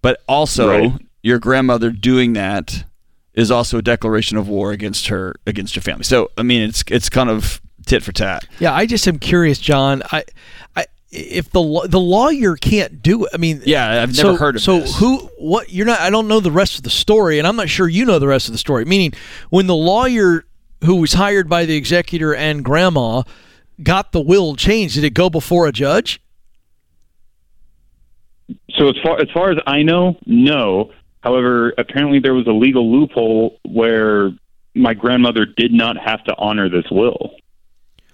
But 0.00 0.22
also, 0.28 0.68
Right. 0.68 0.92
your 1.22 1.38
grandmother 1.38 1.90
doing 1.90 2.32
that 2.32 2.84
is 3.34 3.50
also 3.50 3.78
a 3.78 3.82
declaration 3.82 4.36
of 4.38 4.48
war 4.48 4.72
against 4.72 5.08
her, 5.08 5.34
against 5.46 5.76
your 5.76 5.82
family. 5.82 6.04
So, 6.04 6.30
I 6.36 6.42
mean, 6.42 6.62
it's 6.62 6.82
it's 6.88 7.08
kind 7.08 7.30
of 7.30 7.60
tit 7.86 8.02
for 8.02 8.12
tat. 8.12 8.44
Yeah, 8.58 8.74
I 8.74 8.86
just 8.86 9.06
am 9.06 9.18
curious, 9.18 9.58
John. 9.58 10.02
I, 10.12 10.24
I, 10.76 10.86
if 11.12 11.50
the 11.50 11.86
the 11.88 12.00
lawyer 12.00 12.56
can't 12.56 13.02
do 13.02 13.26
it, 13.26 13.30
I 13.34 13.36
mean, 13.36 13.62
Yeah, 13.66 14.02
I've 14.02 14.16
so, 14.16 14.28
never 14.28 14.38
heard 14.38 14.56
of 14.56 14.62
So 14.62 14.80
this. 14.80 14.96
who? 14.98 15.18
What? 15.38 15.70
You're 15.70 15.86
not. 15.86 16.00
I 16.00 16.10
don't 16.10 16.26
know 16.26 16.40
the 16.40 16.50
rest 16.50 16.78
of 16.78 16.84
the 16.84 16.90
story, 16.90 17.38
and 17.38 17.46
I'm 17.46 17.56
not 17.56 17.68
sure 17.68 17.86
you 17.86 18.04
know 18.04 18.18
the 18.18 18.26
rest 18.26 18.48
of 18.48 18.52
the 18.52 18.58
story. 18.58 18.84
Meaning, 18.86 19.12
when 19.50 19.66
the 19.66 19.74
lawyer 19.76 20.44
who 20.84 20.96
was 20.96 21.12
hired 21.12 21.48
by 21.48 21.66
the 21.66 21.76
executor 21.76 22.34
and 22.34 22.64
grandma 22.64 23.22
got 23.82 24.12
the 24.12 24.20
will 24.20 24.56
changed, 24.56 24.94
did 24.94 25.04
it 25.04 25.14
go 25.14 25.28
before 25.28 25.66
a 25.66 25.72
judge? 25.72 26.20
So 28.70 28.88
as 28.88 28.96
far 29.02 29.20
as 29.20 29.28
far 29.32 29.50
as 29.52 29.58
I 29.66 29.82
know, 29.82 30.16
no. 30.26 30.90
However, 31.20 31.72
apparently 31.78 32.18
there 32.18 32.34
was 32.34 32.46
a 32.46 32.52
legal 32.52 32.90
loophole 32.90 33.58
where 33.64 34.30
my 34.74 34.94
grandmother 34.94 35.44
did 35.44 35.72
not 35.72 35.96
have 35.98 36.24
to 36.24 36.34
honor 36.38 36.68
this 36.68 36.84
will. 36.90 37.36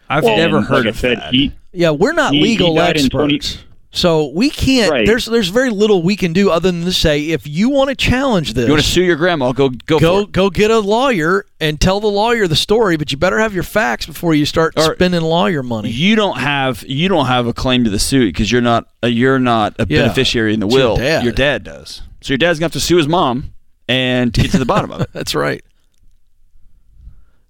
I've 0.08 0.24
And 0.24 0.36
never 0.36 0.60
heard 0.62 0.86
I 0.86 0.90
of 0.90 0.98
said, 0.98 1.18
that. 1.18 1.34
He, 1.34 1.52
Yeah, 1.72 1.90
we're 1.90 2.12
not 2.12 2.32
He- 2.32 2.38
he 2.38 2.44
legal 2.44 2.74
died 2.74 2.96
in 2.96 3.04
experts. 3.06 3.54
20 3.54 3.64
so 3.90 4.28
we 4.34 4.50
can't. 4.50 4.90
Right. 4.92 5.06
There's 5.06 5.24
there's 5.24 5.48
very 5.48 5.70
little 5.70 6.02
we 6.02 6.14
can 6.14 6.34
do 6.34 6.50
other 6.50 6.70
than 6.70 6.84
to 6.84 6.92
say 6.92 7.30
if 7.30 7.46
you 7.46 7.70
want 7.70 7.88
to 7.88 7.96
challenge 7.96 8.52
this, 8.52 8.66
you 8.66 8.72
want 8.72 8.82
to 8.84 8.88
sue 8.88 9.02
your 9.02 9.16
grandma? 9.16 9.52
Go 9.52 9.70
go, 9.70 9.98
go 9.98 10.16
for 10.18 10.28
it. 10.28 10.32
go 10.32 10.50
get 10.50 10.70
a 10.70 10.78
lawyer 10.78 11.46
and 11.58 11.80
tell 11.80 11.98
the 11.98 12.06
lawyer 12.06 12.46
the 12.46 12.54
story, 12.54 12.98
but 12.98 13.10
you 13.10 13.16
better 13.16 13.38
have 13.38 13.54
your 13.54 13.62
facts 13.62 14.04
before 14.04 14.34
you 14.34 14.44
start 14.44 14.74
Or- 14.76 14.94
spending 14.94 15.22
lawyer 15.22 15.62
money. 15.62 15.88
You 15.90 16.16
don't 16.16 16.36
have 16.38 16.84
you 16.86 17.08
don't 17.08 17.26
have 17.26 17.46
a 17.46 17.54
claim 17.54 17.84
to 17.84 17.90
the 17.90 17.98
suit 17.98 18.26
because 18.34 18.52
you're 18.52 18.60
not 18.60 18.88
uh, 19.02 19.06
you're 19.06 19.38
not 19.38 19.74
a 19.78 19.86
Yeah, 19.88 20.02
beneficiary 20.02 20.52
in 20.52 20.60
the 20.60 20.66
it's 20.66 20.74
your 20.76 20.88
will. 20.90 20.96
dad. 20.98 21.24
Your 21.24 21.32
dad 21.32 21.64
does. 21.64 22.02
So 22.20 22.34
your 22.34 22.38
dad's 22.38 22.58
gonna 22.58 22.66
have 22.66 22.72
to 22.72 22.80
sue 22.80 22.98
his 22.98 23.08
mom 23.08 23.54
and 23.88 24.34
get 24.34 24.50
to 24.50 24.58
the 24.58 24.66
bottom 24.66 24.92
of 24.92 25.00
it. 25.00 25.08
That's 25.14 25.34
right. 25.34 25.64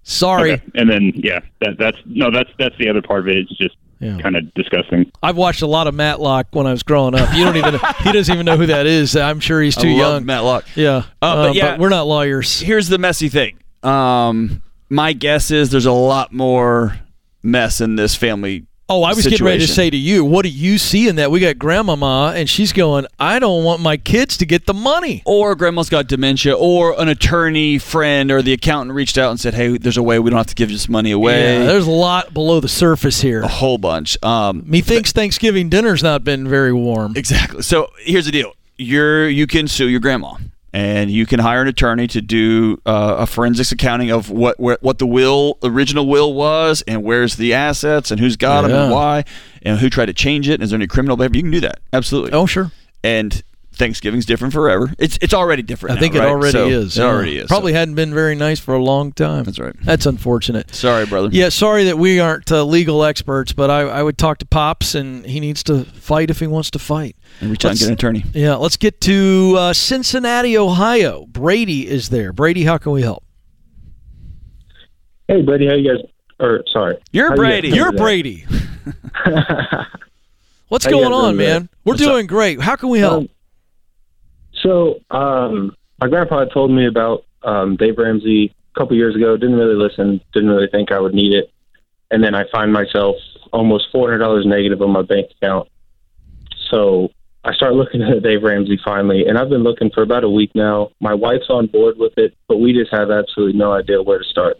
Sorry, 0.09 0.53
okay. 0.53 0.63
and 0.75 0.89
then 0.89 1.11
yeah, 1.15 1.39
that, 1.61 1.77
that's 1.77 1.97
no, 2.05 2.31
that's 2.31 2.49
that's 2.57 2.75
the 2.79 2.89
other 2.89 3.01
part 3.01 3.19
of 3.21 3.27
it. 3.27 3.37
It's 3.37 3.57
just 3.57 3.75
Yeah. 3.99 4.17
kind 4.19 4.35
of 4.35 4.51
disgusting. 4.55 5.11
I've 5.21 5.37
watched 5.37 5.61
a 5.61 5.67
lot 5.67 5.85
of 5.87 5.93
Matlock 5.93 6.47
when 6.51 6.65
I 6.65 6.71
was 6.71 6.81
growing 6.83 7.13
up. 7.15 7.31
You 7.35 7.43
don't 7.45 7.57
even 7.57 7.79
he 8.03 8.11
doesn't 8.11 8.33
even 8.33 8.45
know 8.45 8.57
who 8.57 8.65
that 8.67 8.87
is. 8.87 9.15
I'm 9.15 9.39
sure 9.39 9.61
he's 9.61 9.75
too 9.75 9.89
I 9.89 9.91
young. 9.91 10.25
Matlock. 10.25 10.65
Yeah, 10.75 11.03
Uh, 11.21 11.47
but 11.49 11.55
yeah- 11.55 11.77
we're 11.77 11.89
not 11.89 12.07
lawyers. 12.07 12.59
Here's 12.59 12.87
the 12.87 12.97
messy 12.97 13.29
thing. 13.29 13.59
Um, 13.83 14.63
my 14.89 15.13
guess 15.13 15.51
is 15.51 15.69
there's 15.69 15.85
a 15.85 15.91
lot 15.91 16.33
more 16.33 16.97
mess 17.43 17.79
in 17.81 17.95
this 17.95 18.15
family. 18.15 18.65
Oh, 18.89 19.03
I 19.03 19.13
was 19.13 19.27
getting 19.27 19.45
ready 19.45 19.59
to 19.59 19.67
say 19.67 19.89
to 19.89 19.95
you, 19.97 20.25
what 20.25 20.41
do 20.41 20.49
you 20.49 20.79
see 20.79 21.07
in 21.07 21.17
that? 21.17 21.29
We 21.29 21.39
got 21.39 21.59
grandmama, 21.59 22.33
and 22.35 22.49
she's 22.49 22.73
going, 22.73 23.05
I 23.19 23.37
don't 23.37 23.63
want 23.63 23.81
my 23.81 23.97
kids 23.97 24.35
to 24.37 24.47
get 24.47 24.65
the 24.65 24.73
money. 24.73 25.21
Or 25.25 25.53
grandma's 25.53 25.89
got 25.89 26.07
dementia, 26.07 26.55
or 26.57 26.99
an 26.99 27.07
attorney 27.07 27.77
friend 27.77 28.31
or 28.31 28.41
the 28.41 28.51
accountant 28.53 28.95
reached 28.95 29.17
out 29.17 29.29
and 29.29 29.39
said, 29.39 29.53
"Hey, 29.53 29.77
there's 29.77 29.97
a 29.97 30.03
way 30.03 30.17
we 30.17 30.31
don't 30.31 30.37
have 30.37 30.47
to 30.47 30.55
give 30.55 30.69
this 30.69 30.89
money 30.89 31.11
away." 31.11 31.59
Yeah, 31.59 31.65
there's 31.65 31.85
a 31.85 31.91
lot 31.91 32.33
below 32.33 32.59
the 32.59 32.67
surface 32.67 33.21
here. 33.21 33.41
a 33.41 33.47
whole 33.47 33.77
bunch. 33.77 34.17
Um, 34.23 34.63
Methinks 34.65 35.11
Thanksgiving 35.11 35.69
dinner's 35.69 36.01
not 36.01 36.23
been 36.23 36.47
very 36.47 36.73
warm. 36.73 37.13
Exactly. 37.15 37.61
So 37.61 37.89
here's 37.99 38.25
the 38.25 38.31
deal: 38.31 38.53
you're 38.77 39.29
you 39.29 39.45
can 39.45 39.67
sue 39.67 39.87
your 39.87 39.99
grandma, 39.99 40.33
and 40.73 41.09
you 41.09 41.25
can 41.25 41.39
hire 41.39 41.61
an 41.61 41.67
attorney 41.67 42.07
to 42.07 42.21
do 42.21 42.81
uh, 42.85 43.15
a 43.19 43.25
forensics 43.25 43.71
accounting 43.71 44.11
of 44.11 44.29
what 44.29 44.59
where, 44.59 44.77
what 44.81 44.99
the 44.99 45.07
will 45.07 45.57
original 45.63 46.07
will 46.07 46.33
was, 46.33 46.83
and 46.87 47.03
where's 47.03 47.35
the 47.35 47.53
assets, 47.53 48.11
and 48.11 48.19
who's 48.19 48.37
got 48.37 48.63
them, 48.63 48.71
and 48.71 48.91
why, 48.91 49.23
and 49.61 49.79
who 49.79 49.89
tried 49.89 50.07
to 50.07 50.13
change 50.13 50.47
it. 50.47 50.55
And 50.55 50.63
is 50.63 50.69
there 50.69 50.77
any 50.77 50.87
criminal 50.87 51.17
behavior? 51.17 51.37
You 51.37 51.43
can 51.43 51.51
do 51.51 51.61
that 51.61 51.79
absolutely. 51.93 52.31
Oh, 52.31 52.45
sure. 52.45 52.71
And 53.03 53.43
Thanksgiving's 53.79 54.25
different 54.27 54.53
forever. 54.53 54.93
It's 54.99 55.17
it's 55.21 55.33
already 55.33 55.63
different. 55.63 55.93
I 55.93 55.95
now, 55.95 56.01
think 56.01 56.15
it 56.15 56.19
right? 56.19 56.27
already 56.29 56.51
So 56.51 56.67
is. 56.67 56.97
It 56.97 57.01
yeah. 57.01 57.07
already 57.07 57.37
is. 57.37 57.47
Probably 57.47 57.71
So- 57.71 57.77
hadn't 57.79 57.95
been 57.95 58.13
very 58.13 58.35
nice 58.35 58.59
for 58.59 58.75
a 58.75 58.83
long 58.83 59.11
time. 59.13 59.45
That's 59.45 59.57
right. 59.57 59.73
That's 59.81 60.05
unfortunate. 60.05 60.75
Sorry, 60.75 61.05
brother. 61.07 61.29
Yeah, 61.31 61.49
sorry 61.49 61.85
that 61.85 61.97
we 61.97 62.19
aren't 62.19 62.51
uh, 62.51 62.63
legal 62.65 63.03
experts, 63.03 63.53
but 63.53 63.71
I, 63.71 63.79
I 63.81 64.03
would 64.03 64.17
talk 64.19 64.37
to 64.39 64.45
Pops, 64.45 64.93
and 64.93 65.25
he 65.25 65.39
needs 65.39 65.63
to 65.63 65.85
fight 65.85 66.29
if 66.29 66.39
he 66.39 66.45
wants 66.47 66.69
to 66.71 66.79
fight. 66.79 67.15
And 67.41 67.49
reach 67.49 67.65
out 67.65 67.71
and 67.71 67.79
get 67.79 67.87
an 67.87 67.93
attorney. 67.93 68.25
Yeah, 68.33 68.55
let's 68.55 68.77
get 68.77 69.01
to 69.01 69.55
uh, 69.57 69.73
Cincinnati, 69.73 70.57
Ohio. 70.57 71.25
Brady 71.27 71.87
is 71.87 72.09
there. 72.09 72.33
Brady, 72.33 72.65
how 72.65 72.77
can 72.77 72.91
we 72.91 73.01
help? 73.01 73.23
Hey, 75.27 75.41
Brady, 75.41 75.67
how 75.67 75.75
you 75.75 75.87
guys? 75.95 76.03
Or 76.41 76.63
sorry, 76.71 76.97
You're 77.11 77.29
How 77.31 77.35
Brady. 77.35 77.69
doing 77.69 77.75
You're? 77.81 77.91
Brady. 77.91 78.45
What's 80.69 80.85
How 80.85 80.91
going 80.91 81.11
on, 81.11 81.35
doing 81.35 81.37
today? 81.37 81.53
man? 81.53 81.69
We're 81.83 81.95
doing 81.95 82.27
great. 82.27 82.61
How 82.61 82.75
can 82.75 82.89
we 82.89 82.99
help? 82.99 83.23
Um, 83.23 83.29
so, 84.61 84.99
um, 85.11 85.75
my 85.99 86.07
grandpa 86.07 86.45
told 86.45 86.71
me 86.71 86.87
about 86.87 87.25
um, 87.43 87.75
Dave 87.75 87.97
Ramsey 87.97 88.55
a 88.75 88.79
couple 88.79 88.95
years 88.95 89.15
ago. 89.15 89.35
Didn't 89.37 89.57
really 89.57 89.75
listen. 89.75 90.21
Didn't 90.33 90.49
really 90.49 90.67
think 90.67 90.91
I 90.91 90.99
would 90.99 91.13
need 91.13 91.33
it. 91.33 91.51
And 92.11 92.23
then 92.23 92.35
I 92.35 92.45
find 92.51 92.71
myself 92.71 93.15
almost 93.51 93.87
four 93.91 94.09
hundred 94.09 94.19
dollars 94.19 94.45
negative 94.45 94.81
on 94.81 94.91
my 94.91 95.01
bank 95.01 95.31
account. 95.31 95.67
So 96.69 97.09
I 97.43 97.53
start 97.53 97.73
looking 97.73 98.01
at 98.15 98.23
Dave 98.23 98.43
Ramsey 98.43 98.79
finally, 98.83 99.25
and 99.27 99.37
I've 99.37 99.49
been 99.49 99.63
looking 99.63 99.89
for 99.91 100.03
about 100.03 100.23
a 100.23 100.29
week 100.29 100.51
now. 100.55 100.89
My 100.99 101.13
wife's 101.13 101.49
on 101.49 101.67
board 101.67 101.97
with 101.97 102.13
it, 102.17 102.35
but 102.47 102.57
we 102.57 102.73
just 102.73 102.91
have 102.93 103.11
absolutely 103.11 103.57
no 103.57 103.73
idea 103.73 104.01
where 104.01 104.19
to 104.19 104.25
start. 104.25 104.57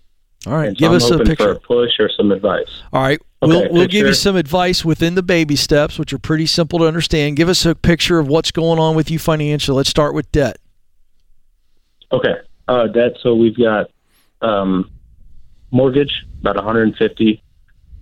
All 0.47 0.53
right, 0.53 0.69
And 0.69 0.77
give 0.77 0.91
us 0.93 1.09
a 1.11 1.17
picture. 1.19 1.35
for 1.35 1.51
a 1.51 1.59
push 1.59 1.91
or 1.99 2.09
some 2.15 2.31
advice. 2.31 2.81
All 2.93 3.01
right, 3.01 3.19
Okay, 3.43 3.51
we'll 3.51 3.73
we'll 3.73 3.87
give 3.87 4.07
you 4.07 4.13
some 4.13 4.35
advice 4.37 4.85
within 4.85 5.15
the 5.15 5.23
baby 5.23 5.55
steps, 5.57 5.99
which 5.99 6.13
are 6.13 6.17
pretty 6.19 6.45
simple 6.45 6.79
to 6.79 6.85
understand. 6.85 7.35
Give 7.35 7.49
us 7.49 7.65
a 7.65 7.75
picture 7.75 8.19
of 8.19 8.27
what's 8.27 8.51
going 8.51 8.79
on 8.79 8.95
with 8.95 9.11
you 9.11 9.19
financially. 9.19 9.75
Let's 9.75 9.89
start 9.89 10.13
with 10.13 10.31
debt. 10.31 10.57
Okay. 12.11 12.35
Uh, 12.67 12.87
debt. 12.87 13.13
So 13.21 13.35
we've 13.35 13.57
got 13.57 13.87
um, 14.41 14.89
mortgage 15.71 16.25
about 16.41 16.55
150. 16.55 17.43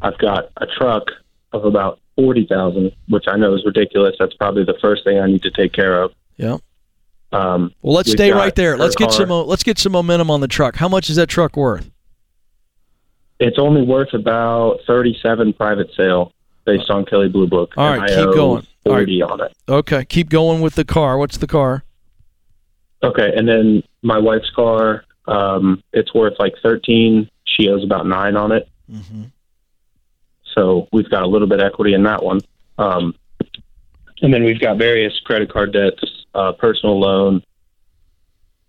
I've 0.01 0.17
got 0.19 0.51
a 0.57 0.67
truck 0.77 1.05
of 1.53 1.65
about 1.65 1.99
40,000, 2.17 2.91
which 3.09 3.25
I 3.27 3.35
know 3.37 3.53
is 3.55 3.63
ridiculous. 3.65 4.15
That's 4.19 4.33
probably 4.35 4.63
the 4.63 4.77
first 4.81 5.03
thing 5.03 5.19
I 5.19 5.27
need 5.27 5.41
to 5.43 5.51
take 5.51 5.73
care 5.73 6.01
of. 6.03 6.11
Yeah. 6.37 6.57
Um, 7.31 7.73
Well, 7.81 7.95
let's 7.95 8.11
stay 8.11 8.31
right 8.31 8.53
there. 8.55 8.77
Let's 8.77 8.95
get 8.95 9.11
some 9.11 9.27
car. 9.29 9.43
let's 9.43 9.63
get 9.63 9.77
some 9.79 9.91
momentum 9.91 10.29
on 10.31 10.39
the 10.41 10.47
truck. 10.47 10.75
How 10.75 10.87
much 10.87 11.09
is 11.09 11.15
that 11.17 11.27
truck 11.27 11.57
worth? 11.57 11.89
It's 13.39 13.59
only 13.59 13.83
worth 13.83 14.13
about 14.13 14.79
37 14.87 15.53
private 15.53 15.89
sale 15.95 16.33
based 16.65 16.89
on 16.89 17.05
Kelley 17.05 17.29
Blue 17.29 17.47
Book. 17.47 17.73
All 17.77 17.97
right, 17.97 18.09
keep 18.09 18.33
going. 18.33 18.37
All 18.85 18.93
right. 18.93 19.05
40 19.05 19.21
on 19.21 19.41
it. 19.41 19.57
Okay, 19.67 20.05
keep 20.05 20.29
going 20.29 20.61
with 20.61 20.75
the 20.75 20.85
car. 20.85 21.17
What's 21.17 21.37
the 21.37 21.47
car? 21.47 21.83
Okay, 23.03 23.31
and 23.35 23.47
then 23.47 23.83
my 24.01 24.17
wife's 24.17 24.49
car, 24.55 25.03
um, 25.27 25.83
it's 25.93 26.13
worth 26.13 26.33
like 26.39 26.53
13. 26.63 27.29
She 27.45 27.69
owes 27.69 27.83
about 27.83 28.07
nine 28.07 28.35
on 28.35 28.51
it. 28.51 28.67
Mm-hmm. 28.91 29.23
So 30.55 30.87
we've 30.91 31.09
got 31.09 31.23
a 31.23 31.27
little 31.27 31.47
bit 31.47 31.59
of 31.59 31.65
equity 31.65 31.93
in 31.93 32.03
that 32.03 32.23
one. 32.23 32.41
Um, 32.77 33.15
and 34.21 34.33
then 34.33 34.43
we've 34.43 34.59
got 34.59 34.77
various 34.77 35.19
credit 35.25 35.51
card 35.51 35.73
debts, 35.73 36.03
uh, 36.33 36.53
personal 36.53 36.99
loan, 36.99 37.43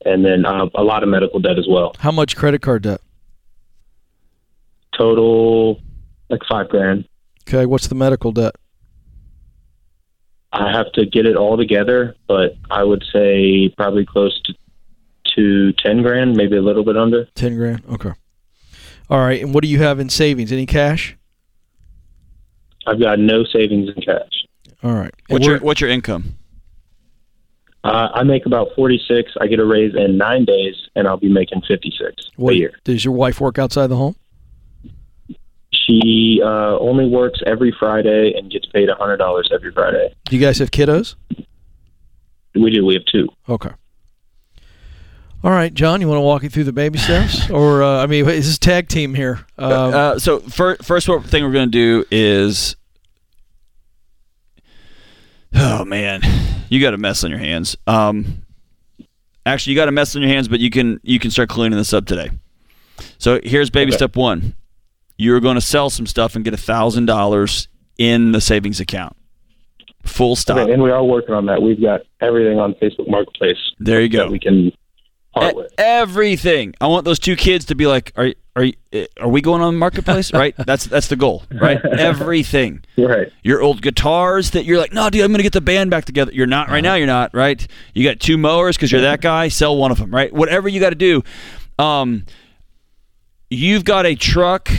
and 0.04 0.24
then 0.24 0.44
uh, 0.44 0.66
a 0.74 0.82
lot 0.82 1.02
of 1.02 1.08
medical 1.08 1.40
debt 1.40 1.58
as 1.58 1.66
well. 1.68 1.94
How 1.98 2.12
much 2.12 2.36
credit 2.36 2.60
card 2.60 2.82
debt? 2.82 3.00
Total 4.98 5.80
like 6.28 6.40
five 6.50 6.68
grand. 6.68 7.08
Okay, 7.48 7.64
what's 7.66 7.86
the 7.86 7.94
medical 7.94 8.32
debt? 8.32 8.56
I 10.52 10.72
have 10.72 10.90
to 10.92 11.06
get 11.06 11.24
it 11.26 11.36
all 11.36 11.56
together, 11.56 12.16
but 12.26 12.56
I 12.70 12.82
would 12.82 13.04
say 13.12 13.68
probably 13.76 14.04
close 14.04 14.40
to 14.42 14.54
to 15.36 15.72
ten 15.74 16.02
grand, 16.02 16.36
maybe 16.36 16.56
a 16.56 16.62
little 16.62 16.84
bit 16.84 16.96
under. 16.96 17.26
Ten 17.36 17.54
grand. 17.56 17.82
Okay. 17.90 18.10
All 19.08 19.20
right, 19.20 19.40
and 19.40 19.54
what 19.54 19.62
do 19.62 19.68
you 19.68 19.78
have 19.78 20.00
in 20.00 20.08
savings? 20.08 20.50
Any 20.50 20.66
cash? 20.66 21.16
I've 22.86 22.98
got 23.00 23.18
no 23.18 23.44
savings 23.44 23.90
in 23.94 24.02
cash. 24.02 24.32
All 24.82 24.94
right. 24.94 25.14
What's 25.28 25.46
your 25.46 25.58
What's 25.60 25.80
your 25.80 25.90
income? 25.90 26.34
Uh, 27.84 28.08
I 28.12 28.22
make 28.24 28.46
about 28.46 28.68
forty 28.74 29.00
six. 29.06 29.30
I 29.40 29.46
get 29.46 29.60
a 29.60 29.64
raise 29.64 29.94
in 29.94 30.16
nine 30.18 30.44
days, 30.44 30.74
and 30.96 31.06
I'll 31.06 31.16
be 31.18 31.28
making 31.28 31.62
fifty 31.68 31.92
six 31.96 32.30
what- 32.36 32.54
a 32.54 32.56
year. 32.56 32.72
Does 32.84 33.04
your 33.04 33.14
wife 33.14 33.40
work 33.40 33.58
outside 33.58 33.86
the 33.88 33.96
home? 33.96 34.16
She 35.88 36.40
uh, 36.44 36.78
only 36.78 37.06
works 37.08 37.40
every 37.46 37.74
Friday 37.78 38.34
and 38.36 38.50
gets 38.50 38.66
paid 38.66 38.88
hundred 38.90 39.16
dollars 39.16 39.48
every 39.52 39.72
Friday. 39.72 40.14
Do 40.26 40.36
you 40.36 40.42
guys 40.44 40.58
have 40.58 40.70
kiddos? 40.70 41.14
We 42.54 42.70
do. 42.70 42.84
We 42.84 42.94
have 42.94 43.04
two. 43.10 43.28
Okay. 43.48 43.70
All 45.44 45.52
right, 45.52 45.72
John, 45.72 46.00
you 46.00 46.08
want 46.08 46.16
to 46.18 46.22
walk 46.22 46.42
you 46.42 46.48
through 46.48 46.64
the 46.64 46.72
baby 46.72 46.98
steps, 46.98 47.48
or 47.50 47.82
uh, 47.82 48.02
I 48.02 48.06
mean, 48.06 48.28
is 48.28 48.46
this 48.48 48.58
tag 48.58 48.88
team 48.88 49.14
here? 49.14 49.46
Um, 49.56 49.72
uh, 49.94 50.18
so 50.18 50.40
fir- 50.40 50.76
first 50.82 51.06
thing 51.06 51.44
we're 51.44 51.52
going 51.52 51.70
to 51.70 51.70
do 51.70 52.04
is 52.10 52.74
oh 55.54 55.84
man 55.84 56.20
you 56.68 56.78
got 56.80 56.92
a 56.92 56.98
mess 56.98 57.24
on 57.24 57.30
your 57.30 57.38
hands 57.38 57.74
um, 57.86 58.42
actually 59.46 59.72
you 59.72 59.76
got 59.78 59.88
a 59.88 59.92
mess 59.92 60.14
on 60.14 60.20
your 60.20 60.30
hands 60.30 60.46
but 60.46 60.60
you 60.60 60.68
can 60.68 61.00
you 61.02 61.18
can 61.18 61.30
start 61.30 61.48
cleaning 61.48 61.78
this 61.78 61.94
up 61.94 62.04
today 62.04 62.28
so 63.16 63.40
here's 63.42 63.70
baby 63.70 63.90
Okay. 63.90 63.96
step 63.96 64.14
one 64.14 64.54
you're 65.18 65.40
going 65.40 65.56
to 65.56 65.60
sell 65.60 65.90
some 65.90 66.06
stuff 66.06 66.34
and 66.36 66.44
get 66.44 66.54
a 66.54 66.58
thousand 66.58 67.04
dollars 67.06 67.68
in 67.98 68.32
the 68.32 68.40
savings 68.40 68.80
account 68.80 69.14
full 70.04 70.34
stop 70.36 70.56
Okay, 70.56 70.72
and 70.72 70.82
we 70.82 70.90
are 70.90 71.04
working 71.04 71.34
on 71.34 71.44
that. 71.46 71.60
We've 71.60 71.80
got 71.80 72.00
everything 72.22 72.58
on 72.58 72.72
Facebook 72.74 73.10
Marketplace 73.10 73.58
there 73.78 74.00
you 74.00 74.08
that 74.08 74.16
go 74.26 74.30
we 74.30 74.38
can 74.38 74.72
part 75.34 75.54
with. 75.54 75.72
everything. 75.76 76.74
I 76.80 76.86
want 76.86 77.04
those 77.04 77.18
two 77.18 77.36
kids 77.36 77.66
to 77.66 77.74
be 77.74 77.86
like, 77.86 78.12
are 78.16 78.32
are 78.56 78.64
you- 78.64 78.74
are 79.20 79.28
we 79.28 79.40
going 79.42 79.60
on 79.60 79.74
the 79.74 79.78
marketplace? 79.78 80.32
right. 80.32 80.54
That's 80.66 80.86
that's 80.86 81.08
the 81.08 81.16
goal. 81.16 81.42
Right. 81.52 81.78
everything. 81.98 82.82
Right. 82.96 83.30
Your 83.42 83.60
old 83.60 83.82
guitars 83.82 84.50
that 84.52 84.64
you're 84.64 84.78
like, 84.78 84.92
no, 84.94 85.10
dude, 85.10 85.20
I'm 85.22 85.30
gonna 85.30 85.42
get 85.42 85.52
the 85.52 85.60
band 85.60 85.90
back 85.90 86.06
together. 86.06 86.32
You're 86.32 86.46
not 86.46 86.70
right 86.70 86.80
now. 86.80 86.94
You're 86.94 87.06
not 87.06 87.34
right. 87.34 87.64
You 87.92 88.02
got 88.02 88.18
two 88.18 88.38
mowers 88.38 88.76
because 88.76 88.90
you're 88.90 89.02
that 89.02 89.20
guy. 89.20 89.48
Sell 89.48 89.76
one 89.76 89.90
of 89.90 89.98
them. 89.98 90.12
Right. 90.12 90.32
Whatever 90.32 90.68
you 90.68 90.80
got 90.80 90.90
to 90.90 90.96
do. 90.96 91.22
Um, 91.78 92.24
you've 93.50 93.84
got 93.84 94.06
a 94.06 94.14
truck 94.14 94.70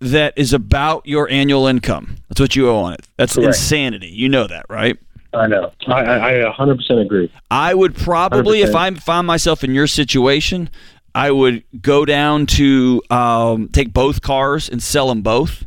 that 0.00 0.34
is 0.36 0.52
about 0.52 1.06
your 1.06 1.28
annual 1.30 1.66
income. 1.66 2.16
That's 2.28 2.40
what 2.40 2.56
you 2.56 2.68
owe 2.68 2.78
on 2.78 2.94
it. 2.94 3.06
That's 3.16 3.34
Correct. 3.34 3.48
insanity. 3.48 4.08
You 4.08 4.28
know 4.28 4.46
that, 4.46 4.66
right? 4.68 4.98
I 5.32 5.46
know. 5.46 5.72
I, 5.86 6.02
I, 6.02 6.48
I 6.48 6.52
100% 6.52 7.00
agree. 7.02 7.32
I 7.50 7.74
would 7.74 7.94
probably, 7.94 8.62
if 8.62 8.70
100%. 8.70 8.74
I 8.74 8.90
found 8.94 9.26
myself 9.26 9.62
in 9.62 9.74
your 9.74 9.86
situation, 9.86 10.70
I 11.14 11.30
would 11.30 11.62
go 11.80 12.04
down 12.04 12.46
to 12.46 13.02
um, 13.10 13.68
take 13.68 13.92
both 13.92 14.22
cars 14.22 14.68
and 14.68 14.82
sell 14.82 15.08
them 15.08 15.22
both, 15.22 15.64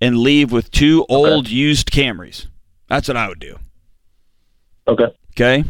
and 0.00 0.18
leave 0.18 0.52
with 0.52 0.70
two 0.70 1.06
old 1.08 1.48
used 1.48 1.90
Camrys. 1.90 2.46
That's 2.88 3.08
what 3.08 3.16
I 3.16 3.28
would 3.28 3.40
do. 3.40 3.56
Okay. 4.86 5.06
Okay. 5.30 5.64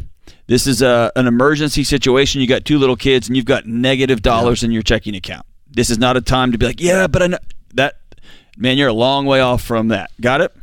This 0.46 0.66
is 0.66 0.82
a, 0.82 1.12
an 1.16 1.26
emergency 1.26 1.84
situation. 1.84 2.40
You 2.40 2.46
got 2.46 2.64
two 2.64 2.78
little 2.78 2.96
kids, 2.96 3.28
and 3.28 3.36
you've 3.36 3.46
got 3.46 3.66
negative 3.66 4.20
dollars 4.20 4.62
in 4.62 4.72
your 4.72 4.82
checking 4.82 5.14
account. 5.14 5.46
This 5.70 5.88
is 5.88 5.98
not 5.98 6.16
a 6.16 6.20
time 6.20 6.52
to 6.52 6.58
be 6.58 6.66
like, 6.66 6.80
yeah, 6.80 7.06
but 7.06 7.22
I 7.22 7.26
know 7.28 7.38
that. 7.74 7.96
Man, 8.56 8.78
you're 8.78 8.88
a 8.88 8.92
long 8.92 9.26
way 9.26 9.40
off 9.40 9.62
from 9.62 9.88
that. 9.88 10.10
Got 10.20 10.40
it? 10.40 10.54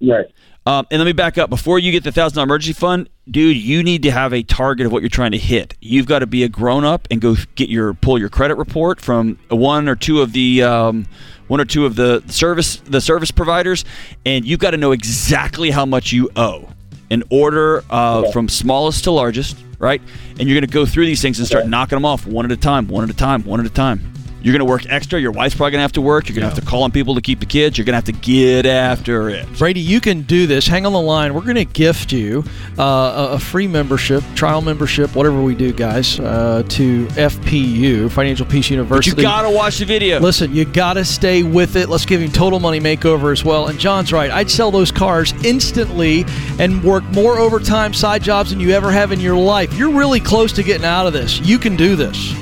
Right. 0.00 0.26
Um, 0.66 0.86
and 0.90 1.00
let 1.00 1.06
me 1.06 1.12
back 1.12 1.38
up. 1.38 1.48
Before 1.48 1.78
you 1.78 1.90
get 1.90 2.04
the 2.04 2.12
thousand 2.12 2.36
dollar 2.36 2.44
emergency 2.44 2.78
fund, 2.78 3.08
dude, 3.30 3.56
you 3.56 3.82
need 3.82 4.02
to 4.02 4.10
have 4.10 4.34
a 4.34 4.42
target 4.42 4.84
of 4.84 4.92
what 4.92 5.00
you're 5.00 5.08
trying 5.08 5.30
to 5.32 5.38
hit. 5.38 5.74
You've 5.80 6.04
got 6.04 6.18
to 6.18 6.26
be 6.26 6.44
a 6.44 6.48
grown 6.48 6.84
up 6.84 7.08
and 7.10 7.20
go 7.22 7.36
get 7.54 7.70
your 7.70 7.94
pull 7.94 8.18
your 8.18 8.28
credit 8.28 8.56
report 8.56 9.00
from 9.00 9.38
one 9.48 9.88
or 9.88 9.96
two 9.96 10.20
of 10.20 10.32
the 10.34 10.62
um, 10.62 11.06
one 11.46 11.58
or 11.58 11.64
two 11.64 11.86
of 11.86 11.96
the 11.96 12.22
service 12.28 12.76
the 12.76 13.00
service 13.00 13.30
providers, 13.30 13.86
and 14.26 14.44
you've 14.44 14.60
got 14.60 14.72
to 14.72 14.76
know 14.76 14.92
exactly 14.92 15.70
how 15.70 15.86
much 15.86 16.12
you 16.12 16.28
owe 16.36 16.68
in 17.08 17.24
order 17.30 17.82
uh, 17.88 18.30
from 18.32 18.46
smallest 18.50 19.04
to 19.04 19.10
largest, 19.10 19.56
right? 19.78 20.02
And 20.38 20.40
you're 20.40 20.54
going 20.60 20.68
to 20.68 20.74
go 20.74 20.84
through 20.84 21.06
these 21.06 21.22
things 21.22 21.38
and 21.38 21.48
start 21.48 21.62
Okay. 21.62 21.70
knocking 21.70 21.96
them 21.96 22.04
off 22.04 22.26
one 22.26 22.44
at 22.44 22.52
a 22.52 22.56
time, 22.58 22.86
one 22.88 23.02
at 23.04 23.08
a 23.08 23.16
time, 23.16 23.42
one 23.44 23.58
at 23.60 23.64
a 23.64 23.70
time. 23.70 24.12
You're 24.40 24.52
going 24.52 24.60
to 24.60 24.64
work 24.64 24.86
extra. 24.88 25.20
Your 25.20 25.32
wife's 25.32 25.54
probably 25.56 25.72
going 25.72 25.78
to 25.78 25.82
have 25.82 25.92
to 25.92 26.00
work. 26.00 26.28
You're 26.28 26.36
going 26.36 26.48
to 26.48 26.54
have 26.54 26.62
to 26.62 26.68
call 26.68 26.84
on 26.84 26.92
people 26.92 27.14
to 27.16 27.20
keep 27.20 27.40
the 27.40 27.46
kids. 27.46 27.76
You're 27.76 27.84
going 27.84 27.92
to 27.92 27.96
have 27.96 28.04
to 28.04 28.12
get 28.12 28.66
after 28.66 29.28
it. 29.28 29.46
Brady, 29.58 29.80
you 29.80 30.00
can 30.00 30.22
do 30.22 30.46
this. 30.46 30.66
Hang 30.66 30.86
on 30.86 30.92
the 30.92 31.00
line. 31.00 31.34
We're 31.34 31.40
going 31.40 31.56
to 31.56 31.64
gift 31.64 32.12
you 32.12 32.44
uh, 32.78 32.82
a, 32.82 33.28
a 33.34 33.38
free 33.38 33.66
membership, 33.66 34.22
trial 34.36 34.60
membership, 34.60 35.14
whatever 35.16 35.42
we 35.42 35.54
do, 35.54 35.72
guys, 35.72 36.20
uh, 36.20 36.62
to 36.68 37.06
FPU, 37.08 38.10
Financial 38.10 38.46
Peace 38.46 38.66
But 38.66 38.70
University. 38.70 39.16
you 39.16 39.22
got 39.22 39.42
to 39.42 39.50
watch 39.50 39.78
the 39.78 39.84
video. 39.84 40.20
Listen, 40.20 40.54
you 40.54 40.64
got 40.64 40.94
to 40.94 41.04
stay 41.04 41.42
with 41.42 41.74
it. 41.76 41.88
Let's 41.88 42.06
give 42.06 42.20
him 42.20 42.30
total 42.30 42.60
money 42.60 42.80
makeover 42.80 43.32
as 43.32 43.44
well. 43.44 43.66
And 43.66 43.78
John's 43.78 44.12
right. 44.12 44.30
I'd 44.30 44.50
sell 44.50 44.70
those 44.70 44.92
cars 44.92 45.32
instantly 45.44 46.24
and 46.58 46.82
work 46.84 47.02
more 47.06 47.38
overtime 47.38 47.92
side 47.92 48.22
jobs 48.22 48.50
than 48.50 48.60
you 48.60 48.70
ever 48.70 48.92
have 48.92 49.10
in 49.10 49.20
your 49.20 49.36
life. 49.36 49.74
You're 49.74 49.92
really 49.92 50.20
close 50.20 50.52
to 50.52 50.62
getting 50.62 50.86
out 50.86 51.06
of 51.06 51.12
this. 51.12 51.40
You 51.40 51.58
can 51.58 51.76
do 51.76 51.96
this. 51.96 52.34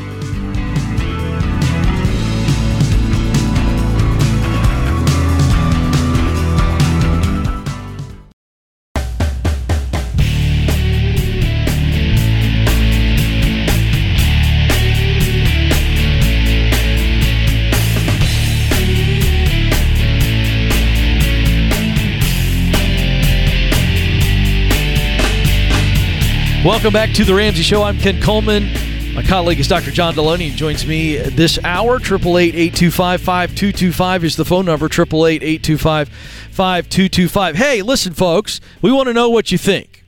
Welcome 26.67 26.93
back 26.93 27.15
to 27.15 27.25
the 27.25 27.33
Ramsey 27.33 27.63
Show. 27.63 27.85
I'm 27.85 27.97
Ken 27.97 28.21
Coleman. 28.21 29.15
My 29.15 29.23
colleague 29.23 29.61
is 29.61 29.69
Dr. 29.69 29.93
John 29.93 30.15
Delony. 30.15 30.51
He 30.51 30.57
joins 30.57 30.85
me 30.85 31.17
this 31.17 31.61
hour. 31.63 32.01
888-825-5225 32.01 34.25
is 34.25 34.35
the 34.35 34.45
phone 34.45 34.65
number. 34.65 34.89
888-825-5225. 34.89 37.55
Hey, 37.55 37.83
listen, 37.83 38.15
folks. 38.15 38.61
We 38.83 38.91
want 38.91 39.07
to 39.07 39.13
know 39.13 39.31
what 39.31 39.53
you 39.53 39.59
think. 39.59 40.05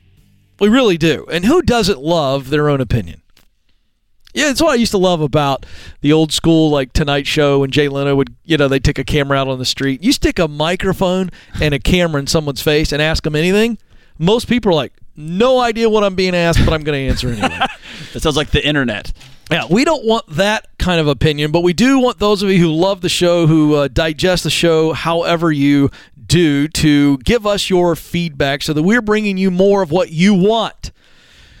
We 0.59 0.67
really 0.67 0.97
do. 0.97 1.25
And 1.31 1.45
who 1.45 1.61
doesn't 1.61 2.01
love 2.01 2.49
their 2.49 2.67
own 2.67 2.81
opinion? 2.81 3.21
Yeah, 4.33 4.47
that's 4.47 4.61
what 4.61 4.71
I 4.71 4.75
used 4.75 4.91
to 4.91 4.97
love 4.97 5.21
about 5.21 5.65
the 6.01 6.11
old 6.11 6.33
school 6.33 6.69
like 6.69 6.91
Tonight 6.91 7.25
Show 7.25 7.59
when 7.59 7.71
Jay 7.71 7.87
Leno 7.87 8.17
would, 8.17 8.35
you 8.43 8.57
know, 8.57 8.67
they'd 8.67 8.83
take 8.83 8.99
a 8.99 9.05
camera 9.05 9.37
out 9.37 9.47
on 9.47 9.59
the 9.59 9.65
street. 9.65 10.03
You 10.03 10.11
stick 10.11 10.37
a 10.37 10.49
microphone 10.49 11.29
and 11.61 11.73
a 11.73 11.79
camera 11.79 12.19
in 12.19 12.27
someone's 12.27 12.61
face 12.61 12.91
and 12.91 13.01
ask 13.01 13.23
them 13.23 13.37
anything. 13.37 13.77
Most 14.17 14.49
people 14.49 14.71
are 14.71 14.75
like, 14.75 14.91
no 15.19 15.59
idea 15.59 15.89
what 15.89 16.03
I'm 16.03 16.15
being 16.15 16.35
asked, 16.35 16.59
but 16.63 16.73
I'm 16.73 16.83
going 16.83 16.97
to 16.97 17.11
answer 17.11 17.29
anyway. 17.29 17.59
That 18.13 18.21
sounds 18.21 18.37
like 18.37 18.49
the 18.49 18.65
internet. 18.65 19.11
Yeah, 19.51 19.65
we 19.69 19.83
don't 19.83 20.03
want 20.03 20.27
that 20.29 20.67
kind 20.79 20.99
of 20.99 21.07
opinion, 21.07 21.51
but 21.51 21.61
we 21.61 21.73
do 21.73 21.99
want 21.99 22.17
those 22.17 22.41
of 22.41 22.49
you 22.49 22.59
who 22.59 22.73
love 22.73 23.01
the 23.01 23.09
show, 23.09 23.45
who 23.45 23.75
uh, 23.75 23.87
digest 23.87 24.43
the 24.43 24.49
show 24.49 24.93
however 24.93 25.51
you 25.51 25.91
do, 26.25 26.67
to 26.69 27.17
give 27.19 27.45
us 27.45 27.69
your 27.69 27.95
feedback 27.95 28.63
so 28.63 28.73
that 28.73 28.81
we're 28.81 29.01
bringing 29.01 29.37
you 29.37 29.51
more 29.51 29.83
of 29.83 29.91
what 29.91 30.11
you 30.11 30.33
want. 30.33 30.91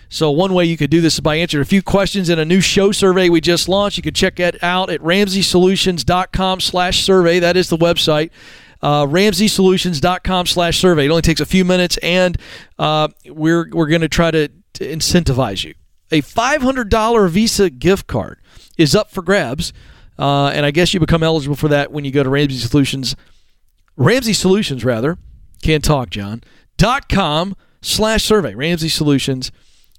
So 0.07 0.31
one 0.31 0.53
way 0.55 0.65
you 0.65 0.75
could 0.75 0.89
do 0.89 1.01
this 1.01 1.15
is 1.15 1.19
by 1.19 1.35
answering 1.35 1.61
a 1.61 1.65
few 1.65 1.83
questions 1.83 2.29
in 2.29 2.39
a 2.39 2.45
new 2.45 2.61
show 2.61 2.91
survey 2.91 3.29
we 3.29 3.41
just 3.41 3.69
launched. 3.69 3.97
You 3.97 4.03
can 4.03 4.15
check 4.15 4.39
it 4.39 4.61
out 4.63 4.89
at 4.89 5.01
ramseysolutions.com 5.01 6.61
slash 6.61 7.03
survey. 7.03 7.39
That 7.39 7.55
is 7.55 7.69
the 7.69 7.77
website. 7.77 8.31
Uh, 8.81 9.05
ramseysolutions.com 9.05 10.45
slash 10.45 10.79
survey. 10.79 11.05
It 11.05 11.09
only 11.09 11.21
takes 11.21 11.41
a 11.41 11.45
few 11.45 11.65
minutes, 11.65 11.97
and 11.97 12.37
uh, 12.77 13.09
we're, 13.25 13.69
we're 13.71 13.87
going 13.87 14.01
to 14.01 14.09
try 14.09 14.31
to, 14.31 14.49
incentivize 14.75 15.65
you. 15.65 15.73
A 16.09 16.21
$500 16.21 17.29
Visa 17.29 17.69
gift 17.69 18.07
card 18.07 18.39
is 18.77 18.95
up 18.95 19.11
for 19.11 19.21
grabs, 19.21 19.73
uh, 20.17 20.47
and 20.47 20.65
I 20.65 20.71
guess 20.71 20.93
you 20.93 21.01
become 21.01 21.21
eligible 21.21 21.57
for 21.57 21.67
that 21.67 21.91
when 21.91 22.05
you 22.05 22.11
go 22.11 22.23
to 22.23 22.29
Ramsey 22.29 22.57
Solutions, 22.57 23.15
Ramsey 23.97 24.31
Solutions 24.31 24.85
rather, 24.85 25.17
can't 25.61 25.83
talk, 25.83 26.09
John, 26.09 26.41
dot 26.77 27.09
com 27.09 27.57
slash 27.81 28.23
survey. 28.23 28.55
Ramsey 28.55 28.87
Solutions 28.87 29.51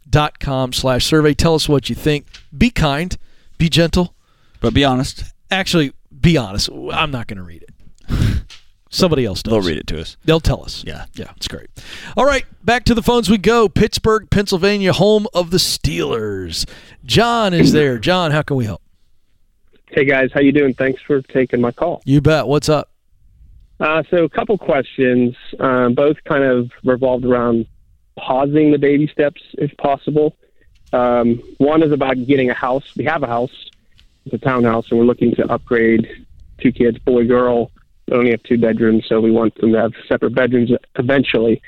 dot 0.08 0.40
com 0.40 0.72
slash 0.72 1.04
survey. 1.04 1.34
Tell 1.34 1.54
us 1.54 1.68
what 1.68 1.90
you 1.90 1.94
think. 1.94 2.26
Be 2.56 2.70
kind, 2.70 3.16
be 3.58 3.68
gentle. 3.68 4.14
But 4.60 4.74
be 4.74 4.84
honest. 4.84 5.24
Actually, 5.50 5.92
be 6.18 6.36
honest. 6.36 6.70
I'm 6.92 7.10
not 7.10 7.26
going 7.26 7.38
to 7.38 7.42
read 7.42 7.64
it. 7.64 8.42
Somebody 8.90 9.24
else 9.24 9.42
does. 9.42 9.52
They'll 9.52 9.62
read 9.62 9.78
it 9.78 9.86
to 9.88 10.00
us. 10.00 10.16
They'll 10.24 10.40
tell 10.40 10.62
us. 10.62 10.84
Yeah. 10.84 11.06
Yeah, 11.14 11.30
it's 11.36 11.48
great. 11.48 11.68
All 12.16 12.26
right, 12.26 12.44
back 12.64 12.84
to 12.86 12.94
the 12.94 13.02
phones 13.02 13.30
we 13.30 13.38
go. 13.38 13.68
Pittsburgh, 13.68 14.28
Pennsylvania, 14.30 14.92
home 14.92 15.26
of 15.32 15.50
the 15.50 15.58
Steelers. 15.58 16.68
John 17.04 17.54
is 17.54 17.72
there. 17.72 17.98
John, 17.98 18.32
how 18.32 18.42
can 18.42 18.56
we 18.56 18.64
help? 18.64 18.82
Hey 19.92 20.04
guys, 20.04 20.30
how 20.32 20.40
you 20.40 20.52
doing? 20.52 20.74
Thanks 20.74 21.00
for 21.02 21.22
taking 21.22 21.60
my 21.60 21.72
call. 21.72 22.02
You 22.04 22.20
bet. 22.20 22.46
What's 22.46 22.68
up? 22.68 22.90
Uh, 23.80 24.02
so, 24.10 24.24
a 24.24 24.28
couple 24.28 24.58
questions, 24.58 25.34
um, 25.58 25.94
both 25.94 26.22
kind 26.24 26.44
of 26.44 26.70
revolved 26.84 27.24
around 27.24 27.66
pausing 28.16 28.72
the 28.72 28.78
baby 28.78 29.06
steps 29.08 29.40
if 29.54 29.74
possible. 29.78 30.36
Um, 30.92 31.42
one 31.58 31.82
is 31.82 31.90
about 31.90 32.24
getting 32.26 32.50
a 32.50 32.54
house. 32.54 32.94
We 32.96 33.04
have 33.04 33.22
a 33.22 33.26
house, 33.26 33.70
it's 34.26 34.34
a 34.34 34.38
townhouse, 34.38 34.90
and 34.90 34.98
we're 34.98 35.06
looking 35.06 35.34
to 35.36 35.50
upgrade. 35.50 36.26
Two 36.58 36.72
kids, 36.72 36.98
boy, 36.98 37.26
girl. 37.26 37.70
Only 38.10 38.30
have 38.30 38.42
two 38.42 38.58
bedrooms, 38.58 39.04
so 39.08 39.20
we 39.20 39.30
want 39.30 39.54
them 39.56 39.72
to 39.72 39.78
have 39.78 39.92
separate 40.08 40.34
bedrooms 40.34 40.70
eventually. 40.96 41.62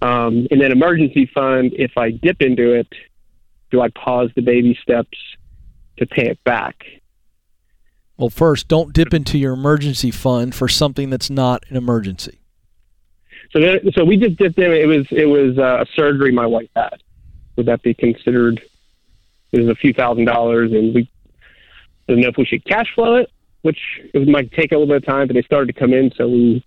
Um, 0.00 0.46
and 0.50 0.60
then 0.60 0.72
emergency 0.72 1.30
fund. 1.32 1.72
If 1.74 1.96
I 1.96 2.10
dip 2.10 2.40
into 2.40 2.72
it, 2.72 2.88
do 3.70 3.80
I 3.80 3.88
pause 3.90 4.30
the 4.34 4.42
baby 4.42 4.78
steps 4.82 5.18
to 5.98 6.06
pay 6.06 6.28
it 6.28 6.42
back? 6.44 6.84
Well, 8.16 8.30
first, 8.30 8.68
don't 8.68 8.92
dip 8.92 9.14
into 9.14 9.38
your 9.38 9.52
emergency 9.52 10.10
fund 10.10 10.54
for 10.54 10.68
something 10.68 11.10
that's 11.10 11.30
not 11.30 11.64
an 11.68 11.76
emergency. 11.76 12.40
So, 13.52 13.60
there, 13.60 13.80
so 13.92 14.04
we 14.04 14.16
just 14.16 14.36
dipped 14.36 14.58
in. 14.58 14.72
It 14.72 14.86
was 14.86 15.06
it 15.10 15.26
was 15.26 15.58
uh, 15.58 15.82
a 15.82 15.86
surgery 15.94 16.32
my 16.32 16.46
wife 16.46 16.70
had. 16.74 17.02
Would 17.56 17.66
that 17.66 17.82
be 17.82 17.94
considered? 17.94 18.62
It 19.52 19.60
was 19.60 19.68
a 19.68 19.74
few 19.74 19.92
thousand 19.92 20.24
dollars, 20.24 20.72
and 20.72 20.94
we 20.94 21.10
didn't 22.08 22.22
know 22.22 22.28
if 22.28 22.36
we 22.36 22.46
should 22.46 22.64
cash 22.64 22.86
flow 22.94 23.16
it, 23.16 23.30
which 23.62 23.78
it 24.14 24.28
might 24.28 24.52
take 24.52 24.72
a 24.72 24.76
little 24.78 24.86
bit 24.94 24.96
of 24.96 25.06
time. 25.06 25.26
But 25.26 25.34
they 25.34 25.42
started 25.42 25.72
to 25.74 25.78
come 25.80 25.92
in, 25.92 26.10
so 26.16 26.28
we 26.28 26.64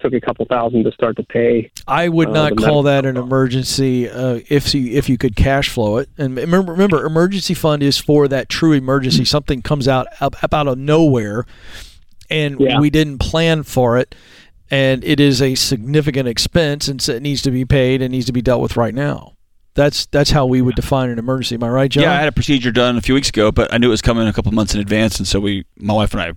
took 0.00 0.12
a 0.14 0.20
couple 0.20 0.44
thousand 0.46 0.82
to 0.82 0.90
start 0.92 1.16
to 1.16 1.22
pay. 1.22 1.70
I 1.86 2.08
would 2.08 2.28
Uh, 2.30 2.32
not 2.32 2.56
call 2.56 2.82
that 2.82 3.06
an 3.06 3.16
emergency 3.16 4.08
uh, 4.08 4.40
if 4.48 4.74
you 4.74 4.90
if 4.92 5.08
you 5.08 5.16
could 5.16 5.36
cash 5.36 5.68
flow 5.68 5.98
it. 5.98 6.08
And 6.18 6.36
remember, 6.36 6.72
remember, 6.72 7.04
emergency 7.06 7.54
fund 7.54 7.82
is 7.82 7.98
for 7.98 8.26
that 8.28 8.48
true 8.48 8.72
emergency. 8.72 9.24
Something 9.24 9.62
comes 9.62 9.86
out 9.86 10.06
up 10.20 10.34
out 10.52 10.66
of 10.66 10.78
nowhere, 10.78 11.46
and 12.30 12.58
Yeah. 12.58 12.80
we 12.80 12.90
didn't 12.90 13.18
plan 13.18 13.62
for 13.62 13.96
it, 13.96 14.14
and 14.72 15.04
it 15.04 15.20
is 15.20 15.40
a 15.40 15.54
significant 15.54 16.26
expense, 16.28 16.88
and 16.88 17.00
so 17.00 17.12
it 17.12 17.22
needs 17.22 17.42
to 17.42 17.52
be 17.52 17.64
paid 17.64 18.02
and 18.02 18.10
needs 18.10 18.26
to 18.26 18.32
be 18.32 18.42
dealt 18.42 18.60
with 18.60 18.76
right 18.76 18.94
now. 18.94 19.34
That's 19.74 20.06
that's 20.06 20.30
how 20.30 20.44
we 20.46 20.60
would 20.60 20.74
define 20.74 21.08
an 21.10 21.18
emergency. 21.18 21.54
Am 21.54 21.64
I 21.64 21.68
right, 21.70 21.90
John? 21.90 22.02
Yeah, 22.02 22.12
I 22.12 22.16
had 22.16 22.28
a 22.28 22.32
procedure 22.32 22.70
done 22.72 22.98
a 22.98 23.00
few 23.00 23.14
weeks 23.14 23.30
ago, 23.30 23.50
but 23.50 23.72
I 23.72 23.78
knew 23.78 23.86
it 23.88 23.90
was 23.90 24.02
coming 24.02 24.28
a 24.28 24.32
couple 24.32 24.52
months 24.52 24.74
in 24.74 24.80
advance, 24.80 25.18
and 25.18 25.26
so 25.26 25.40
we, 25.40 25.64
my 25.76 25.94
wife 25.94 26.12
and 26.12 26.20
I, 26.22 26.32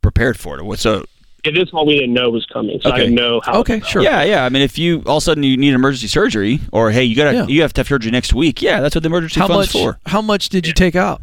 prepared 0.00 0.38
for 0.38 0.58
it. 0.58 0.78
So 0.78 1.04
Yeah, 1.44 1.52
this 1.52 1.70
one 1.72 1.86
we 1.86 1.94
didn't 1.98 2.14
know 2.14 2.30
was 2.30 2.46
coming, 2.46 2.80
so 2.80 2.88
I 2.88 2.92
Okay. 2.94 3.02
didn't 3.02 3.14
know 3.16 3.40
how. 3.44 3.60
Okay, 3.60 3.80
sure. 3.80 4.00
yeah, 4.02 4.22
yeah. 4.22 4.44
I 4.44 4.48
mean, 4.48 4.62
if 4.62 4.78
you 4.78 5.02
all 5.06 5.18
of 5.18 5.22
a 5.22 5.24
sudden 5.24 5.42
you 5.42 5.56
need 5.58 5.74
emergency 5.74 6.06
surgery, 6.06 6.60
or 6.72 6.90
hey, 6.90 7.04
you 7.04 7.14
gotta 7.14 7.34
Yeah. 7.36 7.46
you 7.46 7.60
have 7.60 7.74
to 7.74 7.80
have 7.80 7.88
surgery 7.88 8.10
next 8.10 8.32
week. 8.32 8.62
Yeah, 8.62 8.80
that's 8.80 8.94
what 8.94 9.02
the 9.02 9.08
emergency 9.08 9.38
how 9.38 9.48
fund's 9.48 9.72
much? 9.74 9.82
for. 9.82 9.98
How 10.06 10.22
much 10.22 10.48
did 10.48 10.66
you 10.66 10.72
take 10.72 10.96
out? 10.96 11.20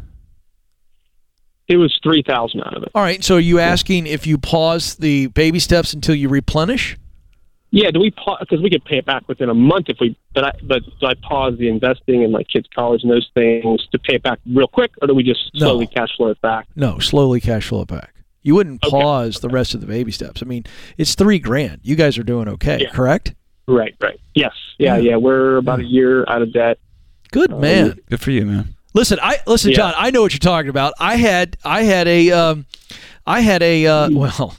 It 1.66 1.76
was 1.78 1.96
three 2.02 2.22
thousand 2.22 2.62
out 2.62 2.76
of 2.76 2.82
it. 2.84 2.90
All 2.94 3.02
right. 3.02 3.22
So 3.24 3.36
are 3.36 3.40
you 3.40 3.58
asking 3.58 4.06
if 4.06 4.26
you 4.26 4.38
pause 4.38 4.94
the 4.96 5.26
baby 5.28 5.58
steps 5.58 5.92
until 5.94 6.14
you 6.14 6.28
replenish? 6.28 6.96
Yeah, 7.72 7.90
do 7.92 8.00
we 8.00 8.10
pause 8.10 8.38
because 8.40 8.60
we 8.60 8.68
could 8.68 8.84
pay 8.84 8.98
it 8.98 9.06
back 9.06 9.28
within 9.28 9.48
a 9.48 9.54
month 9.54 9.88
if 9.88 9.98
we? 10.00 10.16
But 10.34 10.44
I 10.44 10.52
but 10.64 10.82
do 11.00 11.06
I 11.06 11.14
pause 11.14 11.56
the 11.58 11.68
investing 11.68 12.22
in 12.22 12.32
my 12.32 12.42
kids' 12.42 12.68
college 12.74 13.02
and 13.04 13.12
those 13.12 13.28
things 13.34 13.86
to 13.92 13.98
pay 13.98 14.14
it 14.16 14.22
back 14.24 14.40
real 14.52 14.66
quick, 14.66 14.90
or 15.00 15.06
do 15.06 15.14
we 15.14 15.22
just 15.22 15.50
No. 15.54 15.66
slowly 15.66 15.86
cash 15.86 16.16
flow 16.16 16.28
it 16.28 16.40
back? 16.40 16.66
No, 16.74 16.98
slowly 16.98 17.40
cash 17.40 17.68
flow 17.68 17.82
it 17.82 17.88
back. 17.88 18.12
You 18.42 18.54
wouldn't 18.56 18.82
Okay. 18.84 18.90
pause 18.90 19.38
the 19.40 19.48
rest 19.48 19.74
of 19.74 19.80
the 19.82 19.86
baby 19.86 20.10
steps. 20.10 20.42
I 20.42 20.46
mean, 20.46 20.64
it's 20.98 21.14
three 21.14 21.38
grand. 21.38 21.80
You 21.84 21.94
guys 21.94 22.18
are 22.18 22.22
doing 22.24 22.48
okay, 22.48 22.78
Yeah. 22.80 22.90
correct? 22.90 23.34
Right, 23.68 23.94
right. 24.00 24.18
Yes, 24.34 24.52
yeah, 24.78 24.96
Yeah. 24.96 25.10
yeah. 25.10 25.16
We're 25.16 25.56
about 25.58 25.78
a 25.80 25.84
year 25.84 26.24
out 26.26 26.42
of 26.42 26.52
debt. 26.52 26.78
Good 27.30 27.52
Um, 27.52 27.60
man. 27.60 27.98
Good 28.08 28.20
for 28.20 28.32
you, 28.32 28.46
man. 28.46 28.70
Listen, 28.94 29.18
I 29.22 29.36
listen, 29.46 29.70
Yeah. 29.70 29.76
John. 29.76 29.94
I 29.96 30.10
know 30.10 30.22
what 30.22 30.32
you're 30.32 30.40
talking 30.40 30.70
about. 30.70 30.94
I 30.98 31.14
had, 31.14 31.56
I 31.64 31.82
had 31.84 32.08
a, 32.08 32.32
um, 32.32 32.66
I 33.26 33.42
had 33.42 33.62
a, 33.62 33.86
uh, 33.86 34.08
Mm. 34.08 34.14
well, 34.16 34.56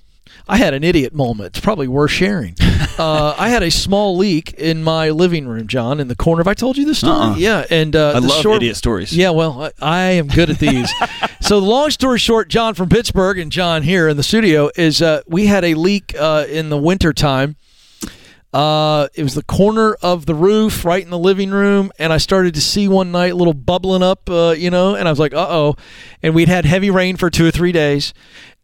I 0.47 0.55
had 0.57 0.73
an 0.73 0.83
idiot 0.85 1.13
moment. 1.13 1.47
It's 1.47 1.59
probably 1.59 1.89
worth 1.89 2.11
sharing. 2.11 2.55
Uh, 2.99 3.35
I 3.37 3.49
had 3.49 3.63
a 3.63 3.71
small 3.71 4.17
leak 4.17 4.53
in 4.53 4.83
my 4.83 5.09
living 5.09 5.47
room, 5.47 5.67
John, 5.67 5.99
in 5.99 6.07
the 6.07 6.15
corner. 6.15 6.41
Have 6.41 6.47
I 6.47 6.53
told 6.53 6.77
you 6.77 6.85
this 6.85 6.99
story? 6.99 7.13
Uh-uh. 7.13 7.35
Yeah, 7.35 7.65
and 7.69 7.95
uh, 7.95 8.13
I 8.15 8.19
the 8.19 8.27
love 8.27 8.41
short, 8.41 8.57
idiot 8.57 8.75
stories. 8.75 9.15
Yeah, 9.15 9.31
well, 9.31 9.63
I, 9.63 9.71
I 9.81 9.99
am 10.11 10.27
good 10.27 10.49
at 10.49 10.59
these. 10.59 10.91
so, 11.41 11.59
long 11.59 11.89
story 11.89 12.19
short, 12.19 12.49
John 12.49 12.73
from 12.73 12.89
Pittsburgh 12.89 13.39
and 13.39 13.51
John 13.51 13.83
here 13.83 14.07
in 14.07 14.17
the 14.17 14.23
studio 14.23 14.69
is 14.75 15.01
uh, 15.01 15.21
we 15.27 15.47
had 15.47 15.63
a 15.63 15.73
leak 15.73 16.15
uh, 16.19 16.45
in 16.49 16.69
the 16.69 16.77
wintertime. 16.77 17.55
Uh, 18.53 19.07
it 19.15 19.23
was 19.23 19.33
the 19.33 19.43
corner 19.43 19.93
of 20.01 20.25
the 20.25 20.35
roof 20.35 20.83
right 20.83 21.01
in 21.01 21.09
the 21.09 21.17
living 21.17 21.51
room, 21.51 21.89
and 21.97 22.11
I 22.11 22.17
started 22.17 22.53
to 22.55 22.61
see 22.61 22.87
one 22.89 23.11
night 23.11 23.31
a 23.31 23.35
little 23.35 23.53
bubbling 23.53 24.03
up, 24.03 24.29
uh, 24.29 24.53
you 24.57 24.69
know, 24.69 24.93
and 24.93 25.07
I 25.07 25.11
was 25.11 25.19
like, 25.19 25.33
uh 25.33 25.47
oh. 25.49 25.75
And 26.21 26.35
we'd 26.35 26.49
had 26.49 26.65
heavy 26.65 26.89
rain 26.89 27.15
for 27.15 27.29
two 27.29 27.47
or 27.47 27.51
three 27.51 27.71
days. 27.71 28.13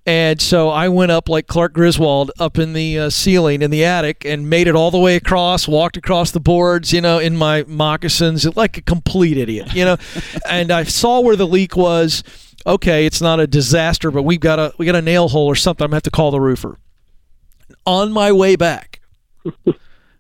And 0.08 0.42
so 0.42 0.70
I 0.70 0.88
went 0.88 1.12
up 1.12 1.28
like 1.28 1.48
Clark 1.48 1.74
Griswold 1.74 2.32
up 2.40 2.58
in 2.58 2.72
the 2.72 2.98
uh, 2.98 3.10
ceiling 3.10 3.62
in 3.62 3.72
the 3.72 3.84
attic 3.84 4.24
and 4.24 4.50
made 4.50 4.70
it 4.70 4.74
all 4.74 4.90
the 4.90 4.98
way 4.98 5.18
across, 5.18 5.68
walked 5.68 5.98
across 5.98 6.32
the 6.32 6.40
boards, 6.40 6.94
you 6.94 7.02
know, 7.02 7.20
in 7.20 7.36
my 7.36 7.66
moccasins, 7.68 8.56
like 8.56 8.78
a 8.78 8.82
complete 8.82 9.38
idiot, 9.38 9.74
you 9.74 9.84
know. 9.84 9.98
and 10.50 10.72
I 10.72 10.84
saw 10.84 11.20
where 11.20 11.36
the 11.36 11.46
leak 11.46 11.76
was. 11.76 12.24
Okay, 12.66 13.06
it's 13.06 13.20
not 13.20 13.42
a 13.42 13.48
disaster, 13.48 14.10
but 14.10 14.24
we've 14.24 14.40
got 14.40 14.60
a 14.60 14.74
we 14.78 14.86
got 14.86 14.96
a 14.96 15.02
nail 15.02 15.28
hole 15.28 15.46
or 15.46 15.56
something. 15.56 15.84
I'm 15.84 15.90
gonna 15.90 15.98
have 15.98 16.04
to 16.04 16.12
call 16.12 16.32
the 16.32 16.40
roofer. 16.40 16.78
On 17.86 18.10
my 18.14 18.32
way 18.32 18.56
back. 18.56 19.02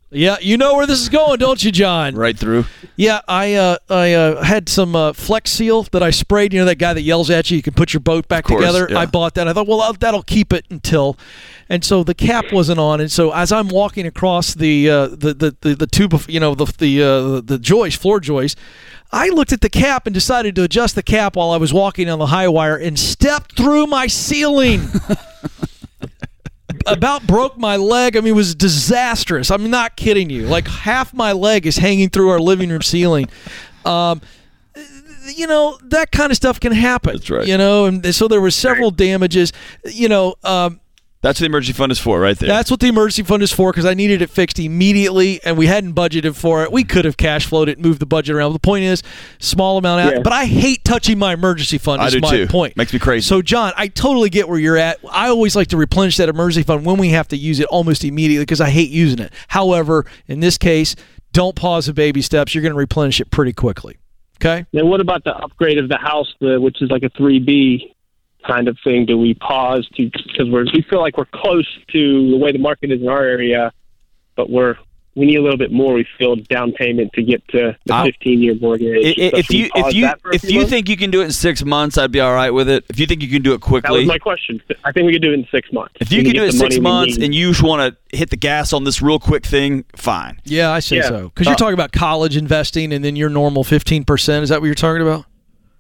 Yeah, 0.09 0.37
you 0.39 0.55
know 0.55 0.75
where 0.75 0.85
this 0.87 1.01
is 1.01 1.09
going, 1.09 1.37
don't 1.37 1.61
you, 1.61 1.71
John? 1.71 2.15
Right 2.27 2.37
through. 2.37 2.65
Yeah, 2.95 3.19
I 3.27 3.55
uh, 3.55 3.77
I 3.89 4.13
uh, 4.13 4.41
had 4.41 4.69
some 4.69 4.95
uh, 4.95 5.11
Flex 5.13 5.51
Seal 5.51 5.83
that 5.91 6.01
I 6.01 6.11
sprayed. 6.11 6.53
You 6.53 6.59
know 6.59 6.65
that 6.65 6.77
guy 6.77 6.93
that 6.93 7.01
yells 7.01 7.29
at 7.29 7.51
you, 7.51 7.57
you 7.57 7.63
can 7.63 7.73
put 7.73 7.93
your 7.93 7.99
boat 7.99 8.27
back 8.29 8.45
course, 8.45 8.61
together. 8.61 8.87
yeah. 8.89 8.99
I 8.99 9.05
bought 9.05 9.33
that. 9.35 9.47
I 9.49 9.53
thought, 9.53 9.67
well, 9.67 9.81
I'll- 9.81 9.93
that'll 9.93 10.23
keep 10.23 10.53
it 10.53 10.65
until. 10.69 11.17
And 11.69 11.83
so 11.83 12.03
the 12.03 12.13
cap 12.13 12.53
wasn't 12.53 12.79
on, 12.79 13.01
and 13.01 13.11
so 13.11 13.33
as 13.33 13.51
I'm 13.51 13.67
walking 13.67 14.05
across 14.07 14.53
the 14.53 14.89
uh, 14.89 15.07
the, 15.07 15.33
the 15.33 15.55
the 15.59 15.75
the 15.75 15.87
tube 15.87 16.13
of 16.13 16.29
you 16.29 16.39
know 16.39 16.55
the 16.55 16.65
the 16.77 17.03
uh, 17.03 17.41
the 17.41 17.59
joist 17.59 18.01
floor 18.01 18.21
joist, 18.21 18.57
I 19.11 19.27
looked 19.27 19.51
at 19.51 19.59
the 19.59 19.69
cap 19.69 20.07
and 20.07 20.13
decided 20.13 20.55
to 20.55 20.63
adjust 20.63 20.95
the 20.95 21.03
cap 21.03 21.35
while 21.35 21.51
I 21.51 21.57
was 21.57 21.73
walking 21.73 22.09
on 22.09 22.19
the 22.19 22.27
high 22.27 22.47
wire 22.47 22.77
and 22.77 22.97
stepped 22.97 23.57
through 23.57 23.87
my 23.87 24.07
ceiling. 24.07 24.87
about 26.88 27.27
broke 27.27 27.57
my 27.57 27.75
leg. 27.75 28.15
I 28.17 28.21
mean, 28.21 28.33
it 28.33 28.35
was 28.35 28.55
disastrous. 28.55 29.51
I'm 29.51 29.69
not 29.69 29.95
kidding 29.95 30.29
you. 30.29 30.47
Like 30.47 30.67
half 30.67 31.13
my 31.13 31.31
leg 31.33 31.65
is 31.65 31.77
hanging 31.77 32.09
through 32.09 32.29
our 32.29 32.39
living 32.39 32.69
room 32.69 32.81
ceiling. 32.81 33.29
Um, 33.85 34.21
you 35.35 35.47
know 35.47 35.77
that 35.83 36.11
kind 36.11 36.31
of 36.31 36.38
stuff 36.38 36.59
can 36.59 36.71
happen. 36.71 37.13
That's 37.13 37.29
right. 37.29 37.47
You 37.47 37.57
know, 37.57 37.85
and 37.85 38.15
so 38.15 38.27
there 38.27 38.41
were 38.41 38.51
several 38.51 38.91
damages. 38.91 39.51
You 39.85 40.09
know, 40.09 40.35
um, 40.43 40.79
That's 41.22 41.39
what 41.39 41.45
the 41.45 41.47
emergency 41.47 41.74
fund 41.76 41.91
is 41.91 41.99
for, 41.99 42.20
right 42.20 42.38
there. 42.38 42.47
that's 42.47 42.70
what 42.70 42.80
the 42.80 42.88
emergency 42.88 43.24
fund 43.24 43.41
is 43.41 43.51
for 43.51 43.72
because 43.72 43.86
I 43.86 43.95
needed 43.95 44.22
it 44.22 44.30
fixed 44.30 44.59
immediately, 44.59 45.43
and 45.43 45.57
we 45.57 45.65
hadn't 45.65 45.93
budgeted 45.93 46.36
for 46.36 46.63
it. 46.63 46.72
We 46.72 46.84
could 46.84 47.05
have 47.05 47.18
cash 47.18 47.47
flowed 47.47 47.70
it, 47.70 47.78
and 47.78 47.86
moved 47.86 47.99
the 47.99 48.05
budget 48.05 48.36
around. 48.36 48.53
The 48.53 48.59
point 48.59 48.84
is, 48.84 49.01
small 49.39 49.78
amount 49.78 50.01
out. 50.01 50.13
Yeah. 50.13 50.22
But 50.22 50.34
I 50.34 50.45
hate 50.45 50.84
touching 50.84 51.18
my 51.18 51.34
emergency 51.34 51.80
fund. 51.80 52.01
I 52.01 52.07
is 52.07 52.13
do 52.13 52.20
my 52.20 52.30
too. 52.30 52.47
point. 52.47 52.78
Makes 52.78 52.93
me 52.93 52.99
crazy. 52.99 53.26
So, 53.28 53.41
John, 53.41 53.74
I 53.76 53.88
totally 53.88 54.30
get 54.30 54.47
where 54.47 54.59
you're 54.59 54.78
at. 54.78 54.99
I 55.09 55.30
always 55.30 55.55
like 55.55 55.70
to 55.70 55.78
replenish 55.78 56.18
that 56.18 56.30
emergency 56.30 56.63
fund 56.63 56.86
when 56.86 56.97
we 56.97 57.09
have 57.09 57.28
to 57.30 57.38
use 57.38 57.59
it 57.59 57.65
almost 57.65 58.03
immediately 58.03 58.43
because 58.43 58.61
I 58.61 58.70
hate 58.70 58.91
using 58.91 59.20
it. 59.20 59.34
However, 59.47 60.05
in 60.28 60.39
this 60.39 60.57
case, 60.57 60.95
don't 61.34 61.55
pause 61.55 61.88
the 61.88 61.93
baby 61.93 62.22
steps. 62.22 62.53
You're 62.53 62.61
going 62.61 62.74
to 62.74 62.78
replenish 62.78 63.20
it 63.20 63.32
pretty 63.32 63.53
quickly. 63.53 63.97
Okay. 64.39 64.68
Then 64.72 64.88
what 64.88 65.01
about 65.01 65.24
the 65.24 65.36
upgrade 65.36 65.80
of 65.80 65.89
the 65.89 65.97
house, 65.97 66.32
the, 66.39 66.61
which 66.61 66.82
is 66.82 66.91
like 66.91 67.01
a 67.01 67.09
3B 67.09 67.95
kind 68.45 68.67
of 68.67 68.77
thing? 68.83 69.05
Do 69.05 69.17
we 69.17 69.33
pause 69.35 69.88
to 69.95 70.09
because 70.09 70.49
we're 70.49 70.65
feel 70.89 71.01
like 71.01 71.17
we're 71.17 71.25
close 71.25 71.67
to 71.91 72.31
the 72.31 72.38
way 72.38 72.51
the 72.51 72.59
market 72.59 72.91
is 72.91 73.01
in 73.01 73.07
our 73.07 73.23
area, 73.23 73.71
but 74.35 74.49
we're 74.49 74.75
we 75.15 75.25
need 75.25 75.38
a 75.38 75.41
little 75.41 75.57
bit 75.57 75.71
more. 75.71 75.95
We 75.95 76.05
feel 76.19 76.35
down 76.35 76.73
payment 76.73 77.11
to 77.13 77.23
get 77.23 77.41
to 77.47 77.75
the 77.88 78.03
15 78.05 78.39
year 78.39 78.53
mortgage. 78.61 79.03
I- 79.03 79.09
i- 79.25 79.29
So 79.31 79.38
if 79.38 79.49
you 79.49 79.67
if 79.73 79.93
you 79.95 80.01
that 80.03 80.21
for 80.21 80.29
a 80.29 80.35
if 80.35 80.43
you 80.43 80.59
months? 80.59 80.69
think 80.69 80.88
you 80.88 80.95
can 80.95 81.09
do 81.09 81.21
it 81.21 81.25
in 81.25 81.31
six 81.31 81.65
months, 81.65 81.97
I'd 81.97 82.11
be 82.11 82.19
all 82.19 82.35
right 82.35 82.51
with 82.51 82.69
it. 82.69 82.85
If 82.88 82.99
you 82.99 83.07
think 83.07 83.23
you 83.23 83.27
can 83.27 83.41
do 83.41 83.53
it 83.53 83.59
quickly, 83.59 83.81
that 83.81 83.88
quickly, 83.88 83.99
was 84.05 84.07
my 84.09 84.19
question. 84.19 84.61
I 84.85 84.91
think 84.91 85.07
we 85.07 85.13
could 85.13 85.23
do 85.23 85.31
it 85.31 85.39
in 85.39 85.47
six 85.49 85.73
months. 85.73 85.95
if 85.99 86.11
you 86.11 86.19
We 86.19 86.25
can 86.25 86.33
do 86.35 86.43
it 86.43 86.47
in 86.47 86.51
six 86.51 86.79
months 86.79 87.17
and 87.17 87.33
you 87.33 87.49
just 87.49 87.63
want 87.63 87.95
to 88.11 88.15
hit 88.15 88.29
the 88.29 88.38
gas 88.38 88.73
on 88.73 88.83
this 88.83 89.01
real 89.01 89.17
quick 89.17 89.43
thing, 89.43 89.85
fine. 89.95 90.39
Yeah, 90.45 90.69
I 90.71 90.79
say 90.81 90.97
Yeah. 90.97 91.09
so. 91.09 91.31
Because 91.33 91.47
you're 91.47 91.53
Uh, 91.55 91.57
talking 91.57 91.73
about 91.73 91.91
college 91.93 92.38
investing 92.38 92.93
and 92.93 93.03
then 93.03 93.15
your 93.15 93.29
normal 93.29 93.63
15%. 93.63 94.43
Is 94.43 94.49
that 94.49 94.61
what 94.61 94.67
you're 94.67 94.75
talking 94.75 95.01
about? 95.01 95.25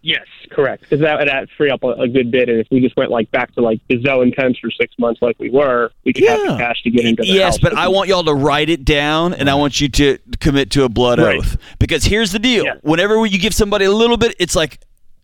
Yes, 0.03 0.25
correct. 0.51 0.83
Because 0.83 1.01
that 1.01 1.19
would 1.19 1.27
add- 1.27 1.49
free 1.57 1.69
up 1.69 1.83
a, 1.83 1.87
a 1.87 2.07
good 2.07 2.31
bit. 2.31 2.47
And 2.49 2.59
if 2.59 2.67
we 2.71 2.79
just 2.79 2.95
went 2.95 3.11
like 3.11 3.29
back 3.31 3.53
to 3.55 3.61
like 3.61 3.81
Gazelle 3.89 4.21
Intense 4.21 4.57
for 4.59 4.71
six 4.71 4.93
months, 4.97 5.21
like 5.21 5.35
we 5.39 5.49
were, 5.49 5.91
we 6.05 6.13
could 6.13 6.23
have 6.25 6.39
the 6.41 6.57
cash 6.57 6.81
to 6.83 6.89
get 6.91 7.03
into 7.05 7.23
the 7.23 7.27
Yes, 7.29 7.55
house. 7.55 7.59
but 7.59 7.73
I 7.75 7.87
want 7.89 8.07
y'all 8.07 8.23
to 8.23 8.33
write 8.33 8.69
it 8.69 8.85
down, 8.85 9.33
and 9.33 9.49
I 9.49 9.55
want 9.55 9.81
you 9.81 9.89
to 9.89 10.17
commit 10.39 10.71
to 10.71 10.83
a 10.83 10.89
blood 10.89 11.19
Right. 11.19 11.39
oath. 11.39 11.57
Because 11.79 12.05
here's 12.05 12.31
the 12.31 12.39
deal: 12.39 12.63
Yeah. 12.63 12.75
whenever 12.83 13.25
you 13.25 13.37
give 13.39 13.53
somebody 13.53 13.85
a 13.85 13.91
little 13.91 14.17
bit, 14.17 14.35
it's 14.39 14.55
like 14.55 14.79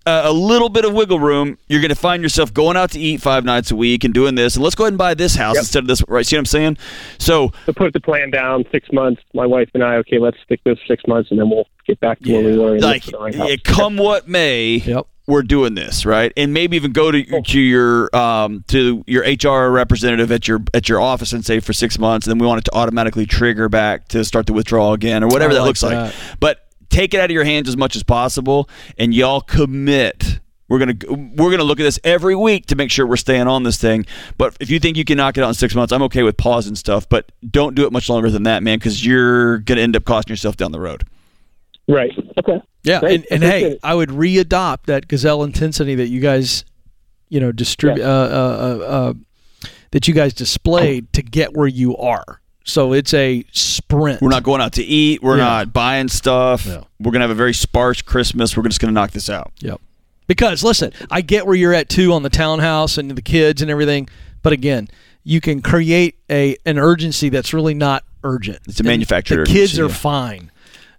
uh, 0.06 0.22
a 0.26 0.34
little 0.34 0.70
bit 0.70 0.86
of 0.86 0.94
wiggle 0.94 1.20
room. 1.20 1.58
You're 1.68 1.82
going 1.82 1.90
to 1.90 1.96
find 1.96 2.22
yourself 2.24 2.54
going 2.54 2.76
out 2.78 2.92
to 2.92 3.00
eat 3.00 3.22
five 3.22 3.46
nights 3.46 3.72
a 3.72 3.76
week 3.76 4.04
and 4.04 4.14
doing 4.14 4.36
this. 4.36 4.56
And 4.56 4.64
let's 4.64 4.76
go 4.76 4.84
ahead 4.84 4.94
and 4.94 4.98
buy 4.98 5.14
this 5.14 5.36
house 5.36 5.56
Yep. 5.56 5.62
instead 5.62 5.84
of 5.84 5.88
this. 5.88 6.04
Right? 6.08 6.26
See 6.26 6.36
what 6.36 6.40
I'm 6.40 6.46
saying? 6.46 6.78
So 7.20 7.52
to 7.66 7.74
put 7.74 7.94
the 7.94 8.00
plan 8.02 8.30
down 8.32 8.66
six 8.72 8.92
months. 8.92 9.22
My 9.34 9.46
wife 9.46 9.70
and 9.74 9.84
I, 9.84 9.96
okay, 9.98 10.20
let's 10.20 10.38
stick 10.44 10.62
this 10.66 10.78
six 10.88 11.04
months, 11.08 11.32
and 11.32 11.40
then 11.40 11.50
we'll 11.50 11.68
get 11.88 12.00
back 12.00 12.20
to 12.22 12.34
where 12.34 12.44
we 12.44 12.58
were. 12.58 12.74
and 12.74 12.82
like 12.82 13.04
for 13.04 13.18
right 13.20 13.34
yeah, 13.34 13.40
house. 13.48 13.58
come 13.64 13.98
what 13.98 14.28
may 14.28 14.76
Yep. 14.76 15.06
we're 15.28 15.42
doing 15.44 15.74
this 15.76 16.06
right 16.06 16.32
and 16.38 16.54
maybe 16.54 16.76
even 16.78 16.92
go 16.94 17.12
to 17.12 17.42
to 17.42 17.60
your 17.60 18.14
um 18.16 18.64
to 18.70 19.04
your 19.08 19.24
hr 19.24 19.70
representative 19.72 20.32
at 20.32 20.48
your 20.48 20.60
at 20.74 20.88
your 20.90 21.00
office 21.02 21.34
and 21.34 21.46
say 21.46 21.60
for 21.60 21.72
six 21.74 21.98
months 22.00 22.26
and 22.28 22.32
then 22.32 22.40
we 22.40 22.48
want 22.48 22.60
it 22.60 22.66
to 22.66 22.74
automatically 22.76 23.26
trigger 23.26 23.68
back 23.70 24.08
to 24.10 24.24
start 24.26 24.46
the 24.48 24.54
withdrawal 24.54 24.94
again 24.94 25.24
or 25.24 25.28
whatever 25.28 25.52
I 25.52 25.56
that 25.56 25.60
like 25.62 25.68
looks 25.68 25.82
that. 25.82 25.92
like 26.06 26.14
but 26.40 26.68
take 26.94 27.14
it 27.14 27.20
out 27.20 27.26
of 27.26 27.32
your 27.32 27.44
hands 27.44 27.68
as 27.68 27.76
much 27.76 27.96
as 27.96 28.04
possible 28.04 28.70
and 28.98 29.14
y'all 29.14 29.42
commit 29.42 30.40
we're 30.70 30.80
gonna 30.80 30.96
we're 31.36 31.52
gonna 31.52 31.64
look 31.64 31.80
at 31.80 31.84
this 31.84 32.00
every 32.04 32.36
week 32.36 32.66
to 32.68 32.76
make 32.76 32.90
sure 32.90 33.06
we're 33.06 33.16
staying 33.18 33.48
on 33.48 33.62
this 33.64 33.78
thing. 33.78 34.06
But 34.38 34.58
if 34.60 34.72
you 34.72 34.80
think 34.80 34.98
you 34.98 35.06
can 35.06 35.18
knock 35.18 35.38
it 35.38 35.44
out 35.44 35.50
in 35.50 35.54
six 35.54 35.76
months, 35.76 35.92
I'm 35.94 36.02
okay 36.04 36.24
with 36.24 36.38
pausing 36.38 36.72
and 36.72 36.78
stuff. 36.78 37.08
But 37.08 37.32
don't 37.48 37.76
do 37.76 37.86
it 37.86 37.92
much 37.92 38.10
longer 38.10 38.32
than 38.32 38.44
that, 38.44 38.64
man, 38.64 38.80
because 38.80 39.06
you're 39.06 39.60
gonna 39.60 39.82
end 39.82 39.96
up 39.96 40.06
costing 40.06 40.32
yourself 40.32 40.58
down 40.58 40.72
the 40.72 40.80
road. 40.80 41.06
Right. 41.88 42.12
Okay. 42.40 42.62
Yeah, 42.84 43.02
Great. 43.02 43.16
and, 43.16 43.26
and 43.30 43.44
hey, 43.44 43.72
it. 43.74 43.80
I 43.84 43.94
would 43.94 44.10
readopt 44.10 44.86
that 44.86 45.08
gazelle 45.08 45.44
intensity 45.44 45.96
that 45.96 46.08
you 46.08 46.22
guys, 46.22 46.66
you 47.30 47.40
know, 47.40 47.52
distribute 47.52 48.04
uh, 48.04 48.08
uh, 48.08 48.80
uh, 48.82 48.86
uh, 48.86 49.14
that 49.92 50.08
you 50.08 50.14
guys 50.14 50.34
displayed 50.34 51.12
to 51.14 51.22
get 51.22 51.56
where 51.56 51.68
you 51.68 51.96
are. 51.98 52.42
So 52.64 52.94
it's 52.94 53.14
a 53.14 53.44
sprint. 53.52 54.22
We're 54.22 54.30
not 54.30 54.44
going 54.44 54.62
out 54.62 54.74
to 54.74 54.84
eat. 54.84 55.22
We're 55.22 55.38
Yeah. 55.38 55.44
not 55.44 55.74
buying 55.74 56.08
stuff. 56.08 56.66
Yeah. 56.66 56.84
We're 57.00 57.12
gonna 57.12 57.24
have 57.24 57.32
a 57.32 57.36
very 57.36 57.54
sparse 57.54 58.02
Christmas. 58.02 58.56
We're 58.56 58.64
just 58.64 58.80
gonna 58.80 58.94
knock 58.94 59.12
this 59.12 59.30
out. 59.30 59.52
Yep. 59.60 59.82
Because 60.28 60.64
listen, 60.64 60.92
I 61.12 61.22
get 61.22 61.46
where 61.46 61.56
you're 61.56 61.74
at 61.74 61.90
too 61.90 62.14
on 62.14 62.24
the 62.24 62.30
townhouse 62.30 62.98
and 62.98 63.12
the 63.12 63.22
kids 63.22 63.62
and 63.62 63.70
everything, 63.70 64.08
but 64.42 64.54
again, 64.54 64.88
you 65.26 65.42
can 65.42 65.62
create 65.62 66.16
a 66.30 66.56
an 66.66 66.78
urgency 66.80 67.30
that's 67.30 67.54
really 67.54 67.74
not 67.74 68.04
urgent. 68.24 68.60
It's 68.68 68.80
a 68.80 68.84
And 68.84 68.88
manufactured 68.88 69.46
The 69.46 69.52
kids 69.52 69.74
urgency, 69.74 69.82
are 69.82 69.88
yeah. 69.90 69.94
fine. 69.96 70.52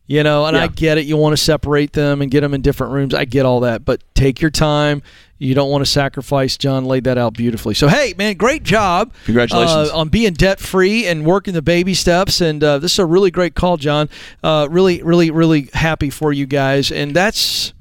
You 0.06 0.22
know, 0.22 0.44
and 0.44 0.54
I 0.54 0.66
get 0.66 0.98
it. 0.98 1.06
You 1.06 1.16
want 1.16 1.32
to 1.32 1.42
separate 1.42 1.94
them 1.94 2.20
and 2.20 2.30
get 2.30 2.42
them 2.42 2.52
in 2.52 2.60
different 2.60 2.92
rooms. 2.92 3.14
I 3.14 3.24
get 3.24 3.46
all 3.46 3.60
that, 3.60 3.86
but 3.86 4.02
take 4.14 4.42
your 4.42 4.50
time. 4.50 5.00
You 5.44 5.54
don't 5.54 5.70
want 5.70 5.84
to 5.84 5.90
sacrifice. 5.90 6.56
John 6.56 6.84
laid 6.86 7.04
that 7.04 7.18
out 7.18 7.34
beautifully. 7.34 7.74
So, 7.74 7.88
hey, 7.88 8.14
man, 8.16 8.34
great 8.36 8.62
job. 8.62 9.12
Congratulations. 9.26 9.90
uh, 9.90 9.96
on 9.96 10.08
being 10.08 10.32
debt 10.32 10.58
free 10.58 11.06
and 11.06 11.24
working 11.24 11.52
the 11.52 11.62
baby 11.62 11.94
steps. 11.94 12.40
And 12.40 12.64
uh, 12.64 12.78
this 12.78 12.92
is 12.92 12.98
a 12.98 13.06
really 13.06 13.30
great 13.30 13.54
call, 13.54 13.76
John. 13.76 14.08
Uh, 14.42 14.66
really, 14.70 15.02
really, 15.02 15.30
really 15.30 15.68
happy 15.74 16.08
for 16.08 16.32
you 16.32 16.46
guys. 16.46 16.90
And 16.90 17.14
that's 17.14 17.74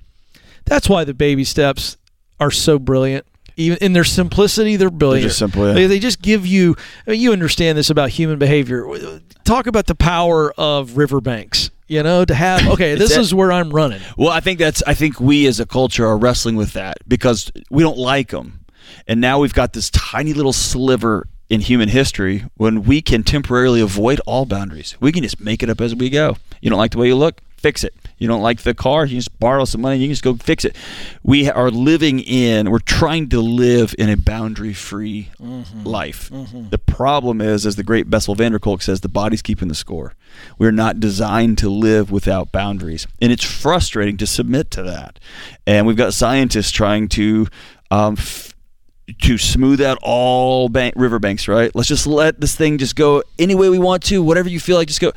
that's 0.66 0.90
why 0.90 1.04
the 1.04 1.14
baby 1.14 1.44
steps 1.44 1.98
are 2.40 2.52
so 2.52 2.80
brilliant. 2.80 3.26
Even 3.56 3.78
in 3.80 3.94
their 3.94 4.04
simplicity, 4.04 4.76
they're 4.76 4.90
brilliant. 4.90 5.28
just 5.28 5.38
simple, 5.38 5.68
yeah. 5.68 5.74
They, 5.74 5.86
they 5.86 6.00
just 6.00 6.22
give 6.22 6.46
you. 6.46 6.76
I 7.08 7.12
mean, 7.12 7.22
you 7.22 7.32
understand 7.32 7.78
this 7.78 7.90
about 7.90 8.10
human 8.10 8.40
behavior. 8.40 8.86
Talk 9.46 9.68
about 9.68 9.86
the 9.86 9.96
power 9.96 10.52
of 10.58 10.98
riverbanks. 10.98 11.70
You 11.88 12.02
know, 12.02 12.26
to 12.26 12.34
have 12.34 12.68
okay, 12.74 12.96
this 12.96 13.18
is 13.18 13.34
where 13.34 13.52
I'm 13.52 13.70
running. 13.70 14.02
Well, 14.18 14.30
I 14.30 14.40
think 14.40 14.60
that's. 14.60 14.82
I 14.84 14.94
think 14.94 15.20
we 15.20 15.48
as 15.48 15.60
a 15.60 15.66
culture 15.66 16.06
are 16.06 16.18
wrestling 16.18 16.56
with 16.56 16.74
that 16.74 16.98
because 17.08 17.52
we 17.70 17.84
don't 17.84 17.98
like 17.98 18.30
them, 18.30 18.66
and 19.08 19.20
now 19.20 19.40
we've 19.40 19.54
got 19.54 19.74
this 19.74 19.90
tiny 19.90 20.34
little 20.34 20.54
sliver 20.54 21.28
in 21.50 21.62
human 21.62 21.90
history 21.90 22.46
when 22.56 22.84
we 22.84 23.02
can 23.02 23.24
temporarily 23.24 23.82
avoid 23.82 24.20
all 24.26 24.46
boundaries. 24.46 24.96
We 25.00 25.12
can 25.12 25.24
just 25.24 25.40
make 25.40 25.62
it 25.62 25.70
up 25.70 25.82
as 25.82 25.94
we 25.94 26.10
go. 26.10 26.38
You 26.62 26.70
don't 26.70 26.80
like 26.80 26.92
the 26.92 26.98
way 26.98 27.08
you 27.08 27.16
look, 27.16 27.42
fix 27.58 27.84
it. 27.84 27.94
You 28.24 28.30
don't 28.30 28.42
like 28.42 28.62
the 28.62 28.74
car, 28.74 29.06
you 29.06 29.18
just 29.18 29.38
borrow 29.38 29.66
some 29.66 29.82
money, 29.82 29.98
you 29.98 30.08
can 30.08 30.14
just 30.14 30.24
go 30.24 30.36
fix 30.36 30.64
it. 30.64 30.78
We 31.24 31.50
are 31.50 31.70
living 31.70 32.22
in. 32.22 32.72
We're 32.72 32.80
trying 32.80 33.28
to 33.30 33.42
live 33.42 33.94
in 34.00 34.08
a 34.10 34.16
boundary-free 34.16 35.32
life. 35.84 36.30
The 36.70 36.78
problem 36.78 37.42
is, 37.42 37.66
as 37.66 37.76
the 37.76 37.84
great 37.84 38.10
Bessel 38.10 38.34
van 38.34 38.54
der 38.54 38.60
Kolk 38.60 38.82
says, 38.82 39.02
the 39.02 39.10
body's 39.10 39.42
keeping 39.42 39.68
the 39.68 39.76
score. 39.76 40.14
We're 40.58 40.72
not 40.72 41.02
designed 41.02 41.58
to 41.58 41.70
live 41.70 42.12
without 42.12 42.54
boundaries, 42.54 43.08
and 43.22 43.30
it's 43.30 43.44
frustrating 43.44 44.16
to 44.16 44.26
submit 44.26 44.72
to 44.72 44.84
that. 44.84 45.20
And 45.68 45.86
we've 45.86 45.98
got 45.98 46.14
scientists 46.14 46.72
trying 46.72 47.10
to 47.10 47.48
um, 47.92 48.16
f- 48.18 48.54
to 49.24 49.38
smooth 49.38 49.82
out 49.82 49.98
all 50.02 50.70
bank- 50.70 50.94
riverbanks. 50.96 51.50
Right? 51.50 51.76
Let's 51.76 51.90
just 51.90 52.08
let 52.08 52.40
this 52.40 52.56
thing 52.56 52.78
just 52.78 52.96
go 52.96 53.22
any 53.38 53.54
way 53.54 53.68
we 53.68 53.80
want 53.80 54.02
to, 54.04 54.24
whatever 54.24 54.48
you 54.48 54.62
feel 54.62 54.78
like, 54.78 54.88
just 54.88 55.02
go 55.02 55.12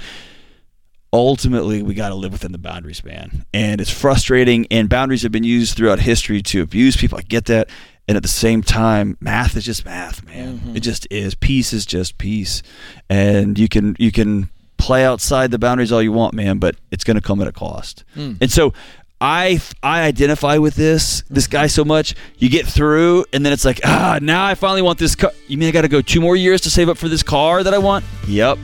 ultimately 1.16 1.82
we 1.82 1.94
got 1.94 2.10
to 2.10 2.14
live 2.14 2.32
within 2.32 2.52
the 2.52 2.58
boundaries 2.58 3.04
man. 3.04 3.44
And 3.52 3.80
it's 3.80 3.90
frustrating 3.90 4.66
and 4.70 4.88
boundaries 4.88 5.22
have 5.22 5.32
been 5.32 5.44
used 5.44 5.76
throughout 5.76 6.00
history 6.00 6.42
to 6.42 6.62
abuse 6.62 6.96
people 6.96 7.18
i 7.18 7.22
get 7.22 7.46
that. 7.46 7.68
And 8.08 8.16
at 8.16 8.22
the 8.22 8.28
same 8.28 8.62
time 8.62 9.16
math 9.20 9.56
is 9.56 9.64
just 9.64 9.84
math 9.84 10.24
man. 10.24 10.60
It 10.74 10.80
just 10.80 11.06
is. 11.10 11.34
Peace 11.34 11.72
is 11.72 11.84
just 11.86 12.18
peace. 12.18 12.62
And 13.10 13.58
you 13.58 13.68
can 13.68 13.96
you 13.98 14.12
can 14.12 14.50
play 14.78 15.04
outside 15.04 15.50
the 15.50 15.58
boundaries 15.58 15.90
all 15.90 16.02
you 16.02 16.12
want 16.12 16.34
man 16.34 16.58
but 16.58 16.76
it's 16.90 17.02
going 17.02 17.14
to 17.14 17.20
come 17.20 17.40
at 17.40 17.48
a 17.48 17.52
cost. 17.52 18.04
And 18.40 18.50
so 18.50 18.74
I, 19.18 19.60
I 19.82 20.02
identify 20.02 20.58
with 20.58 20.74
this 20.74 21.22
this 21.30 21.46
guy 21.46 21.68
so 21.68 21.86
much. 21.86 22.14
You 22.36 22.50
get 22.50 22.66
through, 22.66 23.24
and 23.32 23.46
then 23.46 23.52
it's 23.54 23.64
like, 23.64 23.80
ah, 23.82 24.18
now 24.20 24.44
I 24.44 24.54
finally 24.54 24.82
want 24.82 24.98
this 24.98 25.14
car. 25.14 25.32
You 25.48 25.56
mean 25.56 25.70
I 25.70 25.72
got 25.72 25.82
to 25.82 25.88
go 25.88 26.02
two 26.02 26.20
more 26.20 26.36
years 26.36 26.60
to 26.62 26.70
save 26.70 26.90
up 26.90 26.98
for 26.98 27.08
this 27.08 27.22
car 27.22 27.62
that 27.62 27.72
I 27.72 27.78
want? 27.78 28.04
Yep 28.28 28.58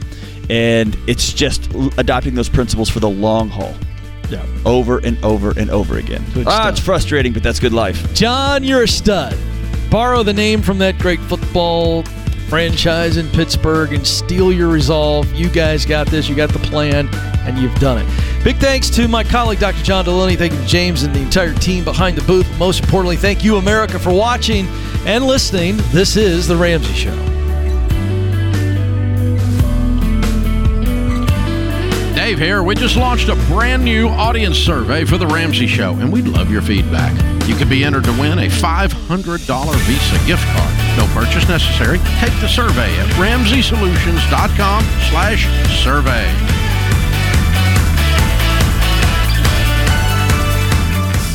and 0.53 0.99
it's 1.07 1.33
just 1.33 1.73
adopting 1.97 2.35
those 2.35 2.51
principles 2.51 2.91
for 2.91 3.01
the 3.01 3.09
long 3.09 3.49
haul. 3.49 3.75
Yeah. 4.29 4.45
Over 4.67 4.99
and 4.99 5.23
over 5.25 5.59
and 5.59 5.71
over 5.71 5.97
again. 5.97 6.23
Good 6.35 6.47
ah, 6.47 6.51
stuff. 6.51 6.71
it's 6.73 6.81
frustrating, 6.81 7.33
but 7.33 7.43
that's 7.43 7.59
good 7.59 7.73
life. 7.73 8.13
John, 8.13 8.63
you're 8.63 8.83
a 8.83 8.89
stud. 8.89 9.35
Borrow 9.91 10.23
the 10.23 10.35
name 10.35 10.61
from 10.61 10.77
that 10.79 10.99
great 10.99 11.21
football 11.21 12.03
franchise 12.51 13.17
in 13.17 13.27
Pittsburgh 13.31 13.95
and 13.95 14.07
steel 14.07 14.53
your 14.53 14.69
resolve. 14.69 15.33
You 15.33 15.49
guys 15.49 15.87
got 15.87 16.07
this. 16.09 16.29
You 16.29 16.35
got 16.35 16.51
the 16.51 16.59
plan, 16.59 17.09
and 17.47 17.59
you've 17.59 17.75
done 17.77 18.05
it. 18.07 18.45
Big 18.45 18.57
thanks 18.57 18.91
to 18.91 19.09
my 19.09 19.25
colleague, 19.25 19.59
Dr. 19.59 19.83
John 19.83 20.05
Delony. 20.05 20.37
Thank 20.37 20.53
you 20.53 20.59
to 20.59 20.67
James 20.67 21.03
and 21.03 21.15
the 21.15 21.21
entire 21.21 21.55
team 21.55 21.83
behind 21.83 22.19
the 22.19 22.27
booth. 22.27 22.47
Most 22.59 22.85
importantly, 22.85 23.17
thank 23.17 23.43
you, 23.43 23.57
America, 23.57 23.99
for 23.99 24.13
watching 24.13 24.67
and 25.07 25.25
listening. 25.27 25.79
This 25.93 26.17
is 26.17 26.47
The 26.47 26.57
Ramsey 26.57 26.93
Show. 26.93 27.32
Dave 32.33 32.39
here. 32.39 32.63
We 32.63 32.75
just 32.75 32.97
launched 32.97 33.29
a 33.29 33.37
brand 33.47 33.85
new 33.85 34.09
audience 34.09 34.57
survey 34.57 35.05
for 35.05 35.19
The 35.19 35.27
Ramsey 35.27 35.67
Show, 35.67 35.93
and 35.97 36.11
we'd 36.11 36.27
love 36.27 36.51
your 36.51 36.63
feedback. 36.63 37.13
You 37.47 37.55
could 37.55 37.69
be 37.69 37.85
entered 37.85 38.05
to 38.05 38.13
win 38.13 38.39
a 38.39 38.49
$500 38.49 38.89
Visa 38.89 40.27
gift 40.27 40.43
card. 40.47 40.97
No 40.97 41.07
purchase 41.13 41.47
necessary. 41.47 41.99
Take 42.21 42.33
the 42.41 42.49
survey 42.49 42.91
at 42.99 43.07
ramseysolutions.com 43.17 44.83
slash 45.11 45.47
survey. 45.85 46.27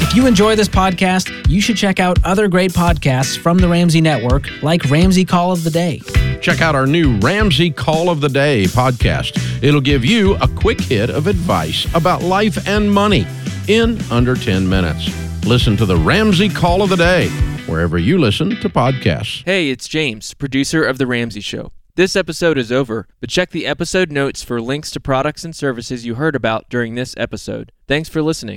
If 0.02 0.16
you 0.16 0.26
enjoy 0.26 0.56
this 0.56 0.70
podcast, 0.70 1.48
you 1.48 1.62
should 1.62 1.78
check 1.78 2.00
out 2.00 2.18
other 2.24 2.48
great 2.48 2.74
podcasts 2.74 3.38
from 3.38 3.60
the 3.60 3.68
Ramsey 3.68 4.02
Network, 4.02 4.50
like 4.64 4.90
Ramsey 4.90 5.26
Call 5.26 5.52
of 5.52 5.64
the 5.64 5.70
Day. 5.70 6.02
Check 6.42 6.62
out 6.62 6.76
our 6.76 6.88
new 6.88 7.18
Ramsey 7.20 7.72
Call 7.72 8.10
of 8.10 8.22
the 8.22 8.30
Day 8.30 8.66
podcast. 8.66 9.64
It'll 9.64 9.82
give 9.82 10.06
you 10.06 10.36
a 10.36 10.48
quick 10.48 10.80
hit 10.80 11.10
of 11.10 11.28
advice 11.28 11.86
about 11.94 12.22
life 12.22 12.68
and 12.68 12.92
money 12.92 13.26
in 13.68 14.00
under 14.12 14.36
10 14.36 14.68
minutes. 14.68 15.10
Listen 15.46 15.76
to 15.78 15.86
the 15.86 15.98
Ramsey 15.98 16.50
Call 16.50 16.82
of 16.82 16.90
the 16.90 16.96
Day 16.96 17.30
wherever 17.68 17.98
you 17.98 18.18
listen 18.18 18.52
to 18.62 18.70
podcasts. 18.70 19.44
Hey, 19.46 19.70
it's 19.70 19.88
James, 19.88 20.34
producer 20.34 20.84
of 20.84 20.98
The 20.98 21.08
Ramsey 21.08 21.42
Show. 21.42 21.72
This 21.96 22.16
episode 22.16 22.58
is 22.58 22.72
over, 22.72 23.08
but 23.20 23.30
check 23.30 23.50
the 23.50 23.66
episode 23.66 24.12
notes 24.12 24.44
for 24.44 24.62
links 24.62 24.92
to 24.92 25.00
products 25.00 25.44
and 25.44 25.56
services 25.56 26.06
you 26.06 26.16
heard 26.16 26.36
about 26.36 26.70
during 26.70 26.96
this 26.96 27.16
episode. 27.18 27.72
Thanks 27.88 28.08
for 28.08 28.22
listening. 28.22 28.56